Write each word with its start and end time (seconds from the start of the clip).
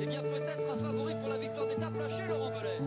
Eh 0.00 0.06
bien, 0.06 0.20
peut-être 0.22 0.72
un 0.72 0.76
favori 0.76 1.14
pour 1.20 1.28
la 1.28 1.38
victoire 1.38 1.66
d'étape 1.66 1.96
lâché, 1.98 2.22
Laurent 2.28 2.50
Belay. 2.50 2.80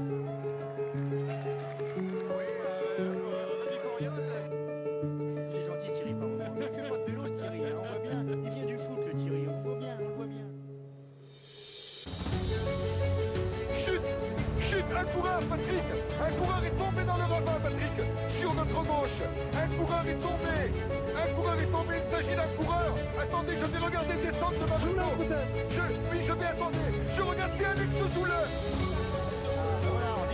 C'est 5.51 5.65
gentil 5.65 5.91
Thierry, 5.93 6.13
pardon. 6.13 6.37
On 6.55 6.59
ne 6.59 6.67
fait 6.67 6.89
pas 6.89 6.97
de 6.97 7.03
vélo 7.05 7.23
le 7.23 7.35
Thierry, 7.35 7.61
hein, 7.65 7.75
on 7.77 7.85
voit 7.85 7.99
bien. 7.99 8.25
Il 8.45 8.51
vient 8.51 8.65
du 8.65 8.77
foot 8.77 8.99
le 9.05 9.13
Thierry, 9.13 9.47
on 9.47 9.61
voit 9.61 9.75
bien, 9.79 9.97
on 10.01 10.15
voit 10.15 10.25
bien. 10.27 10.45
Chute 13.85 14.01
Chute 14.59 14.85
Un 14.95 15.03
coureur, 15.05 15.39
Patrick 15.49 15.87
Un 16.21 16.31
coureur 16.31 16.63
est 16.65 16.77
tombé 16.77 17.03
dans 17.05 17.17
le 17.17 17.23
ravin, 17.23 17.59
Patrick 17.63 17.97
Sur 18.39 18.53
notre 18.53 18.83
gauche 18.83 19.19
Un 19.53 19.67
coureur 19.77 20.07
est 20.07 20.19
tombé 20.19 20.46
il 21.97 22.11
s'agit 22.11 22.35
d'un 22.35 22.47
coureur 22.57 22.93
Attendez, 23.19 23.53
je 23.59 23.65
vais 23.65 23.79
regarder 23.79 24.13
descendre 24.13 24.53
de 24.53 24.65
ma 24.65 24.77
moto 24.77 25.35
je, 25.69 25.81
Oui, 26.11 26.19
je 26.25 26.33
vais 26.33 26.45
attendre 26.45 26.77
Je 27.15 27.21
regarde 27.21 27.53
bien 27.57 27.69
Alex 27.71 27.91
Zoule 28.13 28.33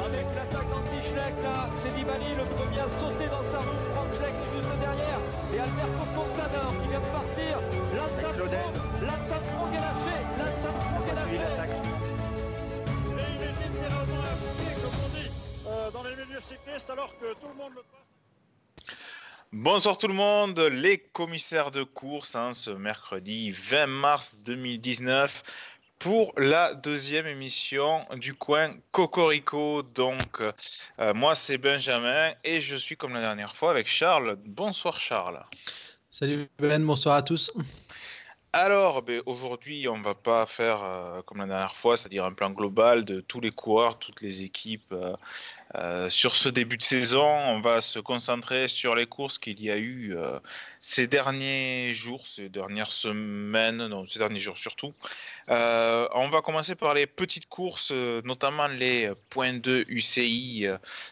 Avec 0.04 0.27
l'attaque 0.35 0.70
d'Andy 0.70 0.99
Schleck, 1.02 1.35
là, 1.44 1.70
c'est 1.76 1.94
Nibali, 1.95 2.35
le 2.35 2.44
premier 2.44 2.80
à 2.80 2.90
sauter 2.90 3.27
dans 3.27 3.44
sa 3.44 3.59
roue. 3.59 3.81
Franck 3.95 4.12
Schleck 4.20 4.35
est 4.35 4.52
juste 4.52 4.73
derrière. 4.84 5.20
Et 5.54 5.59
Alberto 5.59 6.04
Contador 6.12 6.71
qui 6.81 6.88
vient 6.91 6.99
de 6.99 7.12
partir. 7.16 7.54
Lance 7.95 8.23
Armstrong, 8.23 8.68
Lance 9.07 9.32
Armstrong 9.32 9.71
est 9.73 9.84
lâché. 9.88 10.16
Lance 10.40 10.63
Armstrong 10.68 11.05
est 11.07 11.18
lâché. 11.18 11.40
Et 13.16 13.30
il 13.35 13.41
est 13.48 13.55
littéralement 13.63 14.23
comme 14.84 14.99
on 15.05 15.09
dit, 15.16 15.32
euh, 15.68 15.91
dans 15.91 16.04
les 16.04 16.16
milieux 16.16 16.41
cyclistes, 16.41 16.90
alors 16.90 17.12
que 17.20 17.34
tout 17.40 17.48
le 17.48 17.55
monde 17.55 17.73
le 17.76 17.84
passe. 17.84 18.02
Bonsoir 19.55 19.99
tout 19.99 20.07
le 20.07 20.16
monde, 20.16 20.59
les 20.59 20.98
commissaires 20.98 21.70
de 21.70 21.84
course, 21.84 22.35
hein, 22.35 22.53
ce 22.53 22.71
mercredi 22.71 23.52
20 23.52 23.85
mars 23.85 24.39
2019 24.43 25.43
pour 25.99 26.34
la 26.38 26.73
deuxième 26.73 27.27
émission 27.27 28.03
du 28.16 28.34
coin 28.34 28.71
Cocorico. 28.91 29.84
Donc, 29.84 30.41
euh, 30.99 31.13
moi 31.13 31.35
c'est 31.35 31.60
Benjamin 31.60 32.32
et 32.43 32.62
je 32.62 32.76
suis 32.76 32.98
comme 32.98 33.13
la 33.13 33.21
dernière 33.21 33.55
fois 33.55 33.70
avec 33.70 33.85
Charles. 33.85 34.37
Bonsoir 34.43 34.99
Charles. 34.99 35.45
Salut 36.10 36.49
Ben, 36.57 36.84
bonsoir 36.84 37.17
à 37.17 37.21
tous. 37.21 37.51
Alors, 38.55 39.01
ben, 39.01 39.20
aujourd'hui, 39.26 39.88
on 39.88 39.99
va 39.99 40.13
pas 40.13 40.45
faire 40.45 40.84
euh, 40.84 41.23
comme 41.23 41.40
la 41.40 41.48
dernière 41.48 41.76
fois, 41.76 41.98
c'est-à-dire 41.98 42.23
un 42.23 42.34
plan 42.34 42.51
global 42.51 43.04
de 43.04 43.20
tous 43.20 43.41
les 43.41 43.49
coureurs, 43.49 43.98
toutes 43.98 44.21
les 44.21 44.43
équipes 44.43 44.91
euh, 44.91 45.15
euh, 45.76 46.07
sur 46.10 46.35
ce 46.35 46.49
début 46.49 46.77
de 46.77 46.84
saison. 46.84 47.26
On 47.26 47.60
va 47.60 47.82
se 47.82 47.98
concentrer 47.99 48.68
sur 48.68 48.93
les 48.93 49.07
courses 49.07 49.40
qu'il 49.40 49.62
y 49.62 49.71
a 49.71 49.77
eu 49.77 50.16
euh, 50.16 50.40
ces 50.82 51.07
derniers 51.07 51.93
jours, 51.93 52.27
ces 52.27 52.48
dernières 52.48 52.91
semaines, 52.91 53.88
non, 53.88 54.05
ces 54.05 54.20
derniers 54.20 54.40
jours 54.40 54.57
surtout. 54.57 54.94
Euh, 55.49 56.07
on 56.13 56.29
va 56.29 56.41
commencer 56.41 56.76
par 56.76 56.94
les 56.94 57.07
petites 57.07 57.48
courses, 57.48 57.91
notamment 57.91 58.68
les 58.68 59.12
points 59.29 59.54
de 59.54 59.84
UCI, 59.88 60.68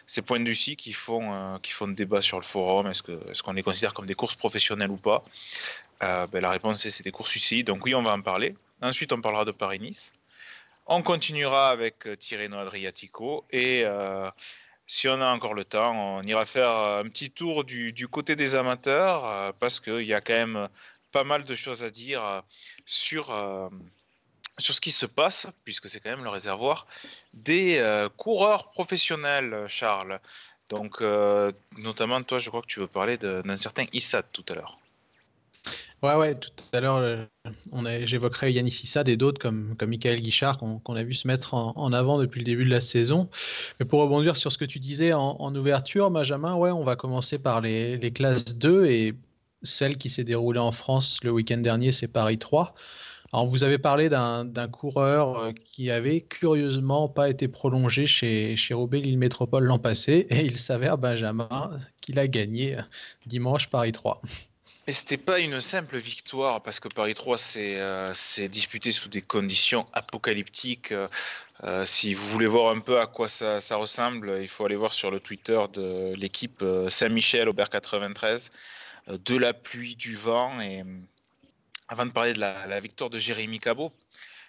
ces 0.06 0.22
points 0.22 0.40
de 0.40 0.48
UCI 0.48 0.76
qui 0.76 0.92
font, 0.92 1.58
qui 1.60 1.72
font 1.72 1.88
débat 1.88 2.22
sur 2.22 2.38
le 2.38 2.44
forum. 2.44 2.86
Est-ce 2.86 3.42
qu'on 3.42 3.52
les 3.52 3.62
considère 3.62 3.94
comme 3.94 4.06
des 4.06 4.14
courses 4.14 4.36
professionnelles 4.36 4.90
ou 4.90 4.96
pas? 4.96 5.24
Ben, 6.00 6.40
la 6.40 6.50
réponse 6.50 6.86
est 6.86 6.90
c'est 6.90 7.04
des 7.04 7.10
courses 7.10 7.34
UCI, 7.34 7.64
donc 7.64 7.84
oui, 7.84 7.94
on 7.94 8.02
va 8.02 8.12
en 8.12 8.22
parler. 8.22 8.54
Ensuite, 8.80 9.12
on 9.12 9.20
parlera 9.20 9.44
de 9.44 9.52
Paris-Nice. 9.52 10.12
On 10.86 11.02
continuera 11.02 11.70
avec 11.70 12.06
euh, 12.06 12.16
Tirreno 12.16 12.58
Adriatico 12.58 13.44
et 13.50 13.82
euh, 13.84 14.30
si 14.86 15.08
on 15.08 15.20
a 15.20 15.32
encore 15.32 15.54
le 15.54 15.64
temps, 15.64 16.18
on 16.18 16.22
ira 16.22 16.44
faire 16.44 16.70
un 16.70 17.04
petit 17.04 17.30
tour 17.30 17.64
du, 17.64 18.08
côté 18.08 18.36
des 18.36 18.56
amateurs 18.56 19.24
euh, 19.26 19.52
parce 19.58 19.80
qu'il 19.80 20.02
y 20.02 20.14
a 20.14 20.20
quand 20.20 20.34
même 20.34 20.68
pas 21.12 21.24
mal 21.24 21.44
de 21.44 21.54
choses 21.54 21.84
à 21.84 21.90
dire 21.90 22.24
euh, 22.24 22.40
sur, 22.84 23.30
euh, 23.30 23.68
sur 24.58 24.74
ce 24.74 24.80
qui 24.80 24.90
se 24.90 25.06
passe, 25.06 25.46
puisque 25.64 25.88
c'est 25.88 26.00
quand 26.00 26.10
même 26.10 26.24
le 26.24 26.30
réservoir 26.30 26.86
des 27.34 27.78
euh, 27.78 28.08
coureurs 28.08 28.70
professionnels, 28.70 29.66
Charles. 29.68 30.18
Donc, 30.70 31.00
euh, 31.00 31.52
notamment, 31.78 32.22
toi, 32.22 32.38
je 32.38 32.48
crois 32.48 32.62
que 32.62 32.66
tu 32.66 32.80
veux 32.80 32.86
parler 32.86 33.18
d'un 33.18 33.56
certain 33.56 33.84
Issad 33.92 34.24
tout 34.32 34.44
à 34.48 34.54
l'heure. 34.54 34.78
Ouais, 36.02 36.16
ouais, 36.16 36.34
tout 36.34 36.50
à 36.72 36.80
l'heure, 36.80 36.96
euh, 36.96 37.24
j'évoquerai 38.06 38.50
Yannis 38.50 38.80
Issad 38.82 39.08
et 39.08 39.16
d'autres 39.16 39.40
comme, 39.40 39.76
comme 39.78 39.90
Michael 39.90 40.20
Guichard 40.20 40.58
qu'on 40.58 40.96
a 40.96 41.02
vu 41.04 41.14
se 41.14 41.28
mettre 41.28 41.54
en, 41.54 41.92
avant 41.92 42.18
depuis 42.18 42.40
le 42.40 42.44
début 42.44 42.64
de 42.64 42.70
la 42.70 42.80
saison. 42.80 43.28
Mais 43.78 43.86
pour 43.86 44.00
rebondir 44.00 44.36
sur 44.36 44.50
ce 44.50 44.58
que 44.58 44.64
tu 44.64 44.80
disais 44.80 45.12
en, 45.12 45.54
ouverture, 45.54 46.10
Benjamin, 46.10 46.56
ouais, 46.56 46.72
on 46.72 46.82
va 46.82 46.96
commencer 46.96 47.38
par 47.38 47.60
les, 47.60 48.12
classes 48.12 48.56
2 48.56 48.86
et 48.86 49.14
celle 49.62 49.96
qui 49.96 50.10
s'est 50.10 50.24
déroulée 50.24 50.58
en 50.58 50.72
France 50.72 51.18
le 51.22 51.30
week-end 51.30 51.58
dernier, 51.58 51.92
c'est 51.92 52.08
Paris 52.08 52.38
3. 52.38 52.74
Alors, 53.32 53.46
vous 53.46 53.62
avez 53.62 53.78
parlé 53.78 54.08
d'un 54.08 54.68
coureur 54.72 55.38
euh, 55.38 55.52
qui 55.52 55.92
avait 55.92 56.22
curieusement 56.22 57.08
pas 57.08 57.30
été 57.30 57.46
prolongé 57.46 58.08
chez, 58.08 58.56
chez 58.56 58.74
Roubaix 58.74 59.00
Lille 59.00 59.18
Métropole 59.18 59.64
l'an 59.64 59.78
passé 59.78 60.26
et 60.30 60.44
il 60.44 60.56
s'avère, 60.56 60.98
Benjamin, 60.98 61.78
qu'il 62.00 62.18
a 62.18 62.26
gagné 62.26 62.76
dimanche 63.26 63.70
Paris 63.70 63.92
3. 63.92 64.20
Et 64.88 64.92
c'était 64.92 65.16
pas 65.16 65.38
une 65.38 65.60
simple 65.60 65.96
victoire 65.96 66.60
parce 66.60 66.80
que 66.80 66.88
Paris 66.88 67.14
3 67.14 67.38
s'est 67.38 67.78
euh, 67.78 68.12
s'est 68.14 68.48
disputé 68.48 68.90
sous 68.90 69.08
des 69.08 69.22
conditions 69.22 69.86
apocalyptiques. 69.92 70.90
Euh, 70.90 71.06
euh, 71.62 71.86
si 71.86 72.14
vous 72.14 72.26
voulez 72.28 72.48
voir 72.48 72.74
un 72.74 72.80
peu 72.80 72.98
à 72.98 73.06
quoi 73.06 73.28
ça, 73.28 73.60
ressemble, 73.76 74.38
il 74.40 74.48
faut 74.48 74.66
aller 74.66 74.74
voir 74.74 74.92
sur 74.92 75.12
le 75.12 75.20
Twitter 75.20 75.60
de 75.72 76.14
l'équipe 76.16 76.64
Saint-Michel 76.88 77.48
Aubert 77.48 77.70
93 77.70 78.50
euh, 79.08 79.18
de 79.24 79.36
la 79.36 79.54
pluie, 79.54 79.94
du 79.94 80.16
vent 80.16 80.60
et 80.60 80.82
avant 81.86 82.06
de 82.06 82.10
parler 82.10 82.32
de 82.32 82.40
la, 82.40 82.66
la 82.66 82.80
victoire 82.80 83.10
de 83.10 83.18
Jérémy 83.18 83.60
Cabot, 83.60 83.92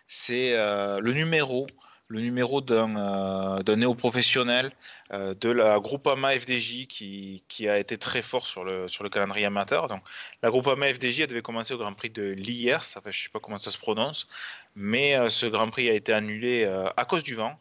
c'est 0.08 0.54
le 0.54 1.12
numéro 1.12 1.68
le 2.08 2.20
numéro 2.20 2.62
d'un 2.62 2.96
euh, 2.96 3.76
néo-professionnel 3.76 4.72
euh, 5.12 5.34
de 5.34 5.50
la 5.50 5.80
Groupama 5.80 6.38
FDJ 6.38 6.88
qui, 6.88 7.44
qui 7.48 7.68
a 7.68 7.80
été 7.80 7.98
très 7.98 8.22
fort 8.22 8.46
sur 8.46 8.64
le, 8.64 8.88
sur 8.88 9.04
le 9.04 9.10
calendrier 9.10 9.46
amateur. 9.46 9.88
Donc, 9.88 10.02
la 10.42 10.50
Groupama 10.50 10.94
FDJ 10.94 11.22
elle 11.22 11.28
devait 11.28 11.42
commencer 11.42 11.74
au 11.74 11.78
Grand 11.78 11.94
Prix 11.94 12.10
de 12.10 12.24
Liers, 12.24 12.76
enfin, 12.76 13.02
je 13.06 13.20
ne 13.20 13.24
sais 13.24 13.30
pas 13.30 13.40
comment 13.40 13.58
ça 13.58 13.72
se 13.72 13.78
prononce, 13.78 14.28
mais 14.76 15.16
euh, 15.16 15.30
ce 15.30 15.46
Grand 15.46 15.70
Prix 15.70 15.90
a 15.90 15.94
été 15.94 16.14
annulé 16.14 16.66
à 16.98 17.06
cause 17.06 17.24
du 17.24 17.36
vent. 17.36 17.60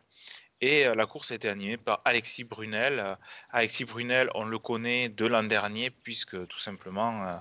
Et 0.63 0.87
euh, 0.87 0.95
la 0.95 1.07
course 1.07 1.33
a 1.33 1.35
été 1.35 1.49
animée 1.49 1.77
par 1.77 2.01
Alexis 2.05 2.45
Brunel. 2.45 3.01
Euh, 3.01 3.15
Alexis 3.51 3.85
Brunel, 3.85 4.31
on 4.35 4.45
le 4.45 4.59
connaît 4.61 5.09
de 5.09 5.27
l'an 5.27 5.43
dernier, 5.43 5.91
puisque 5.91 6.47
tout 6.47 6.59
simplement, 6.59 7.27
euh, 7.27 7.33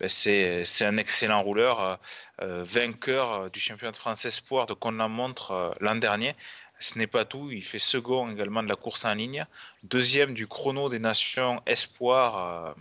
ben, 0.00 0.08
c'est 0.08 0.84
un 0.84 0.96
excellent 0.96 1.40
rouleur, 1.40 2.00
vainqueur 2.40 3.48
du 3.50 3.60
championnat 3.60 3.92
de 3.92 3.96
France 3.96 4.24
Espoir 4.24 4.66
de 4.66 4.74
Conde-la-Montre 4.74 5.52
euh, 5.52 5.70
l'an 5.80 5.94
dernier. 5.94 6.34
Ce 6.80 6.98
n'est 6.98 7.06
pas 7.06 7.24
tout, 7.24 7.52
il 7.52 7.62
fait 7.62 7.78
second 7.78 8.28
également 8.28 8.62
de 8.64 8.68
la 8.68 8.74
course 8.74 9.04
en 9.04 9.14
ligne, 9.14 9.46
deuxième 9.84 10.34
du 10.34 10.48
chrono 10.48 10.88
des 10.88 10.98
nations 10.98 11.62
Espoir. 11.66 12.74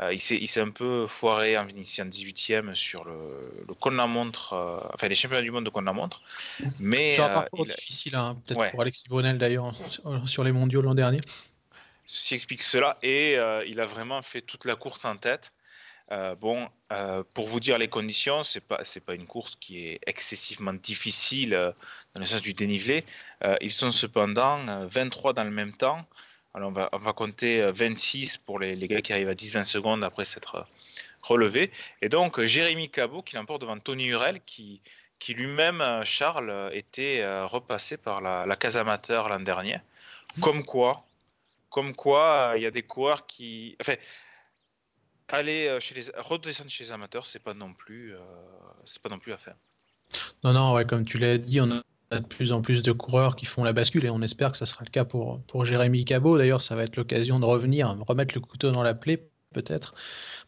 Euh, 0.00 0.12
il 0.14 0.20
s'est 0.20 0.60
un 0.60 0.70
peu 0.70 1.06
foiré 1.06 1.58
en 1.58 1.66
finissant 1.66 2.04
18e 2.04 2.74
sur 2.74 3.04
le, 3.04 3.12
le 3.68 3.74
Conde-la-Montre, 3.74 4.54
euh, 4.54 4.80
enfin 4.94 5.08
les 5.08 5.14
championnats 5.14 5.42
du 5.42 5.50
monde 5.50 5.64
de 5.64 5.70
Conde-la-Montre. 5.70 6.22
Mais 6.78 7.16
C'est 7.16 7.22
un 7.22 7.30
euh, 7.30 7.34
parcours 7.34 7.66
il 7.66 7.74
difficile, 7.74 8.14
hein, 8.14 8.38
peut-être 8.46 8.58
Ouais. 8.58 8.70
pour 8.70 8.80
Alexis 8.82 9.08
Brunel 9.08 9.38
d'ailleurs, 9.38 9.74
sur, 10.26 10.44
les 10.44 10.52
mondiaux 10.52 10.82
l'an 10.82 10.94
dernier. 10.94 11.20
Ceci 12.06 12.34
explique 12.34 12.62
cela 12.62 12.98
et 13.02 13.34
il 13.66 13.80
a 13.80 13.86
vraiment 13.86 14.22
fait 14.22 14.40
toute 14.40 14.64
la 14.64 14.76
course 14.76 15.04
en 15.04 15.16
tête. 15.16 15.52
Euh, 16.12 16.34
bon, 16.34 16.68
euh, 16.92 17.22
pour 17.32 17.46
vous 17.46 17.58
dire 17.58 17.78
les 17.78 17.88
conditions, 17.88 18.42
c'est 18.42 18.60
pas 18.60 18.80
c'est 18.84 19.00
pas 19.00 19.14
une 19.14 19.26
course 19.26 19.56
qui 19.56 19.86
est 19.86 20.00
excessivement 20.06 20.74
difficile 20.74 21.54
euh, 21.54 21.72
dans 22.14 22.20
le 22.20 22.26
sens 22.26 22.42
du 22.42 22.52
dénivelé. 22.52 23.04
Ils 23.60 23.72
sont 23.72 23.90
cependant 23.90 24.58
euh, 24.68 24.86
23 24.90 25.32
dans 25.32 25.44
le 25.44 25.50
même 25.50 25.72
temps. 25.72 26.04
Alors 26.54 26.72
on 26.92 26.98
va 26.98 27.12
compter 27.12 27.62
euh, 27.62 27.72
26 27.72 28.38
pour 28.38 28.58
les, 28.58 28.76
gars 28.76 29.00
qui 29.00 29.12
arrivent 29.12 29.30
à 29.30 29.34
10-20 29.34 29.64
secondes 29.64 30.04
après 30.04 30.24
s'être 30.24 30.56
euh, 30.56 30.62
relevés. 31.22 31.70
Et 32.02 32.08
donc 32.08 32.38
euh, 32.38 32.46
Jérémy 32.46 32.90
Cabot 32.90 33.22
qui 33.22 33.36
l'emporte 33.36 33.62
devant 33.62 33.78
Tony 33.78 34.06
Hurel 34.06 34.40
qui 34.44 34.80
lui-même 35.34 35.80
euh, 35.80 36.04
Charles 36.04 36.50
euh, 36.50 36.70
était 36.72 37.20
euh, 37.20 37.46
repassé 37.46 37.96
par 37.96 38.20
la, 38.20 38.56
case 38.56 38.76
amateur 38.76 39.28
l'an 39.28 39.40
dernier. 39.40 39.78
Comme 40.40 40.64
quoi, 40.64 41.04
comme 41.70 41.94
quoi 41.94 42.52
euh, 42.52 42.58
il 42.58 42.62
y 42.62 42.66
a 42.66 42.70
des 42.70 42.82
coureurs 42.82 43.26
qui 43.26 43.76
enfin 43.80 43.94
aller 45.28 45.68
euh, 45.68 45.80
chez 45.80 45.94
les 45.94 46.04
redescendre 46.16 46.70
chez 46.70 46.84
les 46.84 46.92
amateurs 46.92 47.26
c'est 47.26 47.38
pas 47.38 47.52
euh, 47.52 48.16
c'est 48.84 49.02
pas 49.02 49.08
non 49.08 49.18
plus 49.18 49.32
à 49.32 49.38
faire 49.38 49.56
Non, 50.42 50.52
non, 50.52 50.74
ouais, 50.74 50.86
comme 50.86 51.04
tu 51.04 51.18
l'as 51.18 51.38
dit, 51.38 51.60
on 51.60 51.70
a 51.70 51.82
de 52.20 52.26
plus 52.26 52.52
en 52.52 52.62
plus 52.62 52.82
de 52.82 52.92
coureurs 52.92 53.36
qui 53.36 53.46
font 53.46 53.64
la 53.64 53.72
bascule 53.72 54.04
et 54.04 54.10
on 54.10 54.22
espère 54.22 54.52
que 54.52 54.58
ça 54.58 54.66
sera 54.66 54.84
le 54.84 54.90
cas 54.90 55.04
pour, 55.04 55.40
pour 55.42 55.64
Jérémy 55.64 56.04
Cabot. 56.04 56.38
D'ailleurs, 56.38 56.62
ça 56.62 56.76
va 56.76 56.84
être 56.84 56.96
l'occasion 56.96 57.40
de 57.40 57.44
revenir, 57.44 57.96
remettre 58.06 58.34
le 58.34 58.40
couteau 58.40 58.70
dans 58.70 58.82
la 58.82 58.94
plaie, 58.94 59.28
peut-être, 59.52 59.94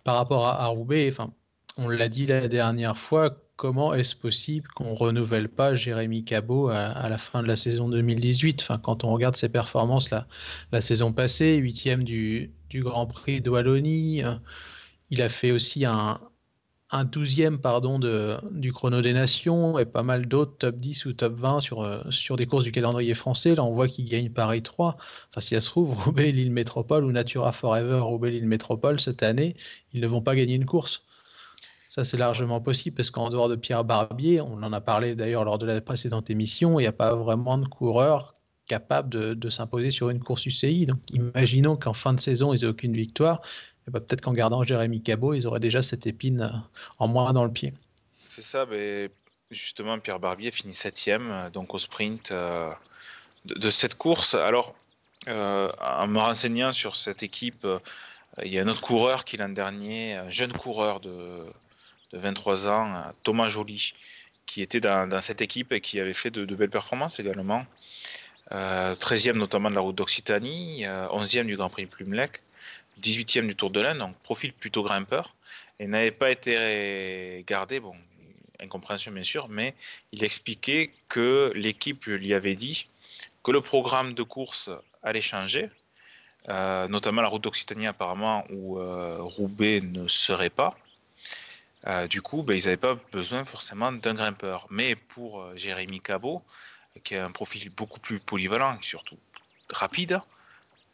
par 0.04 0.16
rapport 0.16 0.46
à, 0.46 0.62
à 0.62 0.66
Roubaix. 0.66 1.08
Enfin, 1.10 1.32
on 1.76 1.88
l'a 1.88 2.08
dit 2.08 2.26
la 2.26 2.48
dernière 2.48 2.96
fois, 2.96 3.36
comment 3.56 3.94
est-ce 3.94 4.16
possible 4.16 4.68
qu'on 4.74 4.94
renouvelle 4.94 5.48
pas 5.48 5.74
Jérémy 5.74 6.24
Cabot 6.24 6.68
à, 6.68 7.08
la 7.08 7.18
fin 7.18 7.42
de 7.42 7.48
la 7.48 7.56
saison 7.56 7.88
2018 7.88 8.62
enfin, 8.62 8.78
Quand 8.78 9.04
on 9.04 9.12
regarde 9.12 9.36
ses 9.36 9.48
performances 9.48 10.10
la, 10.10 10.26
la 10.72 10.80
saison 10.80 11.12
passée, 11.12 11.56
huitième 11.56 12.04
du, 12.04 12.52
du 12.70 12.82
Grand 12.82 13.06
Prix 13.06 13.40
de 13.40 13.50
Wallonie, 13.50 14.22
euh, 14.24 14.34
il 15.10 15.22
a 15.22 15.28
fait 15.28 15.52
aussi 15.52 15.84
un, 15.84 16.20
un 16.90 17.04
douzième 17.04 17.58
pardon, 17.58 17.98
de, 17.98 18.36
du 18.52 18.72
chrono 18.72 19.00
des 19.00 19.12
nations 19.12 19.78
et 19.78 19.84
pas 19.84 20.02
mal 20.02 20.26
d'autres 20.26 20.56
top 20.58 20.76
10 20.76 21.06
ou 21.06 21.12
top 21.12 21.34
20 21.34 21.60
sur, 21.60 21.82
euh, 21.82 22.02
sur 22.10 22.36
des 22.36 22.46
courses 22.46 22.64
du 22.64 22.72
calendrier 22.72 23.14
français. 23.14 23.54
Là, 23.54 23.64
on 23.64 23.74
voit 23.74 23.88
qu'il 23.88 24.08
gagne 24.08 24.30
Paris 24.30 24.62
3. 24.62 24.96
Enfin, 25.30 25.40
si 25.40 25.54
ça 25.54 25.60
se 25.60 25.70
trouve, 25.70 25.94
Roubaix, 26.04 26.30
Lille 26.30 26.52
Métropole 26.52 27.04
ou 27.04 27.12
Natura 27.12 27.52
Forever, 27.52 28.00
Roubaix, 28.00 28.30
Lille 28.30 28.46
Métropole, 28.46 29.00
cette 29.00 29.22
année, 29.22 29.56
ils 29.92 30.00
ne 30.00 30.06
vont 30.06 30.22
pas 30.22 30.36
gagner 30.36 30.54
une 30.54 30.66
course. 30.66 31.02
Ça, 31.88 32.04
c'est 32.04 32.16
largement 32.16 32.60
possible 32.60 32.96
parce 32.96 33.10
qu'en 33.10 33.30
dehors 33.30 33.48
de 33.48 33.56
Pierre 33.56 33.84
Barbier, 33.84 34.40
on 34.40 34.62
en 34.62 34.72
a 34.72 34.80
parlé 34.80 35.14
d'ailleurs 35.14 35.44
lors 35.44 35.58
de 35.58 35.66
la 35.66 35.80
précédente 35.80 36.28
émission, 36.28 36.80
il 36.80 36.82
n'y 36.82 36.88
a 36.88 36.92
pas 36.92 37.14
vraiment 37.14 37.56
de 37.56 37.66
coureurs 37.66 38.34
capables 38.66 39.10
de, 39.10 39.34
de 39.34 39.50
s'imposer 39.50 39.90
sur 39.90 40.10
une 40.10 40.20
course 40.20 40.46
UCI. 40.46 40.86
Donc, 40.86 40.98
imaginons 41.12 41.76
qu'en 41.76 41.92
fin 41.92 42.12
de 42.14 42.20
saison, 42.20 42.52
ils 42.52 42.60
n'aient 42.60 42.66
aucune 42.66 42.94
victoire. 42.94 43.42
Bah, 43.88 44.00
peut-être 44.00 44.22
qu'en 44.22 44.32
gardant 44.32 44.62
Jérémy 44.62 45.02
Cabot, 45.02 45.34
ils 45.34 45.46
auraient 45.46 45.60
déjà 45.60 45.82
cette 45.82 46.06
épine 46.06 46.42
euh, 46.42 46.58
en 46.98 47.08
moins 47.08 47.32
dans 47.32 47.44
le 47.44 47.52
pied. 47.52 47.74
C'est 48.20 48.42
ça, 48.42 48.66
mais 48.66 49.10
justement, 49.50 49.98
Pierre 49.98 50.20
Barbier 50.20 50.50
finit 50.50 50.74
septième, 50.74 51.30
euh, 51.30 51.50
donc 51.50 51.74
au 51.74 51.78
sprint 51.78 52.30
euh, 52.32 52.70
de, 53.44 53.68
cette 53.68 53.96
course. 53.96 54.34
Alors, 54.34 54.74
en 55.26 56.06
me 56.06 56.18
renseignant 56.18 56.72
sur 56.72 56.96
cette 56.96 57.22
équipe, 57.22 57.66
il 58.42 58.52
y 58.52 58.58
a 58.58 58.62
un 58.62 58.68
autre 58.68 58.82
coureur 58.82 59.24
qui 59.24 59.38
l'an 59.38 59.48
dernier, 59.48 60.16
un 60.16 60.28
jeune 60.28 60.52
coureur 60.52 61.00
de, 61.00 61.46
23 62.12 62.68
ans, 62.68 63.04
Thomas 63.22 63.48
Joly, 63.48 63.94
qui 64.44 64.60
était 64.60 64.80
dans, 64.80 65.20
cette 65.22 65.40
équipe 65.40 65.72
et 65.72 65.80
qui 65.80 65.98
avait 65.98 66.12
fait 66.12 66.30
de, 66.30 66.54
belles 66.54 66.68
performances 66.68 67.20
également. 67.20 67.64
13e 68.50 69.32
notamment 69.32 69.70
de 69.70 69.74
la 69.74 69.80
route 69.80 69.96
d'Occitanie, 69.96 70.84
11e 70.84 71.46
du 71.46 71.56
Grand 71.56 71.70
Prix 71.70 71.86
Plumelec. 71.86 72.42
18e 73.02 73.46
du 73.46 73.56
Tour 73.56 73.70
de 73.70 73.80
l'Ain, 73.80 73.94
donc 73.94 74.16
profil 74.18 74.52
plutôt 74.52 74.82
grimpeur, 74.82 75.34
et 75.78 75.86
n'avait 75.86 76.10
pas 76.10 76.30
été 76.30 77.44
gardé, 77.46 77.80
bon, 77.80 77.94
incompréhension 78.60 79.12
bien 79.12 79.22
sûr, 79.22 79.48
mais 79.48 79.74
il 80.12 80.24
expliquait 80.24 80.92
que 81.08 81.52
l'équipe 81.54 82.04
lui 82.06 82.34
avait 82.34 82.54
dit 82.54 82.86
que 83.42 83.50
le 83.50 83.60
programme 83.60 84.14
de 84.14 84.22
course 84.22 84.70
allait 85.02 85.20
changer, 85.20 85.70
euh, 86.48 86.88
notamment 86.88 87.22
la 87.22 87.28
route 87.28 87.42
d'Occitanie 87.42 87.86
apparemment, 87.86 88.44
où 88.50 88.78
euh, 88.78 89.18
Roubaix 89.20 89.80
ne 89.80 90.08
serait 90.08 90.50
pas. 90.50 90.76
Euh, 91.86 92.06
du 92.06 92.22
coup, 92.22 92.42
ben, 92.42 92.54
ils 92.54 92.64
n'avaient 92.64 92.76
pas 92.76 92.98
besoin 93.12 93.44
forcément 93.44 93.92
d'un 93.92 94.14
grimpeur. 94.14 94.66
Mais 94.70 94.94
pour 94.94 95.46
Jérémy 95.56 96.00
Cabot, 96.00 96.42
qui 97.02 97.16
a 97.16 97.24
un 97.24 97.30
profil 97.30 97.70
beaucoup 97.70 98.00
plus 98.00 98.18
polyvalent 98.20 98.78
surtout 98.80 99.18
rapide, 99.70 100.20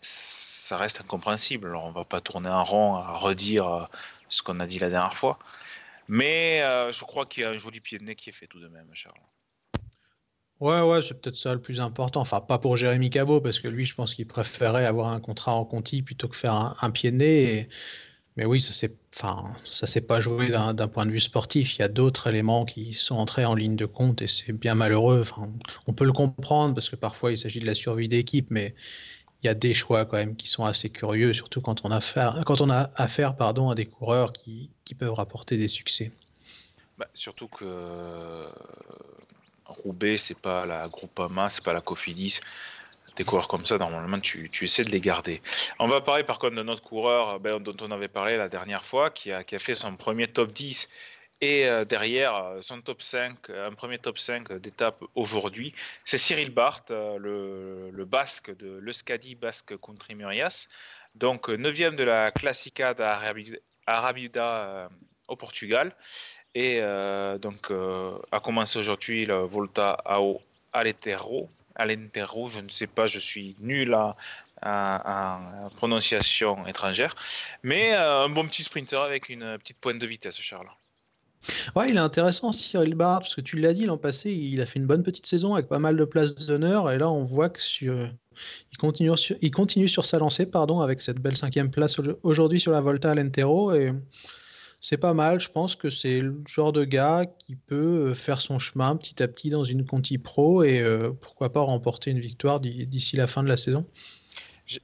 ça 0.00 0.76
reste 0.76 1.00
incompréhensible. 1.00 1.68
Alors, 1.68 1.84
on 1.84 1.90
va 1.90 2.04
pas 2.04 2.20
tourner 2.20 2.48
en 2.48 2.64
rond 2.64 2.94
à 2.94 3.16
redire 3.16 3.66
euh, 3.68 3.84
ce 4.28 4.42
qu'on 4.42 4.60
a 4.60 4.66
dit 4.66 4.78
la 4.78 4.90
dernière 4.90 5.16
fois. 5.16 5.38
Mais 6.08 6.62
euh, 6.62 6.92
je 6.92 7.04
crois 7.04 7.26
qu'il 7.26 7.42
y 7.42 7.46
a 7.46 7.50
un 7.50 7.58
joli 7.58 7.80
pied 7.80 7.98
de 7.98 8.04
nez 8.04 8.16
qui 8.16 8.30
est 8.30 8.32
fait 8.32 8.46
tout 8.46 8.60
de 8.60 8.68
même, 8.68 8.86
Charles. 8.94 9.14
Ouais, 10.60 10.82
ouais, 10.82 11.00
c'est 11.02 11.14
peut-être 11.14 11.36
ça 11.36 11.54
le 11.54 11.60
plus 11.60 11.80
important. 11.80 12.20
Enfin, 12.20 12.40
pas 12.40 12.58
pour 12.58 12.76
Jérémy 12.76 13.08
Cabot, 13.08 13.40
parce 13.40 13.58
que 13.58 13.68
lui, 13.68 13.86
je 13.86 13.94
pense 13.94 14.14
qu'il 14.14 14.26
préférait 14.26 14.84
avoir 14.84 15.08
un 15.08 15.20
contrat 15.20 15.54
en 15.54 15.64
Conti 15.64 16.02
plutôt 16.02 16.28
que 16.28 16.36
faire 16.36 16.76
un, 16.82 16.90
pied 16.90 17.10
de 17.10 17.16
nez. 17.16 17.68
Mais 18.36 18.44
oui, 18.44 18.60
ça 18.60 18.72
s'est 18.72 18.94
enfin, 19.16 19.56
pas 20.06 20.20
joué 20.20 20.48
d'un 20.50 20.88
point 20.88 21.06
de 21.06 21.10
vue 21.10 21.20
sportif. 21.20 21.76
Il 21.76 21.80
y 21.80 21.84
a 21.84 21.88
d'autres 21.88 22.28
éléments 22.28 22.64
qui 22.64 22.92
sont 22.92 23.16
entrés 23.16 23.44
en 23.44 23.54
ligne 23.54 23.76
de 23.76 23.86
compte 23.86 24.22
et 24.22 24.28
c'est 24.28 24.52
bien 24.52 24.74
malheureux. 24.74 25.24
On 25.86 25.94
peut 25.94 26.04
le 26.04 26.12
comprendre 26.12 26.74
parce 26.74 26.88
que 26.88 26.96
parfois 26.96 27.32
il 27.32 27.38
s'agit 27.38 27.60
de 27.60 27.66
la 27.66 27.74
survie 27.74 28.08
d'équipe, 28.08 28.50
mais 28.50 28.74
il 29.42 29.46
y 29.46 29.50
a 29.50 29.54
des 29.54 29.74
choix 29.74 30.04
quand 30.04 30.16
même 30.16 30.36
qui 30.36 30.48
sont 30.48 30.64
assez 30.64 30.90
curieux, 30.90 31.32
surtout 31.32 31.60
quand 31.60 31.84
on 31.84 31.90
a 31.90 31.96
affaire, 31.96 32.42
quand 32.44 32.60
on 32.60 32.70
a 32.70 32.90
affaire 32.96 33.36
pardon, 33.36 33.70
à 33.70 33.74
des 33.74 33.86
coureurs 33.86 34.32
qui, 34.32 34.70
qui 34.84 34.94
peuvent 34.94 35.14
rapporter 35.14 35.56
des 35.56 35.68
succès. 35.68 36.10
Bah, 36.98 37.06
surtout 37.14 37.48
que 37.48 37.64
euh, 37.64 38.46
Roubaix, 39.66 40.18
c'est 40.18 40.38
pas 40.38 40.66
la 40.66 40.86
Groupama, 40.88 41.48
c'est 41.48 41.64
pas 41.64 41.72
la 41.72 41.80
Cofidis. 41.80 42.40
Des 43.16 43.24
coureurs 43.24 43.48
comme 43.48 43.64
ça, 43.64 43.76
normalement, 43.76 44.20
tu, 44.20 44.48
tu, 44.50 44.66
essaies 44.66 44.84
de 44.84 44.90
les 44.90 45.00
garder. 45.00 45.40
On 45.78 45.88
va 45.88 46.00
parler 46.00 46.22
par 46.22 46.38
contre 46.38 46.56
de 46.56 46.62
notre 46.62 46.82
coureur 46.82 47.40
ben, 47.40 47.58
dont 47.58 47.76
on 47.80 47.90
avait 47.90 48.08
parlé 48.08 48.36
la 48.36 48.48
dernière 48.48 48.84
fois, 48.84 49.10
qui 49.10 49.32
a, 49.32 49.42
qui 49.42 49.56
a 49.56 49.58
fait 49.58 49.74
son 49.74 49.96
premier 49.96 50.28
top 50.28 50.52
10 50.52 50.88
et 51.40 51.66
euh, 51.66 51.84
derrière, 51.86 52.34
euh, 52.36 52.60
son 52.60 52.82
top 52.82 53.00
5, 53.00 53.48
euh, 53.48 53.68
un 53.68 53.72
premier 53.72 53.98
top 53.98 54.18
5 54.18 54.52
d'étape 54.54 55.02
aujourd'hui, 55.14 55.74
c'est 56.04 56.18
Cyril 56.18 56.50
Barth, 56.50 56.90
le, 56.90 58.04
basque 58.04 58.54
de 58.56 58.78
l'Euskadi 58.78 59.36
Basque 59.36 59.78
Country 59.80 60.14
Murias. 60.14 60.68
Donc, 61.14 61.48
9e 61.48 61.96
de 61.96 62.04
la 62.04 62.30
Classica 62.30 62.92
d'Arabida 62.94 64.88
au 65.28 65.36
Portugal. 65.36 65.94
Et 66.54 66.80
donc, 67.40 67.70
a 68.32 68.40
commencé 68.40 68.78
aujourd'hui 68.78 69.26
le 69.26 69.42
Volta 69.44 69.90
ao 69.90 70.40
Alentejo. 70.72 71.48
Alentejo, 71.76 72.48
je 72.48 72.60
ne 72.60 72.68
sais 72.68 72.86
pas, 72.86 73.06
je 73.06 73.18
suis 73.18 73.54
nul 73.60 73.96
à, 74.62 75.40
prononciation 75.76 76.66
étrangère. 76.66 77.14
Mais 77.62 77.92
un 77.94 78.28
bon 78.28 78.46
petit 78.46 78.64
sprinter 78.64 79.00
avec 79.00 79.28
une 79.28 79.58
petite 79.58 79.78
pointe 79.78 79.98
de 79.98 80.06
vitesse, 80.06 80.40
Charles. 80.40 80.70
Ouais, 81.74 81.88
il 81.88 81.96
est 81.96 82.00
intéressant 82.00 82.52
Cyril 82.52 82.94
Barr, 82.94 83.20
parce 83.20 83.34
que 83.34 83.40
tu 83.40 83.58
l'as 83.58 83.72
dit 83.72 83.86
l'an 83.86 83.96
passé, 83.96 84.32
il 84.32 84.60
a 84.60 84.66
fait 84.66 84.78
une 84.78 84.86
bonne 84.86 85.02
petite 85.02 85.26
saison 85.26 85.54
avec 85.54 85.68
pas 85.68 85.78
mal 85.78 85.96
de 85.96 86.04
places 86.04 86.34
d'honneur, 86.34 86.90
et 86.90 86.98
là 86.98 87.10
on 87.10 87.24
voit 87.24 87.48
que 87.48 87.60
il, 87.82 88.78
continue 88.78 89.16
sur... 89.16 89.36
il 89.40 89.50
continue 89.50 89.88
sur 89.88 90.04
sa 90.04 90.18
lancée 90.18 90.46
pardon, 90.46 90.80
avec 90.80 91.00
cette 91.00 91.18
belle 91.18 91.36
cinquième 91.36 91.70
place 91.70 91.96
aujourd'hui 92.22 92.60
sur 92.60 92.72
la 92.72 92.80
Volta 92.80 93.10
à 93.10 93.14
l'Entero, 93.14 93.72
et 93.72 93.92
c'est 94.82 94.96
pas 94.96 95.14
mal, 95.14 95.40
je 95.40 95.48
pense 95.48 95.76
que 95.76 95.90
c'est 95.90 96.20
le 96.20 96.42
genre 96.46 96.72
de 96.72 96.84
gars 96.84 97.26
qui 97.38 97.54
peut 97.54 98.10
euh, 98.10 98.14
faire 98.14 98.40
son 98.40 98.58
chemin 98.58 98.96
petit 98.96 99.22
à 99.22 99.28
petit 99.28 99.50
dans 99.50 99.64
une 99.64 99.84
Conti 99.84 100.18
Pro, 100.18 100.62
et 100.62 100.80
euh, 100.80 101.10
pourquoi 101.20 101.52
pas 101.52 101.60
remporter 101.60 102.10
une 102.10 102.20
victoire 102.20 102.60
d'ici 102.60 103.16
la 103.16 103.26
fin 103.26 103.42
de 103.42 103.48
la 103.48 103.56
saison. 103.56 103.86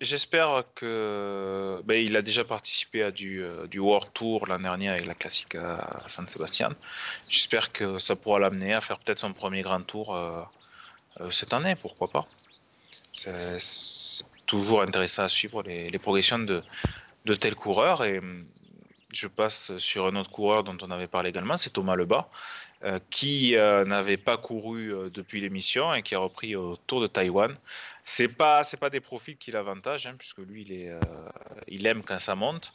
J'espère 0.00 0.64
que 0.74 1.80
ben, 1.84 1.94
il 1.94 2.16
a 2.16 2.22
déjà 2.22 2.44
participé 2.44 3.04
à 3.04 3.12
du, 3.12 3.44
euh, 3.44 3.68
du 3.68 3.78
World 3.78 4.12
Tour 4.12 4.48
l'année 4.48 4.64
dernière 4.64 4.94
avec 4.94 5.06
la 5.06 5.14
classique 5.14 5.54
à 5.54 6.02
San 6.08 6.28
Sebastian. 6.28 6.70
J'espère 7.28 7.70
que 7.70 8.00
ça 8.00 8.16
pourra 8.16 8.40
l'amener 8.40 8.74
à 8.74 8.80
faire 8.80 8.98
peut-être 8.98 9.20
son 9.20 9.32
premier 9.32 9.62
grand 9.62 9.82
tour 9.82 10.16
euh, 10.16 10.42
euh, 11.20 11.30
cette 11.30 11.52
année, 11.52 11.76
pourquoi 11.76 12.08
pas. 12.08 12.26
C'est 13.12 14.24
toujours 14.46 14.82
intéressant 14.82 15.22
à 15.22 15.28
suivre 15.28 15.62
les, 15.62 15.88
les 15.88 15.98
progressions 16.00 16.40
de, 16.40 16.64
de 17.24 17.34
tels 17.34 17.54
coureurs. 17.54 18.02
Et 18.02 18.18
hum, 18.18 18.44
je 19.12 19.28
passe 19.28 19.76
sur 19.76 20.06
un 20.06 20.16
autre 20.16 20.30
coureur 20.30 20.64
dont 20.64 20.76
on 20.82 20.90
avait 20.90 21.06
parlé 21.06 21.30
également, 21.30 21.56
c'est 21.56 21.70
Thomas 21.70 21.94
Lebas, 21.94 22.26
qui 23.10 23.56
euh, 23.56 23.84
n'avait 23.84 24.16
pas 24.16 24.36
couru 24.36 24.94
euh, 24.94 25.10
depuis 25.10 25.40
l'émission 25.40 25.92
et 25.94 26.02
qui 26.02 26.14
a 26.14 26.18
repris 26.18 26.54
au 26.56 26.76
Tour 26.76 27.00
de 27.00 27.06
Taïwan. 27.06 27.56
C'est 28.04 28.28
pas 28.28 28.62
c'est 28.64 28.76
pas 28.76 28.90
des 28.90 29.00
profils 29.00 29.36
qui 29.36 29.50
l'avantage, 29.50 30.06
hein, 30.06 30.14
puisque 30.18 30.38
lui 30.38 30.66
il 31.66 31.86
aime 31.86 32.02
quand 32.02 32.18
ça 32.18 32.34
monte. 32.34 32.72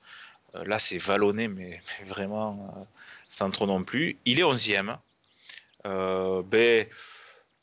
là 0.53 0.80
c'est 0.80 0.98
vallonné, 0.98 1.48
mais, 1.48 1.82
vraiment 2.06 2.88
sans 3.27 3.50
trop 3.50 3.68
non 3.68 3.84
plus. 3.84 4.18
Il 4.25 4.39
est 4.39 4.44
11e. 4.44 4.98
ben, 6.44 6.88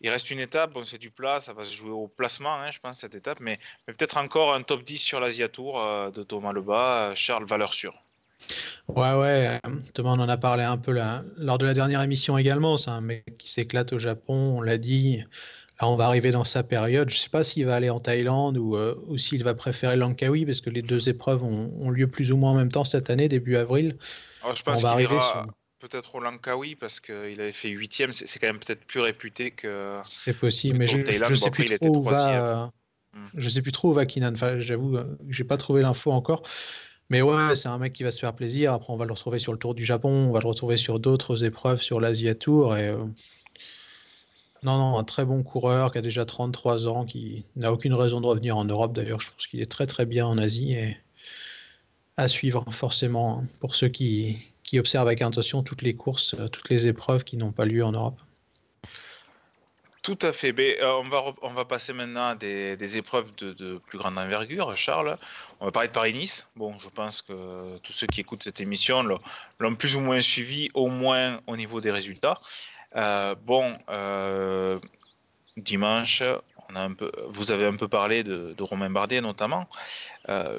il 0.00 0.10
reste 0.10 0.30
une 0.30 0.38
étape, 0.38 0.72
bon, 0.72 0.84
c'est 0.84 0.98
du 0.98 1.10
plat, 1.10 1.40
ça 1.40 1.52
va 1.52 1.64
se 1.64 1.74
jouer 1.74 1.90
au 1.90 2.06
placement, 2.06 2.54
hein, 2.54 2.70
je 2.70 2.78
pense, 2.78 2.98
cette 2.98 3.16
étape, 3.16 3.40
mais, 3.40 3.58
mais 3.86 3.94
peut-être 3.94 4.16
encore 4.16 4.54
un 4.54 4.62
top 4.62 4.84
10 4.84 4.96
sur 4.96 5.18
l'Asia 5.18 5.48
Tour 5.48 5.74
de 6.12 6.22
Thomas 6.22 6.52
Lebas, 6.52 7.16
Charles 7.16 7.46
Valeur 7.46 7.74
Sûre. 7.74 8.00
Ouais, 8.88 9.14
ouais, 9.14 9.60
Thomas, 9.92 10.10
on 10.10 10.20
en 10.20 10.28
a 10.28 10.38
parlé 10.38 10.64
un 10.64 10.78
peu 10.78 10.92
là, 10.92 11.22
lors 11.36 11.58
de 11.58 11.66
la 11.66 11.74
dernière 11.74 12.02
émission 12.02 12.38
également. 12.38 12.78
C'est 12.78 12.90
un 12.90 13.02
mec 13.02 13.36
qui 13.38 13.50
s'éclate 13.50 13.92
au 13.92 13.98
Japon, 13.98 14.56
on 14.58 14.62
l'a 14.62 14.78
dit. 14.78 15.22
Là, 15.80 15.88
on 15.88 15.96
va 15.96 16.06
arriver 16.06 16.30
dans 16.30 16.44
sa 16.44 16.62
période. 16.62 17.08
Je 17.10 17.14
ne 17.14 17.18
sais 17.18 17.28
pas 17.28 17.44
s'il 17.44 17.66
va 17.66 17.76
aller 17.76 17.90
en 17.90 18.00
Thaïlande 18.00 18.56
ou, 18.56 18.76
euh, 18.76 18.96
ou 19.06 19.18
s'il 19.18 19.44
va 19.44 19.54
préférer 19.54 19.96
Langkawi, 19.96 20.44
parce 20.44 20.60
que 20.60 20.70
les 20.70 20.82
deux 20.82 21.08
épreuves 21.08 21.44
ont, 21.44 21.90
lieu 21.90 22.08
plus 22.08 22.32
ou 22.32 22.36
moins 22.36 22.52
en 22.52 22.56
même 22.56 22.72
temps 22.72 22.84
cette 22.84 23.10
année, 23.10 23.28
début 23.28 23.56
avril. 23.56 23.96
Oh, 24.44 24.50
je 24.56 24.62
pense 24.62 24.82
qu'il 24.82 25.00
ira 25.00 25.46
peut-être 25.78 26.16
au 26.16 26.20
Langkawi, 26.20 26.74
parce 26.74 26.98
qu'il 26.98 27.40
avait 27.40 27.52
fait 27.52 27.68
huitième. 27.68 28.10
C'est 28.10 28.38
quand 28.38 28.48
même 28.48 28.58
peut-être 28.58 28.84
plus 28.84 29.00
réputé 29.00 29.50
que. 29.50 29.98
C'est 30.02 30.36
possible, 30.36 30.78
mais 30.78 30.86
je, 30.86 30.96
ne 30.96 31.34
sais 31.36 31.50
plus 31.50 31.78
trop 31.78 31.96
où 31.96 32.02
va. 32.02 32.72
Hmm. 33.12 33.26
Je 33.34 33.48
sais 33.48 33.62
plus 33.62 33.72
trop 33.72 33.90
où 33.90 33.92
va 33.92 34.06
Kinan. 34.06 34.34
Enfin, 34.34 34.58
j'avoue, 34.60 34.96
euh, 34.96 35.04
j'ai 35.28 35.44
pas 35.44 35.56
trouvé 35.56 35.82
l'info 35.82 36.10
encore. 36.10 36.42
Mais 37.10 37.22
ouais, 37.22 37.56
c'est 37.56 37.68
un 37.68 37.78
mec 37.78 37.92
qui 37.94 38.02
va 38.02 38.10
se 38.10 38.18
faire 38.18 38.34
plaisir. 38.34 38.72
Après, 38.72 38.92
on 38.92 38.96
va 38.96 39.06
le 39.06 39.12
retrouver 39.12 39.38
sur 39.38 39.52
le 39.52 39.58
Tour 39.58 39.74
du 39.74 39.84
Japon, 39.84 40.10
on 40.10 40.32
va 40.32 40.40
le 40.40 40.46
retrouver 40.48 40.76
sur 40.76 41.00
d'autres 41.00 41.44
épreuves, 41.44 41.80
sur 41.80 42.00
l'Asia 42.00 42.34
Tour. 42.34 42.76
Et, 42.76 42.88
euh, 42.88 43.04
Non, 44.62 44.76
non, 44.78 44.98
un 44.98 45.04
très 45.04 45.24
bon 45.24 45.42
coureur 45.42 45.92
qui 45.92 45.98
a 45.98 46.00
déjà 46.02 46.24
33 46.24 46.86
ans, 46.88 47.04
qui 47.04 47.44
n'a 47.56 47.72
aucune 47.72 47.94
raison 47.94 48.20
de 48.20 48.26
revenir 48.26 48.56
en 48.56 48.64
Europe 48.64 48.92
d'ailleurs. 48.92 49.20
Je 49.20 49.30
pense 49.30 49.46
qu'il 49.46 49.60
est 49.60 49.70
très 49.70 49.86
très 49.86 50.04
bien 50.06 50.26
en 50.26 50.36
Asie 50.38 50.72
et 50.74 50.96
à 52.16 52.28
suivre 52.28 52.64
forcément 52.72 53.44
pour 53.60 53.74
ceux 53.76 53.88
qui, 53.88 54.38
qui 54.64 54.78
observent 54.78 55.06
avec 55.06 55.22
attention 55.22 55.62
toutes 55.62 55.82
les 55.82 55.94
courses, 55.96 56.34
euh, 56.34 56.48
toutes 56.48 56.68
les 56.70 56.88
épreuves 56.88 57.24
qui 57.24 57.36
n'ont 57.36 57.52
pas 57.52 57.64
lieu 57.64 57.84
en 57.84 57.92
Europe. 57.92 58.20
Tout 60.08 60.26
à 60.26 60.32
fait. 60.32 60.54
Euh, 60.82 61.02
on, 61.42 61.50
va, 61.50 61.64
passer 61.66 61.92
maintenant 61.92 62.28
à 62.28 62.34
des, 62.34 62.96
épreuves 62.96 63.34
de, 63.34 63.76
plus 63.88 63.98
grande 63.98 64.16
envergure, 64.16 64.74
Charles. 64.74 65.18
On 65.60 65.66
va 65.66 65.70
parler 65.70 65.88
de 65.88 65.92
Paris-Nice. 65.92 66.48
Bon, 66.56 66.78
je 66.78 66.88
pense 66.88 67.20
que 67.20 67.76
tous 67.80 67.92
ceux 67.92 68.06
qui 68.06 68.22
écoutent 68.22 68.42
cette 68.42 68.62
émission 68.62 69.02
l'ont 69.02 69.74
plus 69.74 69.96
ou 69.96 70.00
moins 70.00 70.22
suivi, 70.22 70.70
au 70.72 70.88
moins 70.88 71.42
au 71.46 71.58
niveau 71.58 71.82
des 71.82 71.90
résultats. 71.90 72.40
Euh, 72.96 73.34
bon, 73.34 73.74
euh, 73.90 74.78
dimanche, 75.58 76.22
vous 77.28 77.52
avez 77.52 77.66
un 77.66 77.76
peu 77.76 77.88
parlé 77.88 78.24
de, 78.24 78.56
Romain 78.60 78.88
Bardet 78.88 79.20
notamment. 79.20 79.68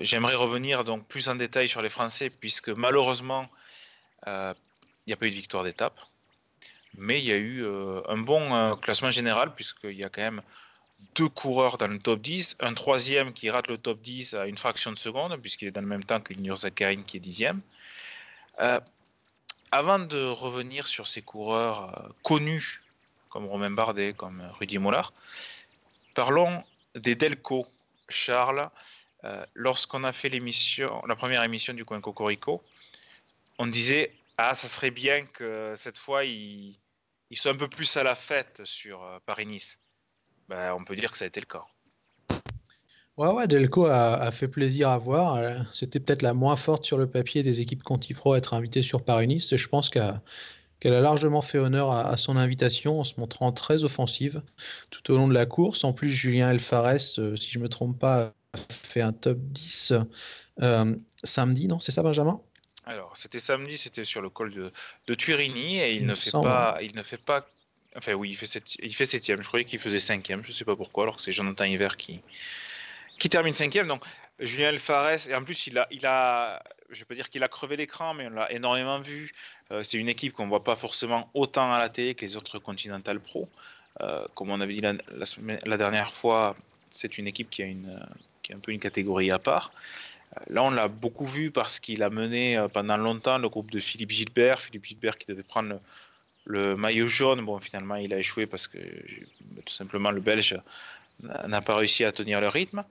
J'aimerais 0.02 0.36
revenir 0.36 0.84
donc 0.84 1.08
plus 1.08 1.28
en 1.28 1.34
détail 1.34 1.68
sur 1.68 1.82
les 1.82 1.90
Français, 1.90 2.30
puisque 2.30 2.70
malheureusement, 2.70 3.50
il 4.28 4.54
n'y 5.08 5.14
a 5.14 5.18
pas 5.18 5.26
eu 5.26 5.32
de 5.32 5.36
victoire 5.36 5.64
d'étape 5.64 5.96
mais 6.98 7.20
il 7.20 7.26
y 7.26 7.32
a 7.32 7.38
eu 7.38 7.64
euh, 7.64 8.02
un 8.08 8.18
bon 8.18 8.54
euh, 8.54 8.76
classement 8.76 9.12
général, 9.12 9.54
puisqu'il 9.56 9.94
y 9.94 10.04
a 10.04 10.10
quand 10.10 10.22
même 10.22 10.42
deux 11.16 11.30
coureurs 11.30 11.78
dans 11.78 11.88
le 11.88 12.00
top 12.00 12.22
10, 12.22 12.58
un 12.60 12.74
troisième 12.74 13.34
qui 13.34 13.50
rate 13.50 13.68
le 13.68 13.78
top 13.78 14.02
10 14.02 14.34
à 14.34 14.48
une 14.48 14.58
fraction 14.58 14.92
de 14.92 14.98
seconde, 14.98 15.38
puisqu'il 15.38 15.68
est 15.68 15.72
dans 15.72 15.82
le 15.82 15.88
même 15.88 16.04
temps 16.04 16.20
que 16.20 16.34
Nur 16.34 16.58
Zakarin 16.58 17.04
qui 17.04 17.18
est 17.18 17.22
dixième. 17.22 17.62
Euh, 18.60 18.80
avant 19.72 20.00
de 20.00 20.26
revenir 20.26 20.88
sur 20.88 21.08
ces 21.08 21.22
coureurs 21.22 22.12
connus, 22.24 22.82
comme 23.30 23.46
Romain 23.46 23.70
Bardet, 23.70 24.14
comme 24.14 24.42
Rudy 24.60 24.80
Mollard, 24.80 25.14
parlons 26.16 26.64
des 26.96 27.16
Delco. 27.16 27.68
Charles, 28.12 28.68
lorsqu'on 29.54 30.04
a 30.04 30.12
fait 30.12 30.30
l'émission, 30.30 31.04
la 31.08 31.16
première 31.16 31.44
émission 31.44 31.76
du 31.76 31.86
Coin 31.86 32.02
Cocorico, 32.02 32.60
on 33.60 33.68
disait 33.68 34.12
ah, 34.42 34.54
ça 34.54 34.70
serait 34.70 34.92
bien 34.92 35.26
que 35.26 35.74
cette 35.76 35.98
fois, 35.98 36.24
ils, 36.24 36.78
soient 37.34 37.52
un 37.52 37.58
peu 37.58 37.68
plus 37.68 37.98
à 37.98 38.04
la 38.04 38.16
fête 38.16 38.62
sur 38.64 39.04
euh, 39.04 39.18
Paris-Nice. 39.26 39.82
Ben, 40.48 40.74
on 40.74 40.86
peut 40.86 40.96
dire 40.96 41.12
que 41.12 41.18
ça 41.18 41.26
a 41.26 41.28
été 41.28 41.42
le 41.42 41.46
cas. 41.46 41.66
Ouais, 43.18 43.28
ouais, 43.34 43.50
Delco 43.50 43.88
a, 43.88 44.32
fait 44.32 44.48
plaisir 44.48 44.88
à 44.88 44.98
voir. 44.98 45.36
Euh, 45.36 45.58
c'était 45.74 46.00
peut-être 46.00 46.22
la 46.22 46.34
moins 46.34 46.56
forte 46.56 46.86
sur 46.86 46.98
le 46.98 47.06
papier 47.06 47.44
des 47.44 47.60
équipes 47.60 47.84
Conti 47.84 48.14
Pro 48.14 48.32
à 48.32 48.38
être 48.38 48.54
invitée 48.54 48.82
sur 48.82 49.04
Paris-Nice. 49.04 49.54
Je 49.54 49.68
pense 49.68 49.90
qu'elle 49.90 50.14
a 50.86 51.02
largement 51.02 51.42
fait 51.42 51.58
honneur 51.58 51.92
à, 51.92 52.16
son 52.16 52.38
invitation 52.38 53.02
en 53.02 53.04
se 53.04 53.16
montrant 53.18 53.52
très 53.52 53.84
offensive 53.84 54.42
tout 54.90 55.12
au 55.12 55.18
long 55.18 55.28
de 55.28 55.34
la 55.34 55.46
course. 55.46 55.84
En 55.84 55.92
plus, 55.92 56.12
Julien 56.12 56.48
Alfares, 56.48 57.20
euh, 57.20 57.36
si 57.36 57.52
je 57.52 57.60
ne 57.60 57.64
me 57.64 57.68
trompe 57.68 58.00
pas, 58.00 58.34
a 58.54 58.60
fait 58.70 59.02
un 59.02 59.12
top 59.12 59.38
10 59.38 59.96
samedi, 61.26 61.68
non 61.68 61.82
C'est 61.82 61.92
ça, 61.92 62.04
Benjamin? 62.04 62.40
Alors, 62.90 63.16
c'était 63.16 63.40
samedi, 63.40 63.78
c'était 63.78 64.04
sur 64.04 64.22
le 64.22 64.30
col 64.30 64.52
de, 64.52 64.72
de 65.06 65.14
Turini 65.14 65.80
et 65.80 65.94
il, 65.94 66.08
ne 66.08 66.16
fait 66.16 66.32
pas, 66.32 66.80
il 66.82 66.96
ne 66.96 67.04
fait 67.04 67.22
pas, 67.22 67.48
enfin 67.96 68.14
oui, 68.14 68.30
il 68.30 68.36
fait, 68.36 68.64
il 68.82 68.96
fait 68.96 69.06
septième. 69.06 69.44
Je 69.44 69.48
croyais 69.48 69.64
qu'il 69.66 69.78
faisait 69.78 70.00
cinquième, 70.00 70.44
je 70.44 70.50
ne 70.50 70.54
sais 70.54 70.66
pas 70.66 70.76
pourquoi, 70.76 71.04
alors 71.04 71.18
que 71.18 71.22
c'est 71.22 71.32
Jonathan 71.32 71.66
Hiver 71.66 71.98
qui, 71.98 72.22
qui 73.20 73.30
termine 73.30 73.54
cinquième. 73.54 73.88
Donc, 73.88 74.04
Julien 74.40 74.70
Alfares, 74.70 75.30
et 75.30 75.36
en 75.36 75.44
plus, 75.44 75.68
il 75.68 75.78
a, 75.78 75.88
il 75.92 76.04
a, 76.08 76.64
je 76.90 77.04
peux 77.04 77.14
dire 77.14 77.30
qu'il 77.30 77.44
a 77.44 77.48
crevé 77.48 77.78
l'écran, 77.78 78.16
mais 78.16 78.26
on 78.26 78.32
l'a 78.32 78.52
énormément 78.52 79.00
vu. 79.00 79.32
Euh, 79.72 79.84
c'est 79.84 80.00
une 80.00 80.10
équipe 80.10 80.34
qu'on 80.34 80.46
ne 80.46 80.50
voit 80.50 80.64
pas 80.64 80.76
forcément 80.76 81.30
autant 81.36 81.72
à 81.72 81.78
la 81.78 81.90
télé 81.90 82.16
que 82.16 82.26
les 82.26 82.38
autres 82.38 82.58
Continental 82.58 83.20
Pro. 83.20 83.48
Euh, 84.02 84.26
comme 84.34 84.50
on 84.50 84.62
avait 84.62 84.74
dit 84.74 84.82
la, 84.82 84.94
la 85.66 85.78
dernière 85.78 86.12
fois, 86.12 86.56
c'est 86.90 87.20
une 87.20 87.28
équipe 87.28 87.52
qui 87.52 87.62
a, 87.62 87.66
une, 87.66 88.04
qui 88.42 88.54
a 88.54 88.56
un 88.56 88.60
peu 88.60 88.72
une 88.72 88.80
catégorie 88.80 89.30
à 89.30 89.38
part. 89.38 89.72
Là, 90.48 90.64
on 90.64 90.72
l'a 90.72 90.88
beaucoup 90.88 91.26
vu 91.26 91.52
parce 91.52 91.80
qu'il 91.80 92.04
a 92.04 92.10
mené 92.10 92.58
euh, 92.58 92.68
pendant 92.68 92.98
longtemps 92.98 93.38
le 93.38 93.50
groupe 93.50 93.72
de 93.72 93.80
Philippe 93.80 94.12
Gilbert. 94.12 94.62
Philippe 94.62 94.86
Gilbert 94.86 95.18
qui 95.18 95.26
devait 95.26 95.44
prendre 95.44 95.80
le, 96.46 96.76
maillot 96.76 97.08
jaune. 97.08 97.44
Bon, 97.44 97.60
finalement, 97.60 97.96
il 97.96 98.14
a 98.14 98.20
échoué 98.20 98.46
parce 98.46 98.68
que 98.68 98.78
tout 98.78 99.74
simplement 99.74 100.12
le 100.12 100.22
Belge 100.22 100.60
n'a 101.24 101.62
pas 101.62 101.76
réussi 101.76 102.06
à 102.06 102.12
tenir 102.12 102.42
le 102.42 102.48
rythme. 102.48 102.84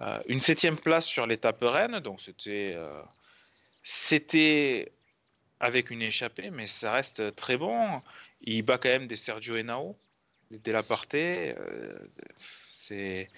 Euh, 0.00 0.20
une 0.28 0.40
septième 0.40 0.76
place 0.76 1.06
sur 1.06 1.26
l'étape 1.26 1.58
Rennes, 1.60 2.00
donc 2.00 2.20
c'était 2.20 2.76
euh, 2.76 3.02
avec 5.58 5.90
une 5.90 6.02
échappée, 6.02 6.50
mais 6.50 6.66
ça 6.66 6.92
reste 6.92 7.34
très 7.34 7.56
bon. 7.56 8.00
Il 8.42 8.62
bat 8.62 8.78
quand 8.78 8.90
même 8.90 9.08
des 9.08 9.16
Sergio 9.16 9.56
Henao, 9.56 9.98
des 10.50 10.70
Laparté. 10.70 11.56
c'est 12.68 13.28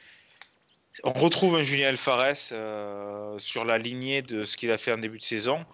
on 1.05 1.13
retrouve 1.13 1.57
un 1.57 1.63
Julien 1.63 1.89
Alfares 1.89 2.53
euh, 2.53 3.39
sur 3.39 3.65
la 3.65 3.79
lignée 3.79 4.23
de 4.23 4.45
ce 4.45 4.57
qu'il 4.57 4.71
a 4.71 4.79
fait 4.79 4.93
en 4.93 4.99
début 4.99 5.19
de 5.19 5.23
saison. 5.23 5.65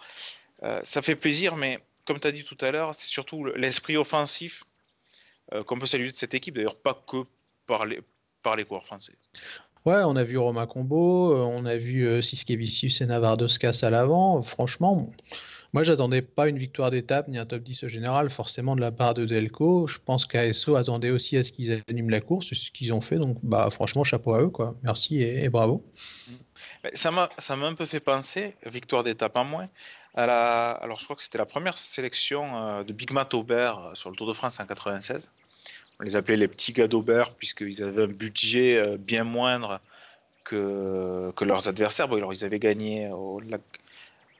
Euh, 0.62 0.80
ça 0.82 1.02
fait 1.02 1.16
plaisir, 1.16 1.56
mais 1.56 1.78
comme 2.04 2.20
tu 2.20 2.26
as 2.26 2.32
dit 2.32 2.44
tout 2.44 2.58
à 2.60 2.70
l'heure, 2.70 2.94
c'est 2.94 3.08
surtout 3.08 3.44
l'esprit 3.44 3.96
offensif 3.96 4.64
euh, 5.52 5.64
qu'on 5.64 5.78
peut 5.78 5.86
saluer 5.86 6.08
de 6.08 6.14
cette 6.14 6.34
équipe, 6.34 6.54
d'ailleurs 6.54 6.76
pas 6.76 6.94
que 7.06 7.24
par 7.66 7.84
les, 7.86 8.64
coureurs 8.64 8.84
français. 8.84 9.14
Ouais, 9.84 10.02
on 10.04 10.16
a 10.16 10.24
vu 10.24 10.38
Romain 10.38 10.66
Combo, 10.66 11.34
on 11.34 11.64
a 11.64 11.76
vu 11.76 12.22
Siskevicius 12.22 13.00
et 13.00 13.06
Navardoskas 13.06 13.80
à 13.82 13.90
l'avant. 13.90 14.42
Franchement, 14.42 15.08
moi, 15.76 15.82
j'attendais 15.82 16.22
pas 16.22 16.48
une 16.48 16.56
victoire 16.56 16.90
d'étape 16.90 17.28
ni 17.28 17.36
un 17.36 17.44
top 17.44 17.62
10 17.62 17.84
au 17.84 17.88
général, 17.88 18.30
forcément 18.30 18.76
de 18.76 18.80
la 18.80 18.90
part 18.90 19.12
de 19.12 19.26
Delco. 19.26 19.86
Je 19.86 19.98
pense 20.02 20.24
qu'ASO 20.24 20.74
attendait 20.74 21.10
aussi 21.10 21.36
à 21.36 21.42
ce 21.42 21.52
qu'ils 21.52 21.82
animent 21.90 22.08
la 22.08 22.22
course, 22.22 22.54
ce 22.54 22.70
qu'ils 22.70 22.94
ont 22.94 23.02
fait. 23.02 23.16
Donc, 23.16 23.36
bah, 23.42 23.68
franchement, 23.70 24.02
chapeau 24.02 24.32
à 24.32 24.40
eux, 24.40 24.48
quoi. 24.48 24.74
Merci 24.82 25.22
et, 25.22 25.50
bravo. 25.50 25.84
Ça 26.94 27.10
m'a, 27.10 27.28
ça 27.36 27.56
m'a 27.56 27.66
un 27.66 27.74
peu 27.74 27.84
fait 27.84 28.00
penser, 28.00 28.56
victoire 28.64 29.04
d'étape 29.04 29.36
en 29.36 29.44
moins, 29.44 29.68
alors 30.14 30.98
je 30.98 31.04
crois 31.04 31.14
que 31.14 31.20
c'était 31.20 31.36
la 31.36 31.44
première 31.44 31.76
sélection 31.76 32.56
euh, 32.56 32.82
de 32.82 32.94
Big 32.94 33.12
Matt 33.12 33.34
Aubert 33.34 33.78
euh, 33.78 33.94
sur 33.94 34.08
le 34.08 34.16
Tour 34.16 34.28
de 34.28 34.32
France 34.32 34.58
en 34.60 34.64
96. 34.64 35.30
On 36.00 36.04
les 36.04 36.16
appelait 36.16 36.38
les 36.38 36.48
petits 36.48 36.72
gars 36.72 36.88
d'Aubert 36.88 37.32
puisqu'ils 37.32 37.82
avaient 37.82 38.04
un 38.04 38.08
budget 38.08 38.78
euh, 38.78 38.96
bien 38.96 39.24
moindre 39.24 39.78
que, 40.42 41.30
que 41.36 41.44
leurs 41.44 41.68
adversaires. 41.68 42.08
Bon, 42.08 42.16
alors 42.16 42.32
ils 42.32 42.46
avaient 42.46 42.58
gagné 42.58 43.10
au 43.10 43.40
lac, 43.40 43.60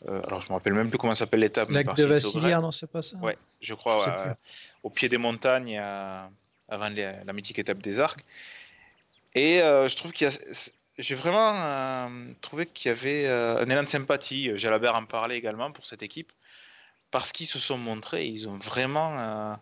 euh, 0.08 0.22
alors, 0.26 0.40
je 0.40 0.48
me 0.48 0.54
rappelle 0.54 0.74
même 0.74 0.88
plus 0.88 0.98
comment 0.98 1.14
s'appelle 1.14 1.40
l'étape. 1.40 1.70
Lac 1.70 1.94
de 1.96 2.04
Vassilière, 2.04 2.60
non, 2.60 2.70
c'est 2.70 2.86
pas 2.86 3.02
ça 3.02 3.16
Ouais, 3.16 3.36
je 3.60 3.74
crois, 3.74 4.36
au 4.82 4.90
pied 4.90 5.08
des 5.08 5.18
montagnes, 5.18 5.78
avant 5.78 6.88
la 6.90 7.32
mythique 7.32 7.58
étape 7.58 7.78
des 7.78 8.00
Arcs. 8.00 8.24
Et 9.34 9.60
euh, 9.60 9.88
je 9.88 9.96
trouve 9.96 10.12
qu'il 10.12 10.28
y 10.28 10.30
a. 10.30 10.38
J'ai 10.98 11.14
vraiment 11.14 11.52
euh, 11.62 12.08
trouvé 12.40 12.64
qu'il 12.64 12.88
y 12.88 12.92
avait 12.92 13.28
un 13.28 13.68
élan 13.68 13.82
de 13.82 13.88
sympathie. 13.88 14.56
Jalabert 14.56 14.94
en 14.94 15.04
parlait 15.04 15.36
également 15.36 15.70
pour 15.70 15.84
cette 15.84 16.02
équipe. 16.02 16.32
Parce 17.10 17.32
qu'ils 17.32 17.46
se 17.46 17.58
sont 17.58 17.78
montrés, 17.78 18.26
ils 18.26 18.48
ont 18.48 18.56
vraiment 18.56 19.56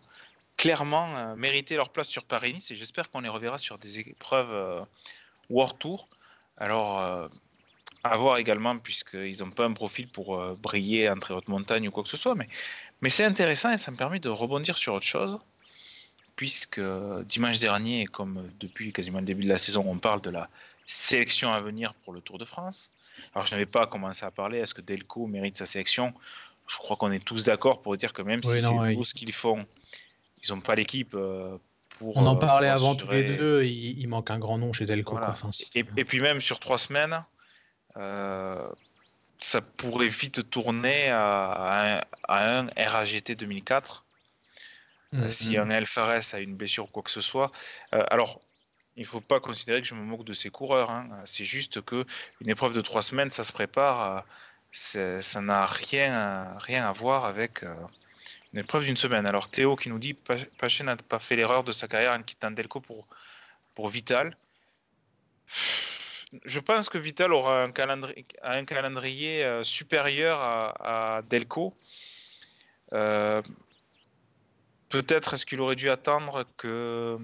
clairement 0.57 1.35
mérité 1.35 1.75
leur 1.75 1.89
place 1.89 2.07
sur 2.07 2.23
Paris-Nice. 2.23 2.71
Et 2.71 2.75
j'espère 2.75 3.11
qu'on 3.11 3.19
les 3.19 3.29
reverra 3.29 3.57
sur 3.57 3.77
des 3.77 3.99
épreuves 3.99 4.85
World 5.49 5.77
Tour. 5.77 6.07
Alors, 6.57 7.29
à 8.11 8.17
voir 8.17 8.37
également, 8.37 8.77
puisqu'ils 8.77 9.39
n'ont 9.39 9.49
pas 9.49 9.65
un 9.65 9.73
profil 9.73 10.07
pour 10.07 10.39
euh, 10.39 10.55
briller 10.61 11.09
entre 11.09 11.33
haute 11.33 11.47
montagne 11.47 11.87
ou 11.87 11.91
quoi 11.91 12.03
que 12.03 12.09
ce 12.09 12.17
soit. 12.17 12.35
Mais, 12.35 12.47
mais 13.01 13.09
c'est 13.09 13.25
intéressant 13.25 13.71
et 13.71 13.77
ça 13.77 13.91
me 13.91 13.97
permet 13.97 14.19
de 14.19 14.29
rebondir 14.29 14.77
sur 14.77 14.93
autre 14.93 15.05
chose, 15.05 15.39
puisque 16.35 16.81
dimanche 17.25 17.59
dernier, 17.59 18.05
comme 18.05 18.47
depuis 18.59 18.93
quasiment 18.93 19.19
le 19.19 19.25
début 19.25 19.43
de 19.43 19.49
la 19.49 19.57
saison, 19.57 19.83
on 19.87 19.97
parle 19.97 20.21
de 20.21 20.29
la 20.29 20.49
sélection 20.85 21.51
à 21.51 21.59
venir 21.59 21.93
pour 22.03 22.13
le 22.13 22.21
Tour 22.21 22.37
de 22.37 22.45
France. 22.45 22.91
Alors, 23.33 23.47
je 23.47 23.51
n'avais 23.51 23.65
pas 23.65 23.87
commencé 23.87 24.25
à 24.25 24.31
parler, 24.31 24.59
est-ce 24.59 24.73
que 24.73 24.81
Delco 24.81 25.25
mérite 25.25 25.57
sa 25.57 25.65
sélection? 25.65 26.13
Je 26.67 26.77
crois 26.77 26.97
qu'on 26.97 27.11
est 27.11 27.23
tous 27.23 27.43
d'accord 27.43 27.81
pour 27.81 27.95
dire 27.97 28.13
que 28.13 28.21
même 28.21 28.43
si 28.43 28.61
c'est 28.61 28.95
tout 28.95 29.03
ce 29.03 29.13
qu'ils 29.13 29.33
font, 29.33 29.65
ils 30.43 30.53
n'ont 30.53 30.61
pas 30.61 30.75
l'équipe 30.75 31.13
euh, 31.15 31.57
pour. 31.97 32.17
On 32.17 32.25
en 32.25 32.35
parlait 32.35 32.67
avant 32.67 32.95
tous 32.95 33.09
les 33.09 33.23
deux, 33.23 33.63
il, 33.63 34.07
manque 34.07 34.31
un 34.31 34.39
grand 34.39 34.57
nom 34.57 34.73
chez 34.73 34.85
Delco. 34.85 35.17
et, 35.73 35.83
puis 35.83 36.19
même 36.19 36.41
sur 36.41 36.59
trois 36.59 36.77
semaines, 36.77 37.13
euh, 37.13 37.34
ça 37.95 39.61
pourrait 39.61 40.07
vite 40.07 40.49
tourner 40.49 41.09
à, 41.09 42.05
un, 42.27 42.67
RAGT 42.77 43.35
2004. 43.35 44.03
Euh, 45.13 45.27
mm, 45.27 45.31
si 45.31 45.57
un 45.57 45.69
Alfares 45.69 46.33
a 46.33 46.39
une 46.39 46.55
blessure 46.55 46.85
ou 46.85 46.87
quoi 46.87 47.03
que 47.03 47.11
ce 47.11 47.21
soit. 47.21 47.51
Euh, 47.93 48.03
alors, 48.09 48.41
il 48.97 49.01
ne 49.01 49.07
faut 49.07 49.21
pas 49.21 49.39
considérer 49.39 49.81
que 49.81 49.87
je 49.87 49.95
me 49.95 50.01
moque 50.01 50.25
de 50.25 50.33
ces 50.33 50.49
coureurs. 50.49 50.89
Hein. 50.89 51.09
C'est 51.25 51.43
juste 51.43 51.81
que 51.81 52.05
une 52.41 52.49
épreuve 52.49 52.73
de 52.73 52.81
trois 52.81 53.01
semaines, 53.01 53.31
ça 53.31 53.43
se 53.43 53.53
prépare. 53.53 54.25
ça 54.71 55.41
n'a 55.41 55.65
rien, 55.65 56.57
rien 56.59 56.87
à 56.87 56.91
voir 56.91 57.25
avec 57.25 57.63
une 58.53 58.59
épreuve 58.59 58.85
d'une 58.85 58.97
semaine. 58.97 59.27
Alors 59.27 59.49
Théo 59.49 59.75
qui 59.75 59.89
nous 59.89 59.99
dit 59.99 60.13
Paché 60.57 60.83
n'a 60.83 60.95
pas 60.95 61.19
fait 61.19 61.35
l'erreur 61.35 61.63
de 61.63 61.71
sa 61.71 61.87
carrière 61.87 62.13
en 62.13 62.23
quittant 62.23 62.51
Delco 62.51 62.79
pour, 62.79 63.05
pour 63.75 63.89
Vital 63.89 64.35
je 66.43 66.59
pense 66.59 66.89
que 66.89 66.97
Vital 66.97 67.33
aura 67.33 67.63
un 67.63 67.71
calendrier, 67.71 68.25
un 68.43 68.65
calendrier 68.65 69.43
euh, 69.43 69.63
supérieur 69.63 70.39
à, 70.39 71.21
Delco. 71.29 71.73
Euh, 72.93 73.41
peut-être 74.89 75.33
est-ce 75.33 75.45
qu'il 75.45 75.61
aurait 75.61 75.75
dû 75.75 75.89
attendre 75.89 76.45
que, 76.57 77.17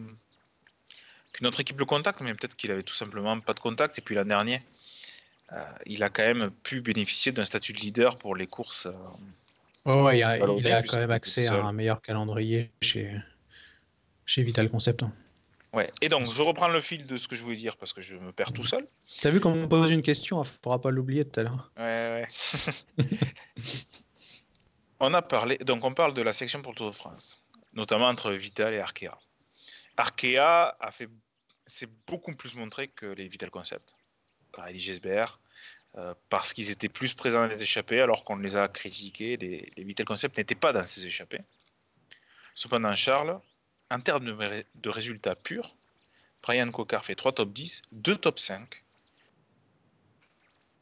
notre 1.41 1.59
équipe 1.59 1.79
le 1.79 1.85
contacte, 1.85 2.21
mais 2.21 2.33
peut-être 2.33 2.55
qu'il 2.55 2.71
avait 2.71 2.83
tout 2.83 2.93
simplement 2.93 3.39
pas 3.39 3.53
de 3.53 3.59
contact. 3.59 3.97
Et 3.97 4.01
puis 4.01 4.15
l'an 4.15 4.25
dernier, 4.25 4.61
euh, 5.53 5.63
il 5.85 6.03
a 6.03 6.09
quand 6.09 6.23
même 6.23 6.51
pu 6.63 6.81
bénéficier 6.81 7.31
d'un 7.31 7.45
statut 7.45 7.73
de 7.73 7.79
leader 7.79 8.17
pour 8.17 8.35
les 8.35 8.45
courses. 8.45 8.87
Oh, 9.85 10.09
il 10.11 10.23
a, 10.23 10.37
quand 10.83 10.97
même 10.97 11.11
accès 11.11 11.47
à 11.47 11.63
un 11.63 11.73
meilleur 11.73 12.01
calendrier 12.01 12.69
chez, 12.81 13.11
chez 14.25 14.43
Vital 14.43 14.69
Concept. 14.69 15.03
Hein. 15.73 15.77
Ouais. 15.77 15.91
Et 16.01 16.09
donc, 16.09 16.31
je 16.31 16.41
reprends 16.41 16.67
le 16.67 16.81
fil 16.81 17.05
de 17.05 17.17
ce 17.17 17.27
que 17.27 17.35
je 17.35 17.43
voulais 17.43 17.55
dire 17.55 17.77
parce 17.77 17.93
que 17.93 18.01
je 18.01 18.15
me 18.15 18.31
perds 18.31 18.53
tout 18.53 18.63
seul. 18.63 18.87
T'as 19.21 19.29
vu 19.29 19.39
qu'on 19.39 19.55
me 19.55 19.67
pose 19.67 19.91
une 19.91 20.01
question, 20.01 20.43
il 20.43 20.47
ne 20.47 20.51
faudra 20.63 20.81
pas 20.81 20.91
l'oublier 20.91 21.25
tout 21.25 21.39
à 21.39 21.43
l'heure. 21.43 21.71
Ouais, 21.77 22.27
ouais. 22.97 23.05
on 24.99 25.13
a 25.13 25.21
parlé, 25.21 25.57
donc 25.57 25.83
on 25.83 25.93
parle 25.93 26.13
de 26.13 26.21
la 26.21 26.33
section 26.33 26.61
pour 26.61 26.73
le 26.73 26.77
Tour 26.77 26.91
de 26.91 26.95
France, 26.95 27.37
notamment 27.73 28.07
entre 28.07 28.31
Vital 28.31 28.73
et 28.73 28.79
Arkea. 28.79 29.17
Arkea 29.97 30.75
a 30.79 30.91
fait, 30.91 31.09
c'est 31.65 31.89
beaucoup 32.07 32.35
plus 32.35 32.55
montré 32.55 32.87
que 32.87 33.05
les 33.05 33.27
Vital 33.27 33.49
Concept 33.49 33.95
par 34.51 34.67
Elie 34.67 34.79
Gesbert, 34.79 35.39
euh, 35.95 36.13
parce 36.29 36.53
qu'ils 36.53 36.71
étaient 36.71 36.89
plus 36.89 37.13
présents 37.13 37.41
dans 37.41 37.47
les 37.47 37.61
échappées, 37.61 38.01
alors 38.01 38.23
qu'on 38.23 38.37
les 38.37 38.55
a 38.55 38.67
critiqués. 38.67 39.37
Les, 39.37 39.71
les 39.75 39.83
Vital 39.83 40.05
Concept 40.05 40.37
n'étaient 40.37 40.55
pas 40.55 40.73
dans 40.73 40.83
ces 40.83 41.05
échappées. 41.05 41.41
Cependant, 42.55 42.95
Charles, 42.95 43.39
en 43.91 43.99
termes 43.99 44.25
de, 44.25 44.89
résultats 44.89 45.35
purs, 45.35 45.75
Brian 46.41 46.71
Cocard 46.71 47.05
fait 47.05 47.15
3 47.15 47.33
top 47.33 47.51
10, 47.51 47.81
2 47.91 48.15
top 48.15 48.39
5. 48.39 48.83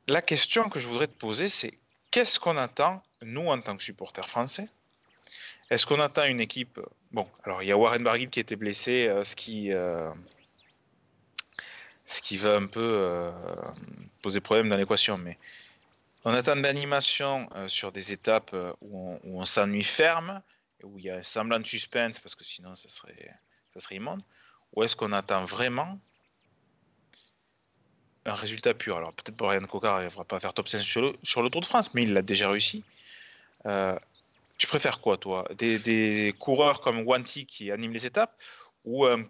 La 0.07 0.21
question 0.21 0.69
que 0.69 0.79
je 0.79 0.87
voudrais 0.87 1.07
te 1.07 1.17
poser, 1.17 1.49
c'est 1.49 1.73
qu'est-ce 2.11 2.39
qu'on 2.39 2.55
attend, 2.55 3.03
nous, 3.23 3.47
en 3.47 3.59
tant 3.59 3.75
que 3.75 3.83
supporters 3.83 4.29
français? 4.29 4.69
Est-ce 5.69 5.85
qu'on 5.85 5.99
attend 5.99 6.25
une 6.25 6.39
équipe 6.39 6.79
Bon, 7.11 7.27
alors 7.43 7.63
il 7.63 7.67
y 7.67 7.71
a 7.71 7.77
Warren 7.77 8.03
Barguil 8.03 8.29
qui 8.29 8.39
était 8.39 8.55
blessé, 8.55 9.07
euh, 9.07 9.25
ce, 9.25 9.35
qui, 9.35 9.73
euh, 9.73 10.11
ce 12.05 12.21
qui 12.21 12.37
va 12.37 12.55
un 12.55 12.67
peu 12.67 12.79
euh, 12.79 13.31
poser 14.21 14.39
problème 14.39 14.69
dans 14.69 14.77
l'équation, 14.77 15.17
mais 15.17 15.37
on 16.25 16.33
attend 16.33 16.55
de 16.55 16.61
l'animation 16.61 17.49
sur 17.67 17.91
des 17.91 18.11
étapes 18.11 18.55
où 18.81 19.17
on 19.23 19.45
s'ennuie 19.45 19.85
ferme, 19.85 20.41
où 20.83 20.97
il 20.99 21.05
y 21.05 21.09
a 21.09 21.17
un 21.17 21.23
semblant 21.23 21.59
de 21.59 21.65
suspense, 21.65 22.19
parce 22.19 22.35
que 22.35 22.43
sinon, 22.43 22.75
ça 22.75 22.89
serait, 22.89 23.33
ça 23.73 23.79
serait 23.79 23.95
immonde 23.95 24.21
Ou 24.73 24.83
est-ce 24.83 24.95
qu'on 24.95 25.11
attend 25.11 25.43
vraiment 25.43 25.99
un 28.25 28.33
résultat 28.33 28.73
pur? 28.73 28.97
Alors, 28.97 29.13
peut-être 29.13 29.35
Brian 29.35 29.65
Cocard 29.65 29.97
n'arrivera 29.97 30.25
pas 30.25 30.37
à 30.37 30.39
faire 30.39 30.53
top 30.53 30.69
5 30.69 30.81
sur 30.81 31.01
le, 31.01 31.13
sur 31.23 31.41
le 31.41 31.49
Tour 31.49 31.61
de 31.61 31.65
France, 31.65 31.93
mais 31.93 32.03
il 32.03 32.13
l'a 32.13 32.21
déjà 32.21 32.49
réussi. 32.49 32.83
Euh, 33.65 33.97
tu 34.57 34.67
préfères 34.67 34.99
quoi, 34.99 35.17
toi? 35.17 35.47
Des, 35.57 35.79
des, 35.79 36.33
coureurs 36.37 36.81
comme 36.81 37.05
Wanty 37.07 37.45
qui 37.45 37.71
animent 37.71 37.93
les 37.93 38.05
étapes 38.05 38.35
ou 38.83 39.05
euh, 39.05 39.23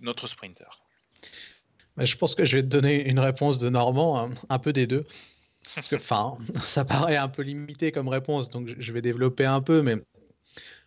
notre 0.00 0.26
sprinter? 0.26 0.68
Je 1.98 2.16
pense 2.16 2.34
que 2.34 2.44
je 2.44 2.56
vais 2.56 2.62
te 2.62 2.68
donner 2.68 3.08
une 3.08 3.20
réponse 3.20 3.58
de 3.58 3.68
Normand, 3.68 4.18
un, 4.18 4.30
un 4.48 4.58
peu 4.58 4.72
des 4.72 4.86
deux. 4.86 5.04
Parce 5.74 5.88
que, 5.88 5.96
enfin, 5.96 6.38
ça 6.60 6.84
paraît 6.84 7.16
un 7.16 7.28
peu 7.28 7.42
limité 7.42 7.92
comme 7.92 8.08
réponse, 8.08 8.50
donc 8.50 8.68
je 8.78 8.92
vais 8.92 9.02
développer 9.02 9.44
un 9.44 9.60
peu, 9.60 9.82
mais 9.82 9.96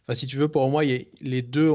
Enfin, 0.08 0.16
si 0.16 0.28
tu 0.28 0.38
veux, 0.38 0.48
pour 0.48 0.70
moi, 0.70 0.84
les 0.84 1.42
deux 1.42 1.72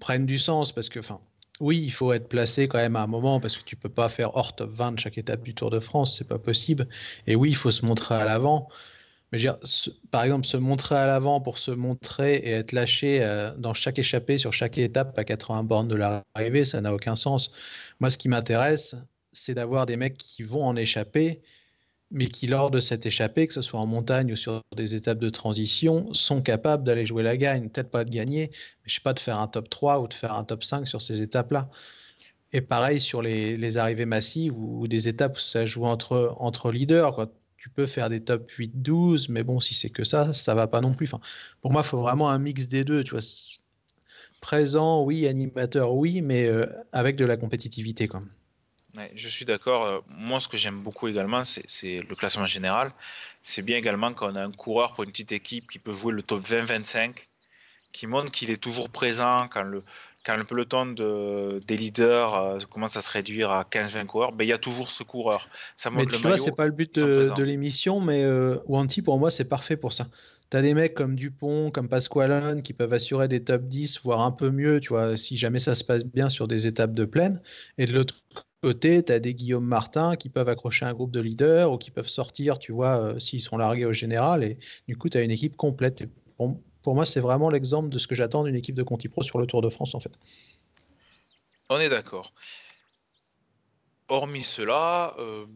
prennent 0.00 0.26
du 0.26 0.38
sens 0.38 0.72
parce 0.72 0.88
que, 0.88 0.98
enfin, 1.00 1.20
oui, 1.60 1.78
il 1.82 1.90
faut 1.92 2.12
être 2.12 2.28
placé 2.28 2.68
quand 2.68 2.78
même 2.78 2.96
à 2.96 3.02
un 3.02 3.06
moment 3.06 3.38
parce 3.40 3.56
que 3.56 3.64
tu 3.64 3.76
peux 3.76 3.88
pas 3.88 4.08
faire 4.08 4.34
hors 4.36 4.54
top 4.56 4.70
20 4.72 4.92
de 4.92 5.00
chaque 5.00 5.18
étape 5.18 5.42
du 5.42 5.54
Tour 5.54 5.70
de 5.70 5.80
France, 5.80 6.16
c'est 6.18 6.26
pas 6.26 6.38
possible. 6.38 6.88
Et 7.26 7.36
oui, 7.36 7.50
il 7.50 7.56
faut 7.56 7.70
se 7.70 7.84
montrer 7.84 8.14
à 8.14 8.24
l'avant. 8.24 8.68
Mais 9.32 9.38
par 10.10 10.24
exemple, 10.24 10.46
se 10.46 10.56
montrer 10.56 10.96
à 10.96 11.06
l'avant 11.06 11.40
pour 11.40 11.58
se 11.58 11.70
montrer 11.70 12.36
et 12.36 12.50
être 12.50 12.72
lâché 12.72 13.22
euh, 13.22 13.54
dans 13.56 13.74
chaque 13.74 13.98
échappée 13.98 14.38
sur 14.38 14.52
chaque 14.52 14.76
étape 14.78 15.16
à 15.18 15.24
80 15.24 15.64
bornes 15.64 15.88
de 15.88 15.94
l'arrivée, 15.94 16.64
ça 16.64 16.80
n'a 16.80 16.92
aucun 16.92 17.14
sens. 17.14 17.52
Moi, 18.00 18.10
ce 18.10 18.18
qui 18.18 18.28
m'intéresse, 18.28 18.96
c'est 19.32 19.54
d'avoir 19.54 19.86
des 19.86 19.96
mecs 19.96 20.18
qui 20.18 20.42
vont 20.42 20.64
en 20.64 20.74
échapper 20.76 21.40
mais 22.10 22.26
qui, 22.28 22.46
lors 22.46 22.70
de 22.70 22.80
cette 22.80 23.06
échappée, 23.06 23.46
que 23.46 23.54
ce 23.54 23.62
soit 23.62 23.80
en 23.80 23.86
montagne 23.86 24.32
ou 24.32 24.36
sur 24.36 24.62
des 24.76 24.94
étapes 24.94 25.18
de 25.18 25.30
transition, 25.30 26.12
sont 26.12 26.42
capables 26.42 26.84
d'aller 26.84 27.06
jouer 27.06 27.22
la 27.22 27.36
gagne. 27.36 27.68
Peut-être 27.68 27.90
pas 27.90 28.04
de 28.04 28.10
gagner, 28.10 28.50
mais 28.50 28.88
je 28.88 28.94
sais 28.96 29.00
pas, 29.00 29.12
de 29.12 29.20
faire 29.20 29.38
un 29.38 29.46
top 29.46 29.70
3 29.70 30.00
ou 30.00 30.08
de 30.08 30.14
faire 30.14 30.34
un 30.34 30.44
top 30.44 30.64
5 30.64 30.86
sur 30.86 31.02
ces 31.02 31.20
étapes-là. 31.22 31.70
Et 32.52 32.60
pareil 32.60 33.00
sur 33.00 33.22
les, 33.22 33.76
arrivées 33.76 34.06
massives 34.06 34.56
ou, 34.56 34.88
des 34.88 35.08
étapes 35.08 35.36
où 35.36 35.40
ça 35.40 35.66
joue 35.66 35.84
entre, 35.84 36.70
leaders. 36.72 37.28
Tu 37.56 37.70
peux 37.70 37.86
faire 37.86 38.08
des 38.10 38.22
top 38.22 38.50
8-12, 38.58 39.26
mais 39.30 39.44
bon, 39.44 39.60
si 39.60 39.74
c'est 39.74 39.90
que 39.90 40.04
ça, 40.04 40.32
ça 40.32 40.54
va 40.54 40.66
pas 40.66 40.80
non 40.80 40.94
plus. 40.94 41.06
Enfin, 41.06 41.20
pour 41.60 41.72
moi, 41.72 41.82
il 41.84 41.88
faut 41.88 42.00
vraiment 42.00 42.30
un 42.30 42.38
mix 42.38 42.68
des 42.68 42.84
deux. 42.84 43.04
Tu 43.04 43.12
vois. 43.12 43.20
Présent, 44.40 45.04
oui, 45.04 45.26
animateur, 45.26 45.94
oui, 45.94 46.22
mais 46.22 46.46
euh, 46.46 46.66
avec 46.92 47.16
de 47.16 47.24
la 47.26 47.36
compétitivité. 47.36 48.08
Quoi. 48.08 48.22
Ouais, 48.96 49.12
je 49.14 49.28
suis 49.28 49.44
d'accord. 49.44 50.02
Moi, 50.08 50.40
ce 50.40 50.48
que 50.48 50.56
j'aime 50.56 50.80
beaucoup 50.82 51.08
également, 51.08 51.42
c'est 51.44 52.00
le 52.00 52.14
classement 52.16 52.46
général. 52.46 52.92
C'est 53.42 53.62
bien 53.62 53.78
également 53.78 54.12
qu'on 54.12 54.34
a 54.34 54.44
un 54.44 54.50
coureur 54.50 54.94
pour 54.94 55.04
une 55.04 55.10
petite 55.10 55.32
équipe 55.32 55.70
qui 55.70 55.78
peut 55.78 55.92
jouer 55.92 56.12
le 56.12 56.22
top 56.22 56.40
20-25, 56.40 57.14
qui 57.92 58.06
montre 58.06 58.30
qu'il 58.30 58.50
est 58.50 58.60
toujours 58.60 58.90
présent 58.90 59.48
quand 59.48 59.62
le, 59.62 59.82
quand 60.24 60.36
le 60.36 60.44
peloton 60.44 60.86
de, 60.86 61.60
des 61.66 61.76
leaders 61.76 62.34
euh, 62.34 62.58
commence 62.70 62.96
à 62.96 63.00
se 63.00 63.10
réduire 63.10 63.50
à 63.50 63.64
15-20 63.64 64.06
coureurs. 64.06 64.32
Ben, 64.32 64.44
il 64.44 64.48
y 64.48 64.52
a 64.52 64.58
toujours 64.58 64.90
ce 64.90 65.02
coureur. 65.02 65.48
Ça 65.76 65.90
mais 65.90 66.04
tu 66.04 66.12
le 66.12 66.18
vois, 66.18 66.38
c'est 66.38 66.54
pas 66.54 66.66
le 66.66 66.72
but 66.72 66.98
de, 66.98 67.30
de 67.34 67.42
l'émission, 67.42 68.00
mais 68.00 68.22
euh, 68.24 68.58
Wanty, 68.66 69.02
pour 69.02 69.18
moi, 69.18 69.30
c'est 69.30 69.46
parfait 69.46 69.76
pour 69.76 69.92
ça. 69.92 70.06
Tu 70.50 70.56
as 70.56 70.62
des 70.62 70.74
mecs 70.74 70.94
comme 70.94 71.14
Dupont, 71.14 71.70
comme 71.70 71.88
Pasqualone 71.88 72.62
qui 72.62 72.72
peuvent 72.72 72.92
assurer 72.92 73.28
des 73.28 73.42
top 73.42 73.62
10, 73.62 74.00
voire 74.02 74.20
un 74.20 74.32
peu 74.32 74.50
mieux, 74.50 74.80
tu 74.80 74.88
vois, 74.90 75.16
si 75.16 75.36
jamais 75.36 75.60
ça 75.60 75.74
se 75.74 75.84
passe 75.84 76.04
bien 76.04 76.28
sur 76.28 76.48
des 76.48 76.66
étapes 76.66 76.92
de 76.92 77.04
plaine. 77.04 77.40
Et 77.78 77.86
de 77.86 77.92
l'autre 77.92 78.16
côté, 78.62 79.02
tu 79.04 79.12
as 79.12 79.20
des 79.20 79.34
Guillaume 79.34 79.64
Martin 79.64 80.16
qui 80.16 80.28
peuvent 80.28 80.48
accrocher 80.48 80.84
un 80.84 80.92
groupe 80.92 81.10
de 81.10 81.20
leaders 81.20 81.72
ou 81.72 81.78
qui 81.78 81.90
peuvent 81.90 82.08
sortir, 82.08 82.58
tu 82.58 82.72
vois, 82.72 82.98
euh, 82.98 83.18
s'ils 83.18 83.42
sont 83.42 83.56
largués 83.56 83.86
au 83.86 83.92
général. 83.92 84.44
Et 84.44 84.58
du 84.88 84.96
coup, 84.96 85.08
tu 85.08 85.18
as 85.18 85.22
une 85.22 85.30
équipe 85.30 85.56
complète. 85.56 86.04
Pour, 86.82 86.94
moi, 86.94 87.06
c'est 87.06 87.20
vraiment 87.20 87.50
l'exemple 87.50 87.88
de 87.88 87.98
ce 87.98 88.06
que 88.06 88.14
j'attends 88.14 88.44
d'une 88.44 88.56
équipe 88.56 88.74
de 88.74 88.82
Conti 88.82 89.08
Pro 89.08 89.22
sur 89.22 89.38
le 89.38 89.46
Tour 89.46 89.62
de 89.62 89.68
France, 89.68 89.94
en 89.94 90.00
fait. 90.00 90.12
On 91.68 91.78
est 91.78 91.88
d'accord. 91.88 92.32
Hormis 94.08 94.42
cela, 94.42 95.14
euh, 95.18 95.46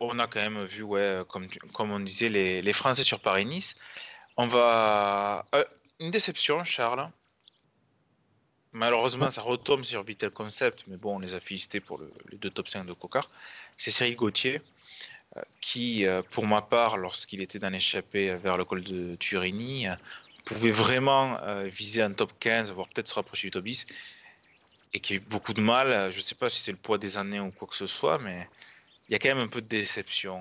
on, 0.00 0.18
a 0.18 0.26
quand 0.26 0.40
même 0.40 0.62
vu, 0.64 0.82
ouais, 0.82 1.22
comme, 1.28 1.46
comme 1.72 1.92
on 1.92 2.00
disait, 2.00 2.28
les, 2.28 2.72
Français 2.72 3.04
sur 3.04 3.20
Paris-Nice. 3.20 3.74
On 4.36 4.46
va. 4.46 5.46
Euh, 5.54 5.64
une 5.98 6.10
déception, 6.10 6.62
Charles. 6.64 7.08
Malheureusement, 8.76 9.30
ça 9.30 9.40
retombe 9.40 9.84
sur 9.84 10.02
Vital 10.02 10.30
Concept, 10.30 10.84
mais 10.86 10.98
bon, 10.98 11.16
on 11.16 11.18
les 11.18 11.32
a 11.32 11.40
félicités 11.40 11.80
pour 11.80 11.96
le, 11.96 12.12
les 12.30 12.36
deux 12.36 12.50
top 12.50 12.68
5 12.68 12.84
de 12.84 12.92
Cocard. 12.92 13.30
C'est 13.78 13.90
Cyril 13.90 14.16
Gauthier, 14.16 14.60
euh, 15.38 15.40
qui, 15.62 16.04
euh, 16.04 16.20
pour 16.30 16.46
ma 16.46 16.60
part, 16.60 16.98
lorsqu'il 16.98 17.40
était 17.40 17.58
dans 17.58 17.70
l'échappée 17.70 18.36
vers 18.36 18.58
le 18.58 18.66
col 18.66 18.82
de 18.82 19.16
Turini, 19.16 19.88
euh, 19.88 19.94
pouvait 20.44 20.72
vraiment 20.72 21.40
viser 21.64 22.02
un 22.02 22.12
top 22.12 22.30
15, 22.38 22.70
voire 22.70 22.86
peut-être 22.88 23.08
se 23.08 23.14
rapprocher 23.14 23.46
du 23.46 23.50
top 23.50 23.64
10, 23.64 23.86
et 24.92 25.00
qui 25.00 25.14
a 25.14 25.16
eu 25.16 25.20
beaucoup 25.20 25.54
de 25.54 25.62
mal. 25.62 26.12
Je 26.12 26.18
ne 26.18 26.22
sais 26.22 26.34
pas 26.34 26.50
si 26.50 26.60
c'est 26.60 26.70
le 26.70 26.76
poids 26.76 26.98
des 26.98 27.16
années 27.16 27.40
ou 27.40 27.50
quoi 27.52 27.66
que 27.66 27.74
ce 27.74 27.86
soit, 27.86 28.18
mais 28.18 28.46
il 29.08 29.12
y 29.12 29.14
a 29.16 29.18
quand 29.18 29.30
même 29.30 29.38
un 29.38 29.48
peu 29.48 29.62
de 29.62 29.68
déception. 29.68 30.38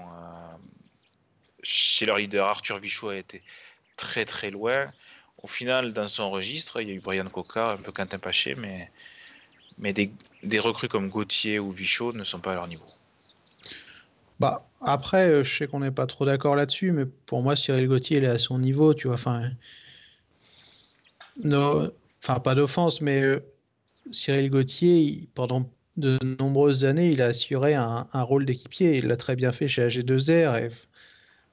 Chez 1.64 2.06
leur 2.06 2.18
leader, 2.18 2.46
Arthur 2.46 2.80
Vichot 2.80 3.10
a 3.10 3.16
été 3.16 3.42
très 3.96 4.26
très 4.26 4.52
loin 4.52 4.92
au 5.42 5.48
final, 5.48 5.94
dans 5.94 6.08
son 6.08 6.32
registre, 6.32 6.82
il 6.82 6.90
y 6.90 6.92
a 6.92 6.96
eu 6.96 7.00
Brian 7.00 7.26
Coca, 7.26 7.74
un 7.74 7.78
peu 7.78 7.92
Quentin 7.92 8.20
Paché, 8.20 8.56
mais, 8.56 8.90
mais 9.78 9.94
des, 9.94 10.60
recrues 10.60 10.88
comme 10.88 11.10
Gauthier 11.10 11.60
ou 11.60 11.72
Vichot 11.72 12.14
ne 12.14 12.24
sont 12.24 12.40
pas 12.40 12.54
à 12.54 12.56
leur 12.56 12.68
niveau. 12.68 12.86
Bah, 14.40 14.68
après, 14.82 15.30
euh, 15.30 15.44
je 15.44 15.58
sais 15.58 15.68
qu'on 15.68 15.80
n'est 15.80 15.92
pas 15.92 16.08
trop 16.08 16.26
d'accord 16.26 16.56
là-dessus, 16.56 16.92
mais 16.92 17.06
pour 17.06 17.42
moi, 17.42 17.56
Cyril 17.56 17.88
Gauthier, 17.88 18.18
il 18.18 18.24
est 18.24 18.28
à 18.28 18.40
son 18.40 18.60
niveau, 18.60 18.94
tu 18.94 19.08
vois. 19.08 19.16
Enfin, 19.16 19.52
no, 21.44 21.92
enfin 22.22 22.40
pas 22.40 22.56
d'offense, 22.56 23.02
mais 23.02 23.22
euh, 23.22 23.44
Cyril 24.12 24.50
Gauthier, 24.50 25.28
pendant 25.36 25.70
de 25.98 26.18
nombreuses 26.40 26.84
années, 26.86 27.12
il 27.12 27.22
a 27.22 27.28
assuré 27.28 27.74
un, 27.74 28.08
rôle 28.14 28.46
d'équipier. 28.46 28.98
Il 28.98 29.08
l'a 29.08 29.18
très 29.18 29.36
bien 29.36 29.52
fait 29.52 29.68
chez 29.68 29.88
AG2R. 29.88 30.64
Et, 30.64 30.70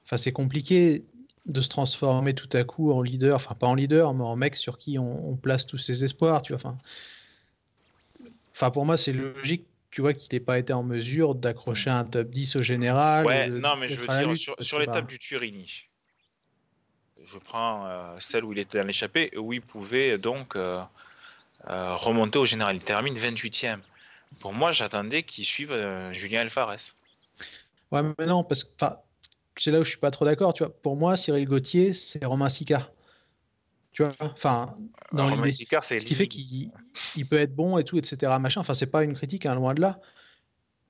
enfin, 0.05 0.17
c'est 0.17 0.31
compliqué 0.31 1.03
de 1.45 1.61
se 1.61 1.69
transformer 1.69 2.33
tout 2.33 2.49
à 2.53 2.63
coup 2.63 2.91
en 2.91 3.01
leader, 3.01 3.35
enfin 3.35 3.55
pas 3.55 3.67
en 3.67 3.75
leader, 3.75 4.13
mais 4.13 4.23
en 4.23 4.35
mec 4.35 4.55
sur 4.55 4.77
qui 4.77 4.97
on, 4.97 5.29
on 5.29 5.35
place 5.35 5.65
tous 5.65 5.77
ses 5.77 6.03
espoirs, 6.03 6.41
tu 6.41 6.53
vois. 6.53 6.61
Enfin, 6.61 6.77
enfin 8.51 8.71
pour 8.71 8.85
moi, 8.85 8.97
c'est 8.97 9.13
logique, 9.13 9.65
tu 9.91 10.01
vois, 10.01 10.13
qu'il 10.13 10.33
n'ait 10.33 10.43
pas 10.43 10.57
été 10.57 10.71
en 10.73 10.83
mesure 10.83 11.35
d'accrocher 11.35 11.89
un 11.89 12.05
top 12.05 12.29
10 12.29 12.55
au 12.55 12.61
général. 12.61 13.25
Ouais, 13.25 13.49
de, 13.49 13.59
non, 13.59 13.75
mais 13.75 13.87
je 13.87 13.95
veux 13.95 14.07
dire, 14.07 14.29
lutte, 14.29 14.37
sur, 14.37 14.55
sur 14.59 14.79
l'étape 14.79 15.07
du 15.07 15.19
Turini, 15.19 15.87
je 17.25 17.37
prends 17.37 17.85
euh, 17.85 18.09
celle 18.19 18.43
où 18.45 18.53
il 18.53 18.59
était 18.59 18.79
dans 18.79 18.87
l'échappée, 18.87 19.31
où 19.37 19.53
il 19.53 19.61
pouvait 19.61 20.17
donc 20.17 20.55
euh, 20.55 20.81
euh, 21.69 21.95
remonter 21.95 22.39
au 22.39 22.45
général. 22.45 22.75
Il 22.75 22.83
termine 22.83 23.13
28e. 23.13 23.79
Pour 24.39 24.53
moi, 24.53 24.71
j'attendais 24.71 25.23
qu'il 25.23 25.45
suive 25.45 25.73
Julien 26.11 26.41
Alfares. 26.41 26.95
Ouais, 27.91 28.01
mais 28.17 28.25
non, 28.25 28.43
parce 28.43 28.63
que 28.63 28.71
c'est 29.57 29.71
là 29.71 29.79
où 29.79 29.83
je 29.83 29.89
suis 29.89 29.97
pas 29.97 30.11
trop 30.11 30.25
d'accord. 30.25 30.53
Tu 30.53 30.63
vois, 30.63 30.73
pour 30.81 30.95
moi, 30.95 31.15
Cyril 31.15 31.47
Gauthier, 31.47 31.93
c'est 31.93 32.23
Romain 32.25 32.49
Sicard. 32.49 32.91
Tu 33.91 34.03
vois, 34.03 34.13
enfin, 34.19 34.75
dans 35.11 35.29
Romain 35.29 35.51
Sicard, 35.51 35.83
c'est 35.83 35.99
ce 35.99 36.05
qui 36.05 36.15
fait 36.15 36.27
qu'il 36.27 36.71
il 37.15 37.27
peut 37.27 37.37
être 37.37 37.55
bon 37.55 37.77
et 37.77 37.83
tout, 37.83 37.97
etc. 37.97 38.31
Machin. 38.39 38.61
Enfin, 38.61 38.73
c'est 38.73 38.87
pas 38.87 39.03
une 39.03 39.13
critique, 39.13 39.45
hein, 39.45 39.55
loin 39.55 39.73
de 39.73 39.81
là. 39.81 39.99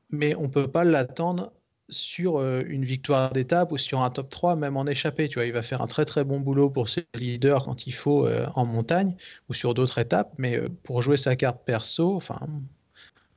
Mais 0.10 0.36
on 0.36 0.50
peut 0.50 0.70
pas 0.70 0.84
l'attendre 0.84 1.52
sur 1.90 2.38
euh, 2.40 2.64
une 2.68 2.86
victoire 2.86 3.32
d'étape 3.32 3.72
ou 3.72 3.78
sur 3.78 4.02
un 4.02 4.10
top 4.10 4.30
3, 4.30 4.56
même 4.56 4.78
en 4.78 4.86
échappée. 4.86 5.28
Tu 5.28 5.36
vois, 5.36 5.46
il 5.46 5.54
va 5.54 5.64
faire 5.64 5.82
un 5.82 5.88
très 5.88 6.06
très 6.06 6.24
bon 6.24 6.40
boulot 6.40 6.70
pour 6.70 6.90
ses 6.90 7.06
leaders 7.14 7.66
quand 7.66 7.88
il 7.88 7.94
faut 7.94 8.26
euh, 8.26 8.46
en 8.56 8.66
montagne 8.66 9.16
ou 9.50 9.54
sur 9.54 9.74
d'autres 9.74 9.98
étapes, 9.98 10.34
mais 10.38 10.58
euh, 10.58 10.70
pour 10.84 11.02
jouer 11.02 11.18
sa 11.18 11.36
carte 11.36 11.64
perso, 11.66 12.16
enfin, 12.16 12.40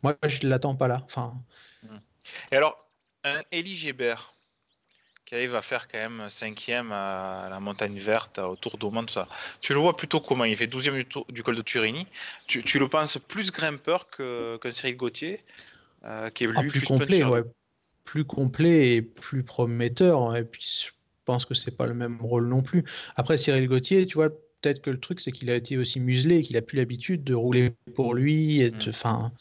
moi 0.02 0.16
je 0.26 0.44
ne 0.44 0.50
l'attends 0.50 0.76
pas 0.76 0.88
là. 0.88 1.02
Enfin. 1.06 1.34
Et 2.52 2.56
alors, 2.56 2.88
un 3.24 3.40
Elie 3.52 3.76
Gébert 3.76 4.35
qui 5.26 5.34
arrive 5.34 5.54
à 5.54 5.60
faire 5.60 5.88
quand 5.88 5.98
même 5.98 6.30
cinquième 6.30 6.92
à 6.92 7.48
la 7.50 7.60
montagne 7.60 7.98
verte, 7.98 8.38
au 8.38 8.56
Tour 8.56 8.78
d'Oman, 8.78 9.04
tout 9.04 9.12
ça. 9.12 9.28
Tu 9.60 9.74
le 9.74 9.78
vois 9.80 9.96
plutôt 9.96 10.20
comment? 10.20 10.44
Il 10.44 10.56
fait 10.56 10.66
12e 10.66 11.04
du, 11.28 11.42
col 11.42 11.56
de 11.56 11.62
Turini. 11.62 12.06
Tu, 12.46 12.78
le 12.78 12.88
penses 12.88 13.18
plus 13.18 13.52
grimpeur 13.52 14.08
que, 14.08 14.58
Cyril 14.70 14.96
Gauthier, 14.96 15.40
qui 16.32 16.44
est 16.44 16.48
ah, 16.56 16.62
plus, 16.62 16.80
complet, 16.80 17.24
ouais 17.24 17.42
plus 18.06 18.24
complet 18.24 18.94
et 18.94 19.02
plus 19.02 19.42
prometteur. 19.42 20.22
Hein, 20.22 20.36
et 20.36 20.44
puis, 20.44 20.86
je 20.86 20.92
pense 21.26 21.44
que 21.44 21.52
c'est 21.52 21.76
pas 21.76 21.86
le 21.86 21.94
même 21.94 22.18
rôle 22.22 22.48
non 22.48 22.62
plus. 22.62 22.84
Après, 23.16 23.36
Cyril 23.36 23.68
Gauthier, 23.68 24.06
tu 24.06 24.14
vois, 24.14 24.30
peut-être 24.30 24.80
que 24.80 24.88
le 24.88 24.98
truc, 24.98 25.20
c'est 25.20 25.32
qu'il 25.32 25.50
a 25.50 25.54
été 25.56 25.76
aussi 25.76 26.00
muselé, 26.00 26.42
qu'il 26.42 26.56
a 26.56 26.62
plus 26.62 26.78
l'habitude 26.78 27.22
de 27.24 27.34
rouler 27.34 27.74
pour 27.94 28.14
lui. 28.14 28.62
Et 28.62 28.70
mm. 28.70 28.88
enfin, 28.88 29.32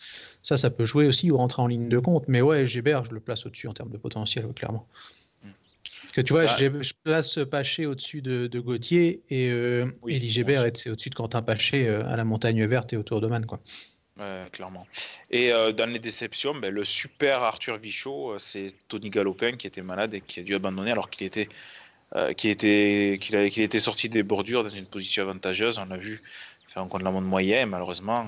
ça, 0.42 0.58
ça 0.58 0.70
peut 0.70 0.86
jouer 0.86 1.08
aussi 1.08 1.32
ou 1.32 1.38
rentrer 1.38 1.62
en 1.62 1.68
ligne 1.68 1.88
de 1.88 2.00
compte. 2.00 2.26
Mais 2.28 2.42
ouais, 2.42 2.68
Gébert, 2.68 3.06
je 3.06 3.12
le 3.12 3.22
place 3.22 3.46
au-dessus 3.46 3.68
en 3.68 3.74
termes 3.74 3.92
de 3.92 3.98
potentiel, 3.98 4.48
clairement. 4.54 4.86
Que 6.16 6.22
tu 6.22 6.32
vois, 6.32 6.46
je 6.46 6.94
place 7.04 7.40
Paché 7.52 7.86
au-dessus 7.86 8.22
de, 8.22 8.60
Gauthier 8.60 9.22
et 9.30 9.50
euh, 9.52 9.86
Elie 10.08 10.30
Gébert 10.30 10.64
est 10.64 10.88
au-dessus 10.88 11.10
de 11.10 11.16
Quentin 11.16 11.42
Paché 11.42 11.90
euh, 11.90 12.08
à 12.08 12.16
la 12.16 12.24
montagne 12.24 12.66
verte 12.66 12.94
et 12.94 12.98
autour 12.98 13.20
de 13.20 13.28
Man, 13.28 13.46
quoi 13.46 13.60
clairement. 14.54 14.88
Et 15.30 15.52
euh, 15.52 15.74
dans 15.74 15.92
les 15.92 16.00
déceptions, 16.00 16.56
ben, 16.56 16.74
le 16.74 16.86
super 16.86 17.44
Arthur 17.44 17.78
Vichot, 17.78 18.32
euh, 18.32 18.40
c'est 18.40 18.68
Tony 18.88 19.10
Galopin 19.10 19.58
qui 19.58 19.68
était 19.68 19.82
malade 19.82 20.14
et 20.14 20.22
qui 20.22 20.40
a 20.40 20.44
dû 20.44 20.56
abandonner 20.56 20.94
alors 20.94 21.10
qu'il 21.10 21.28
était, 21.28 21.50
était, 22.16 23.20
qu'il 23.20 23.64
était 23.64 23.80
sorti 23.80 24.08
des 24.08 24.24
bordures 24.24 24.64
dans 24.64 24.70
une 24.70 24.86
position 24.86 25.24
avantageuse. 25.24 25.80
On 25.80 25.86
l'a 25.86 25.98
vu 25.98 26.22
faire 26.70 26.82
un 26.82 26.88
contre-la-montre 26.88 27.28
moyen 27.28 27.66
malheureusement, 27.66 28.26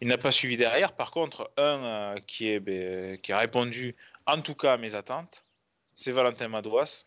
il 0.00 0.08
n'a 0.08 0.16
pas 0.16 0.32
suivi 0.32 0.56
derrière. 0.56 0.92
Par 0.92 1.10
contre, 1.10 1.50
un 1.58 2.14
qui, 2.26 2.48
est, 2.48 2.60
ben, 2.60 3.18
qui 3.18 3.32
a 3.32 3.38
répondu 3.38 3.96
en 4.26 4.40
tout 4.40 4.54
cas 4.54 4.72
à 4.72 4.76
mes 4.78 4.94
attentes, 4.94 5.44
c'est 5.94 6.12
Valentin 6.12 6.48
Madouas. 6.48 7.04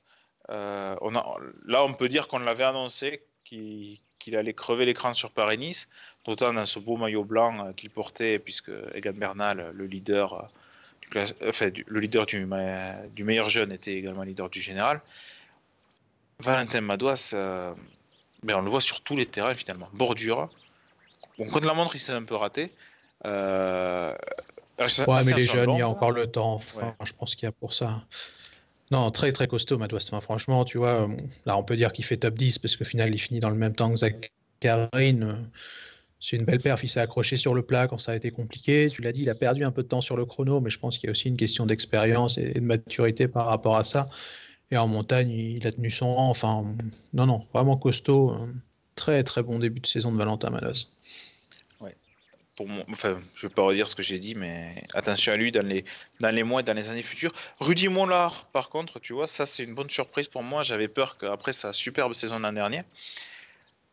on 0.49 1.15
a, 1.15 1.37
là, 1.65 1.83
on 1.83 1.93
peut 1.93 2.09
dire 2.09 2.27
qu'on 2.27 2.39
l'avait 2.39 2.63
annoncé 2.63 3.23
qu'il 3.43 4.35
allait 4.35 4.53
crever 4.53 4.85
l'écran 4.85 5.13
sur 5.13 5.31
Paris-Nice 5.31 5.87
d'autant 6.25 6.53
dans 6.53 6.65
ce 6.65 6.79
beau 6.79 6.97
maillot 6.97 7.23
blanc 7.23 7.67
euh, 7.67 7.71
qu'il 7.73 7.89
portait, 7.89 8.39
puisque 8.39 8.71
Egan 8.93 9.13
Bernal, 9.13 9.71
le 9.73 9.85
leader, 9.85 10.49
euh, 11.13 11.25
du, 11.25 11.47
enfin, 11.47 11.69
le 11.85 11.99
leader 11.99 12.25
du, 12.25 12.47
du, 13.13 13.23
meilleur 13.23 13.49
jeune, 13.49 13.71
était 13.71 13.93
également 13.93 14.23
leader 14.23 14.49
du 14.49 14.61
général. 14.61 15.01
Valentin 16.39 16.81
Madouas, 16.81 17.31
euh, 17.33 17.73
ben 18.43 18.57
on 18.57 18.61
le 18.61 18.69
voit 18.69 18.81
sur 18.81 19.01
tous 19.01 19.15
les 19.15 19.25
terrains 19.25 19.55
finalement. 19.55 19.87
Bordure. 19.93 20.49
Bon, 21.37 21.45
contre 21.47 21.65
la 21.65 21.73
montre, 21.73 21.95
il 21.95 21.99
s'est 21.99 22.11
un 22.11 22.23
peu 22.23 22.35
raté. 22.35 22.73
ouais, 23.23 25.21
mais 25.25 25.33
les 25.33 25.43
jeunes, 25.43 25.71
il 25.71 25.79
y 25.79 25.81
a 25.81 25.87
encore 25.87 26.11
le 26.11 26.27
temps. 26.27 26.61
Je 27.03 27.13
pense 27.13 27.35
qu'il 27.35 27.45
y 27.45 27.49
a 27.49 27.51
pour 27.51 27.73
ça. 27.73 28.03
Non, 28.91 29.09
très 29.11 29.31
très 29.31 29.47
costaud, 29.47 29.77
Madouas. 29.77 30.09
franchement, 30.21 30.63
tu 30.63 30.77
vois, 30.77 31.07
là 31.45 31.57
on 31.57 31.63
peut 31.63 31.75
dire 31.75 31.91
qu'il 31.91 32.05
fait 32.05 32.17
top 32.17 32.35
10 32.35 32.59
parce 32.59 32.75
qu'au 32.75 32.85
final 32.85 33.13
il 33.13 33.17
finit 33.17 33.39
dans 33.39 33.49
le 33.49 33.55
même 33.55 33.73
temps 33.73 33.89
que 33.91 33.97
Zach 33.97 34.31
Karine 34.59 35.49
c'est 36.25 36.37
une 36.37 36.45
belle 36.45 36.59
perf. 36.59 36.83
Il 36.83 36.89
s'est 36.89 36.99
accroché 36.99 37.37
sur 37.37 37.53
le 37.53 37.61
plat 37.61 37.87
quand 37.87 37.99
ça 37.99 38.13
a 38.13 38.15
été 38.15 38.31
compliqué. 38.31 38.89
Tu 38.91 39.03
l'as 39.03 39.11
dit, 39.11 39.21
il 39.21 39.29
a 39.29 39.35
perdu 39.35 39.63
un 39.63 39.71
peu 39.71 39.83
de 39.83 39.87
temps 39.87 40.01
sur 40.01 40.17
le 40.17 40.25
chrono, 40.25 40.59
mais 40.59 40.71
je 40.71 40.79
pense 40.79 40.97
qu'il 40.97 41.07
y 41.07 41.09
a 41.09 41.11
aussi 41.11 41.27
une 41.27 41.37
question 41.37 41.67
d'expérience 41.67 42.39
et 42.39 42.53
de 42.53 42.59
maturité 42.61 43.27
par 43.27 43.45
rapport 43.45 43.75
à 43.75 43.83
ça. 43.83 44.09
Et 44.71 44.77
en 44.77 44.87
montagne, 44.87 45.29
il 45.29 45.67
a 45.67 45.71
tenu 45.71 45.91
son 45.91 46.15
rang. 46.15 46.29
Enfin, 46.29 46.75
non, 47.13 47.27
non, 47.27 47.45
vraiment 47.53 47.77
costaud. 47.77 48.35
Très, 48.95 49.23
très 49.23 49.43
bon 49.43 49.59
début 49.59 49.81
de 49.81 49.87
saison 49.87 50.11
de 50.11 50.17
Valentin 50.17 50.49
Manos. 50.49 50.91
Pour 52.55 52.67
enfin, 52.89 53.19
je 53.35 53.45
ne 53.45 53.49
vais 53.49 53.53
pas 53.53 53.63
redire 53.63 53.87
ce 53.87 53.95
que 53.95 54.03
j'ai 54.03 54.17
dit, 54.17 54.33
mais 54.33 54.81
attention 54.93 55.33
à 55.33 55.35
lui 55.35 55.51
dans 55.51 55.65
les, 55.65 55.83
dans 56.21 56.33
les 56.33 56.43
mois 56.43 56.61
et 56.61 56.63
dans 56.63 56.73
les 56.73 56.89
années 56.89 57.01
futures. 57.01 57.33
Rudy 57.59 57.89
Mollard, 57.89 58.45
par 58.53 58.69
contre, 58.69 58.99
tu 58.99 59.13
vois, 59.13 59.27
ça, 59.27 59.45
c'est 59.45 59.63
une 59.63 59.75
bonne 59.75 59.89
surprise 59.89 60.29
pour 60.29 60.41
moi. 60.41 60.63
J'avais 60.63 60.87
peur 60.87 61.17
qu'après 61.17 61.51
sa 61.51 61.73
superbe 61.73 62.13
saison 62.13 62.39
l'an 62.39 62.53
dernier, 62.53 62.83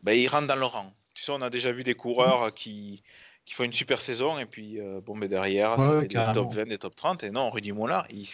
ben, 0.05 0.13
il 0.13 0.29
rentre 0.29 0.47
dans 0.47 0.57
le 0.57 0.67
rang 0.67 0.93
tu 1.15 1.23
sais, 1.23 1.33
on 1.33 1.43
a 1.43 1.51
déjà 1.51 1.73
vu 1.73 1.85
des 1.85 1.95
coureurs 1.95 2.53
qui, 2.55 3.03
qui 3.45 3.55
font 3.55 3.65
une 3.65 3.73
super 3.73 4.01
saison 4.01 4.39
et 4.39 4.47
puis 4.47 4.81
euh, 4.81 5.01
bon, 5.05 5.15
mais 5.15 5.29
derrière, 5.29 5.79
ça 5.79 6.01
fait 6.01 6.09
des 6.09 6.33
top 6.33 6.53
20, 6.53 6.65
des 6.65 6.79
top 6.79 6.97
30. 6.97 7.25
Et 7.25 7.31
non, 7.31 7.51
Rudy 7.51 7.73
Mollard, 7.73 8.07
il, 8.11 8.27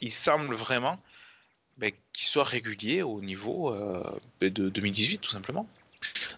il 0.00 0.10
semble 0.10 0.54
vraiment 0.54 0.98
ben, 1.76 1.92
qu'il 2.12 2.26
soit 2.26 2.44
régulier 2.44 3.02
au 3.02 3.20
niveau 3.20 3.74
euh, 3.74 4.02
ben, 4.40 4.50
de 4.50 4.68
2018, 4.68 5.18
tout 5.18 5.30
simplement. 5.30 5.68